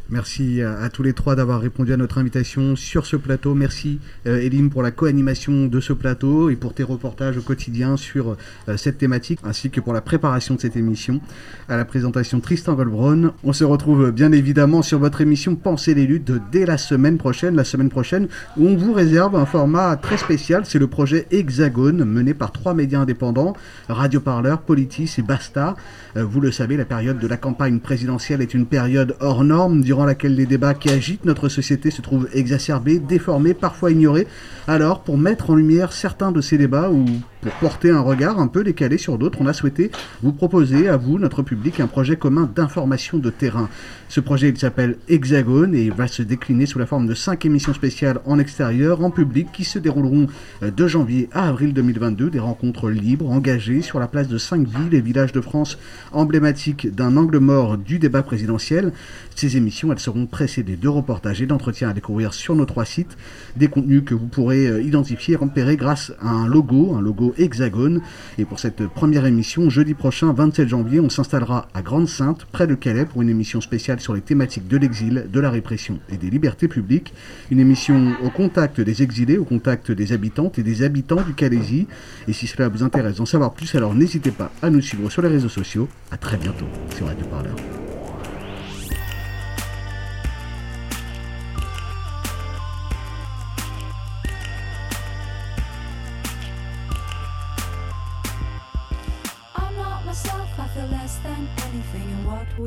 Merci 0.09 0.61
à, 0.61 0.87
tous 0.89 1.03
les 1.03 1.11
trois 1.11 1.35
d'avoir 1.35 1.59
répondu 1.59 1.91
à 1.91 1.97
notre 1.97 2.17
invitation 2.17 2.77
sur 2.77 3.05
ce 3.05 3.17
plateau. 3.17 3.55
Merci 3.55 3.99
euh, 4.25 4.69
pour 4.71 4.81
la 4.81 4.91
co-animation 4.91 5.67
de 5.67 5.79
ce 5.81 5.91
plateau 5.91 6.49
et 6.49 6.55
pour 6.55 6.73
tes 6.73 6.83
reportages 6.83 7.37
au 7.37 7.41
quotidien 7.41 7.97
sur 7.97 8.37
euh, 8.69 8.77
cette 8.77 8.97
thématique, 8.97 9.39
ainsi 9.43 9.69
que 9.69 9.81
pour 9.81 9.91
la 9.91 9.99
préparation 9.99 10.55
de 10.55 10.61
cette 10.61 10.77
émission. 10.77 11.19
À 11.67 11.75
la 11.75 11.83
présentation 11.83 12.39
Tristan 12.39 12.75
Goldbron. 12.75 13.33
On 13.43 13.51
se 13.51 13.65
retrouve 13.65 14.11
bien 14.11 14.31
évidemment 14.31 14.81
sur 14.81 14.97
votre 14.97 15.19
émission 15.19 15.55
Penser 15.55 15.93
les 15.93 16.07
luttes 16.07 16.31
dès 16.53 16.65
la 16.65 16.77
semaine 16.77 17.17
prochaine, 17.17 17.57
la 17.57 17.65
semaine 17.65 17.89
prochaine, 17.89 18.29
où 18.55 18.65
on 18.65 18.77
vous 18.77 18.93
réserve 18.93 19.35
un 19.35 19.45
format 19.45 19.97
très 19.97 20.15
spécial. 20.15 20.65
C'est 20.65 20.79
le 20.79 20.87
projet 20.87 21.27
Hexagone, 21.31 22.05
mené 22.05 22.33
par 22.33 22.53
trois 22.53 22.73
médias 22.73 23.01
indépendants, 23.01 23.57
Radio 23.89 24.21
Parleur, 24.21 24.61
Politis 24.61 25.15
et 25.17 25.21
Basta. 25.21 25.75
Euh, 26.15 26.23
vous 26.23 26.39
le 26.39 26.53
savez, 26.53 26.77
la 26.77 26.85
période 26.85 27.19
de 27.19 27.27
la 27.27 27.35
campagne 27.35 27.79
présidentielle 27.79 28.41
est 28.41 28.53
une 28.53 28.67
période 28.67 29.17
hors 29.19 29.43
norme, 29.43 29.81
laquelle 30.05 30.35
les 30.35 30.45
débats 30.45 30.73
qui 30.73 30.89
agitent 30.89 31.25
notre 31.25 31.49
société 31.49 31.91
se 31.91 32.01
trouvent 32.01 32.27
exacerbés, 32.33 32.99
déformés, 32.99 33.53
parfois 33.53 33.91
ignorés. 33.91 34.27
Alors, 34.67 35.01
pour 35.01 35.17
mettre 35.17 35.49
en 35.49 35.55
lumière 35.55 35.93
certains 35.93 36.31
de 36.31 36.41
ces 36.41 36.57
débats 36.57 36.89
ou 36.91 37.05
pour 37.41 37.51
porter 37.53 37.91
un 37.91 38.01
regard 38.01 38.39
un 38.39 38.47
peu 38.47 38.63
décalé 38.63 38.97
sur 38.97 39.17
d'autres, 39.17 39.39
on 39.41 39.47
a 39.47 39.53
souhaité 39.53 39.91
vous 40.21 40.33
proposer 40.33 40.89
à 40.89 40.97
vous, 40.97 41.19
notre 41.19 41.43
public, 41.43 41.79
un 41.79 41.87
projet 41.87 42.17
commun 42.17 42.49
d'information 42.53 43.17
de 43.17 43.29
terrain. 43.29 43.69
Ce 44.09 44.19
projet, 44.19 44.49
il 44.49 44.57
s'appelle 44.57 44.97
Hexagone 45.07 45.75
et 45.75 45.89
va 45.89 46.07
se 46.07 46.23
décliner 46.23 46.65
sous 46.65 46.79
la 46.79 46.85
forme 46.85 47.07
de 47.07 47.13
cinq 47.13 47.45
émissions 47.45 47.73
spéciales 47.73 48.19
en 48.25 48.39
extérieur, 48.39 49.03
en 49.03 49.11
public, 49.11 49.49
qui 49.53 49.63
se 49.63 49.79
dérouleront 49.79 50.27
euh, 50.63 50.71
de 50.71 50.87
janvier 50.87 51.29
à 51.31 51.47
avril 51.47 51.73
2022. 51.73 52.29
Des 52.29 52.39
rencontres 52.39 52.89
libres, 52.89 53.29
engagées 53.29 53.81
sur 53.81 53.99
la 53.99 54.07
place 54.07 54.27
de 54.27 54.37
cinq 54.37 54.67
villes 54.67 54.93
et 54.93 55.01
villages 55.01 55.31
de 55.31 55.41
France 55.41 55.77
emblématiques 56.11 56.93
d'un 56.93 57.17
angle 57.17 57.37
mort 57.39 57.77
du 57.77 57.99
débat 57.99 58.23
présidentiel. 58.23 58.91
Ces 59.35 59.57
émissions, 59.57 59.86
elles 59.91 59.99
seront 59.99 60.25
précédées 60.25 60.75
de 60.75 60.87
reportages 60.87 61.41
et 61.41 61.45
d'entretiens 61.45 61.89
à 61.89 61.93
découvrir 61.93 62.33
sur 62.33 62.55
nos 62.55 62.65
trois 62.65 62.85
sites. 62.85 63.17
Des 63.55 63.67
contenus 63.67 64.03
que 64.05 64.13
vous 64.13 64.27
pourrez 64.27 64.67
euh, 64.67 64.81
identifier 64.81 65.33
et 65.33 65.37
repérer 65.37 65.77
grâce 65.77 66.13
à 66.21 66.29
un 66.29 66.47
logo, 66.47 66.95
un 66.95 67.01
logo 67.01 67.33
Hexagone. 67.37 68.01
Et 68.37 68.45
pour 68.45 68.59
cette 68.59 68.87
première 68.87 69.25
émission, 69.25 69.69
jeudi 69.69 69.93
prochain, 69.93 70.33
27 70.33 70.67
janvier, 70.67 70.99
on 70.99 71.09
s'installera 71.09 71.67
à 71.73 71.81
Grande-Sainte, 71.81 72.45
près 72.51 72.67
de 72.67 72.75
Calais, 72.75 73.05
pour 73.05 73.21
une 73.21 73.29
émission 73.29 73.61
spéciale 73.61 73.99
sur 73.99 74.13
les 74.13 74.21
thématiques 74.21 74.67
de 74.67 74.77
l'exil, 74.77 75.27
de 75.31 75.39
la 75.39 75.49
répression 75.49 75.99
et 76.11 76.17
des 76.17 76.29
libertés 76.29 76.67
publiques. 76.67 77.13
Une 77.51 77.59
émission 77.59 78.13
au 78.23 78.29
contact 78.29 78.81
des 78.81 79.03
exilés, 79.03 79.37
au 79.37 79.45
contact 79.45 79.91
des 79.91 80.13
habitantes 80.13 80.59
et 80.59 80.63
des 80.63 80.83
habitants 80.83 81.21
du 81.21 81.33
Calaisie. 81.33 81.87
Et 82.27 82.33
si 82.33 82.47
cela 82.47 82.69
vous 82.69 82.83
intéresse 82.83 83.17
d'en 83.17 83.25
savoir 83.25 83.53
plus, 83.53 83.75
alors 83.75 83.93
n'hésitez 83.93 84.31
pas 84.31 84.51
à 84.61 84.69
nous 84.69 84.81
suivre 84.81 85.09
sur 85.09 85.21
les 85.21 85.29
réseaux 85.29 85.49
sociaux. 85.49 85.87
À 86.11 86.17
très 86.17 86.37
bientôt 86.37 86.67
sur 86.95 87.07
Radio 87.07 87.25
Parleur. 87.27 87.55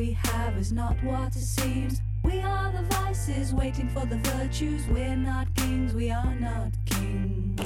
We 0.00 0.12
have 0.12 0.56
is 0.56 0.72
not 0.72 0.96
what 1.04 1.36
it 1.36 1.42
seems. 1.42 2.00
We 2.24 2.40
are 2.40 2.72
the 2.72 2.84
vices 2.94 3.52
waiting 3.52 3.86
for 3.90 4.06
the 4.06 4.16
virtues. 4.16 4.86
We're 4.86 5.14
not 5.14 5.54
kings, 5.56 5.92
we 5.92 6.10
are 6.10 6.34
not 6.36 6.72
kings. 6.86 7.60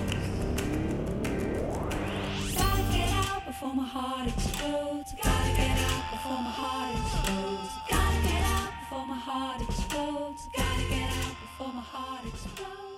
Gotta 2.58 2.82
get 2.90 3.08
out 3.24 3.46
before 3.46 3.72
my 3.72 3.86
heart 3.86 4.26
explodes. 4.26 5.10
Gotta 5.22 5.52
get 5.62 5.78
out 5.92 6.06
before 6.10 6.42
my 6.48 6.54
heart 6.60 6.96
explodes. 6.98 7.70
Gotta 7.88 8.20
get 8.28 8.44
out 8.58 8.72
before 8.80 9.06
my 9.06 9.20
heart 9.28 9.60
explodes. 9.68 10.42
Gotta 10.56 10.88
get 10.88 11.10
out 11.10 11.36
before 11.40 11.72
my 11.72 11.82
heart 11.82 12.24
explodes. 12.26 12.93